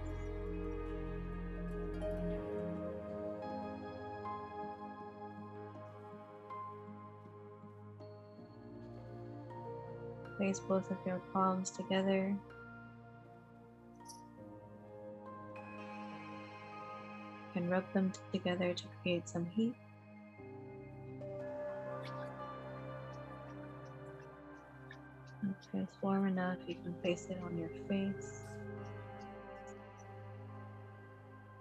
Place 10.36 10.60
both 10.60 10.90
of 10.90 10.98
your 11.06 11.20
palms 11.32 11.70
together. 11.70 12.36
Rub 17.76 17.92
them 17.92 18.10
together 18.32 18.72
to 18.72 18.84
create 19.02 19.28
some 19.28 19.44
heat. 19.44 19.74
If 25.42 25.74
it's 25.74 25.96
warm 26.00 26.26
enough, 26.26 26.56
you 26.66 26.76
can 26.82 26.94
place 27.02 27.26
it 27.28 27.38
on 27.44 27.58
your 27.58 27.68
face, 27.86 28.44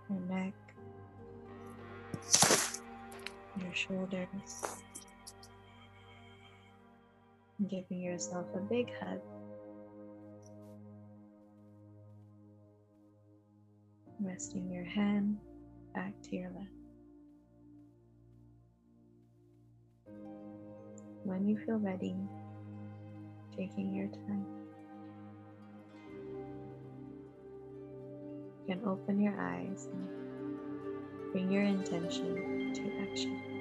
your 0.09 0.20
neck, 0.22 0.53
your 3.61 3.74
shoulders. 3.74 4.80
Giving 7.70 8.01
yourself 8.01 8.45
a 8.55 8.59
big 8.59 8.88
hug. 8.99 9.20
Resting 14.22 14.72
your 14.72 14.86
hand 14.86 15.38
back 15.96 16.12
to 16.24 16.36
your 16.36 16.50
left. 16.50 16.70
When 21.24 21.48
you 21.48 21.58
feel 21.66 21.78
ready, 21.80 22.16
taking 23.58 23.96
your 23.96 24.08
time, 24.08 24.46
you 28.60 28.76
can 28.76 28.86
open 28.86 29.22
your 29.22 29.39
eyes 29.39 29.88
and 29.93 31.32
bring 31.32 31.50
your 31.50 31.64
intention 31.64 32.74
to 32.76 33.10
action. 33.10 33.55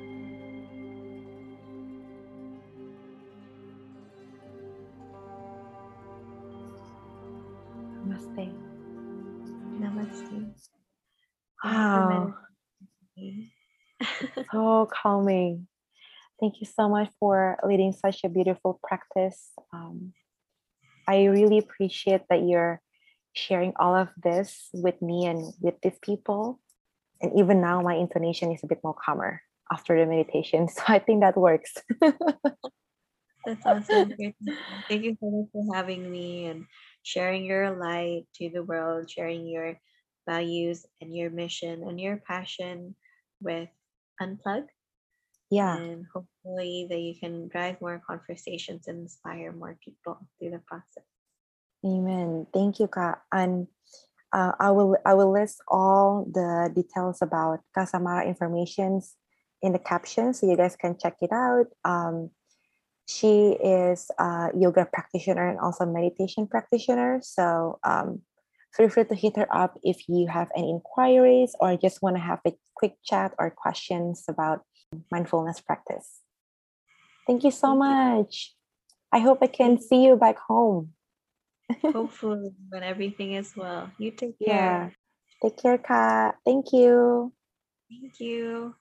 Calming. 14.87 15.67
Thank 16.41 16.61
you 16.61 16.67
so 16.67 16.89
much 16.89 17.11
for 17.19 17.59
leading 17.67 17.93
such 17.93 18.25
a 18.25 18.29
beautiful 18.29 18.81
practice. 18.83 19.51
Um, 19.73 20.13
I 21.07 21.25
really 21.25 21.59
appreciate 21.59 22.23
that 22.31 22.43
you're 22.43 22.81
sharing 23.35 23.73
all 23.77 23.95
of 23.95 24.09
this 24.23 24.69
with 24.73 25.01
me 25.03 25.27
and 25.27 25.53
with 25.61 25.75
these 25.83 25.99
people. 26.03 26.61
And 27.21 27.39
even 27.39 27.61
now, 27.61 27.81
my 27.83 27.95
intonation 27.95 28.53
is 28.53 28.63
a 28.65 28.67
bit 28.67 28.81
more 28.83 28.95
calmer 28.95 29.43
after 29.73 29.99
the 29.99 30.07
meditation. 30.07 30.69
So 30.75 30.83
I 30.89 30.99
think 30.99 31.21
that 31.21 31.37
works. 31.37 31.75
That's 33.47 33.67
awesome. 33.67 34.15
Thank 34.89 35.05
you 35.05 35.17
so 35.21 35.31
much 35.31 35.49
for 35.53 35.75
having 35.75 36.11
me 36.11 36.47
and 36.47 36.65
sharing 37.03 37.45
your 37.45 37.77
light 37.77 38.25
to 38.37 38.51
the 38.51 38.63
world, 38.63 39.11
sharing 39.11 39.47
your 39.47 39.79
values 40.27 40.87
and 41.01 41.15
your 41.15 41.31
mission 41.31 41.83
and 41.87 42.01
your 42.01 42.17
passion 42.17 42.97
with 43.41 43.69
Unplug. 44.21 44.65
Yeah. 45.51 45.77
And 45.77 46.07
hopefully 46.13 46.87
that 46.91 46.99
you 46.99 47.15
can 47.19 47.49
drive 47.49 47.81
more 47.81 48.03
conversations 48.07 48.89
and 48.89 49.01
inspire 49.01 49.53
more 49.53 49.79
people 49.85 50.19
through 50.39 50.51
the 50.51 50.63
process. 50.67 51.05
Amen. 51.85 52.47
Thank 52.53 52.81
you, 52.81 52.89
Ka. 52.89 53.21
And 53.33 53.69
uh, 54.33 54.53
I 54.59 54.71
will 54.71 54.97
I 55.05 55.15
will 55.15 55.33
list 55.33 55.63
all 55.69 56.27
the 56.33 56.73
details 56.75 57.23
about 57.23 57.61
Kasamara 57.77 58.27
informations 58.27 59.17
in 59.63 59.73
the 59.73 59.79
caption 59.79 60.35
so 60.35 60.49
you 60.49 60.57
guys 60.57 60.77
can 60.77 60.97
check 60.99 61.17
it 61.21 61.33
out. 61.33 61.67
Um, 61.85 62.31
she 63.07 63.53
is 63.63 64.11
a 64.19 64.49
yoga 64.57 64.89
practitioner 64.91 65.49
and 65.49 65.61
also 65.61 65.85
meditation 65.85 66.47
practitioner. 66.47 67.21
So 67.23 67.79
um, 67.85 68.23
feel 68.75 68.89
free 68.89 69.05
to 69.05 69.15
hit 69.15 69.37
her 69.37 69.49
up 69.55 69.79
if 69.83 70.09
you 70.09 70.27
have 70.27 70.51
any 70.57 70.71
inquiries 70.71 71.55
or 71.61 71.77
just 71.77 72.03
want 72.03 72.17
to 72.17 72.23
have 72.23 72.41
a 72.47 72.53
quick 72.75 72.97
chat 73.05 73.35
or 73.39 73.51
questions 73.51 74.25
about 74.29 74.63
mindfulness 75.11 75.61
practice. 75.61 76.21
Thank 77.27 77.45
you 77.45 77.51
so 77.51 77.69
Thank 77.69 77.75
you. 77.75 77.79
much. 77.79 78.55
I 79.13 79.19
hope 79.19 79.39
I 79.43 79.47
can 79.47 79.81
see 79.81 80.05
you 80.05 80.17
back 80.17 80.39
home. 80.39 80.93
Hopefully 81.83 82.51
when 82.69 82.83
everything 82.83 83.33
is 83.35 83.57
well. 83.57 83.91
You 83.99 84.11
take 84.11 84.39
care. 84.39 84.49
Yeah. 84.49 84.79
care. 84.91 84.97
Take 85.43 85.57
care, 85.57 85.79
Ka. 85.79 86.33
Thank 86.45 86.73
you. 86.73 87.33
Thank 87.89 88.21
you. 88.21 88.75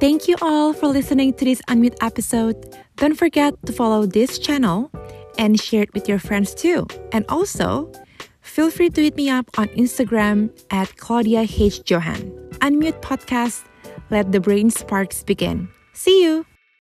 Thank 0.00 0.28
you 0.28 0.36
all 0.40 0.72
for 0.72 0.88
listening 0.88 1.34
to 1.34 1.44
this 1.44 1.60
Unmute 1.68 1.96
episode. 2.00 2.76
Don't 2.96 3.16
forget 3.16 3.54
to 3.66 3.72
follow 3.72 4.06
this 4.06 4.38
channel 4.38 4.90
and 5.38 5.60
share 5.60 5.82
it 5.82 5.94
with 5.94 6.08
your 6.08 6.18
friends 6.18 6.54
too. 6.54 6.86
And 7.12 7.24
also, 7.28 7.92
feel 8.40 8.70
free 8.70 8.90
to 8.90 9.02
hit 9.02 9.16
me 9.16 9.30
up 9.30 9.46
on 9.58 9.68
Instagram 9.68 10.50
at 10.70 10.96
Claudia 10.96 11.46
H. 11.48 11.82
Johan. 11.88 12.20
Unmute 12.60 13.00
Podcast. 13.00 13.64
Let 14.10 14.32
the 14.32 14.40
brain 14.40 14.70
sparks 14.70 15.22
begin. 15.22 15.68
See 15.92 16.22
you. 16.24 16.49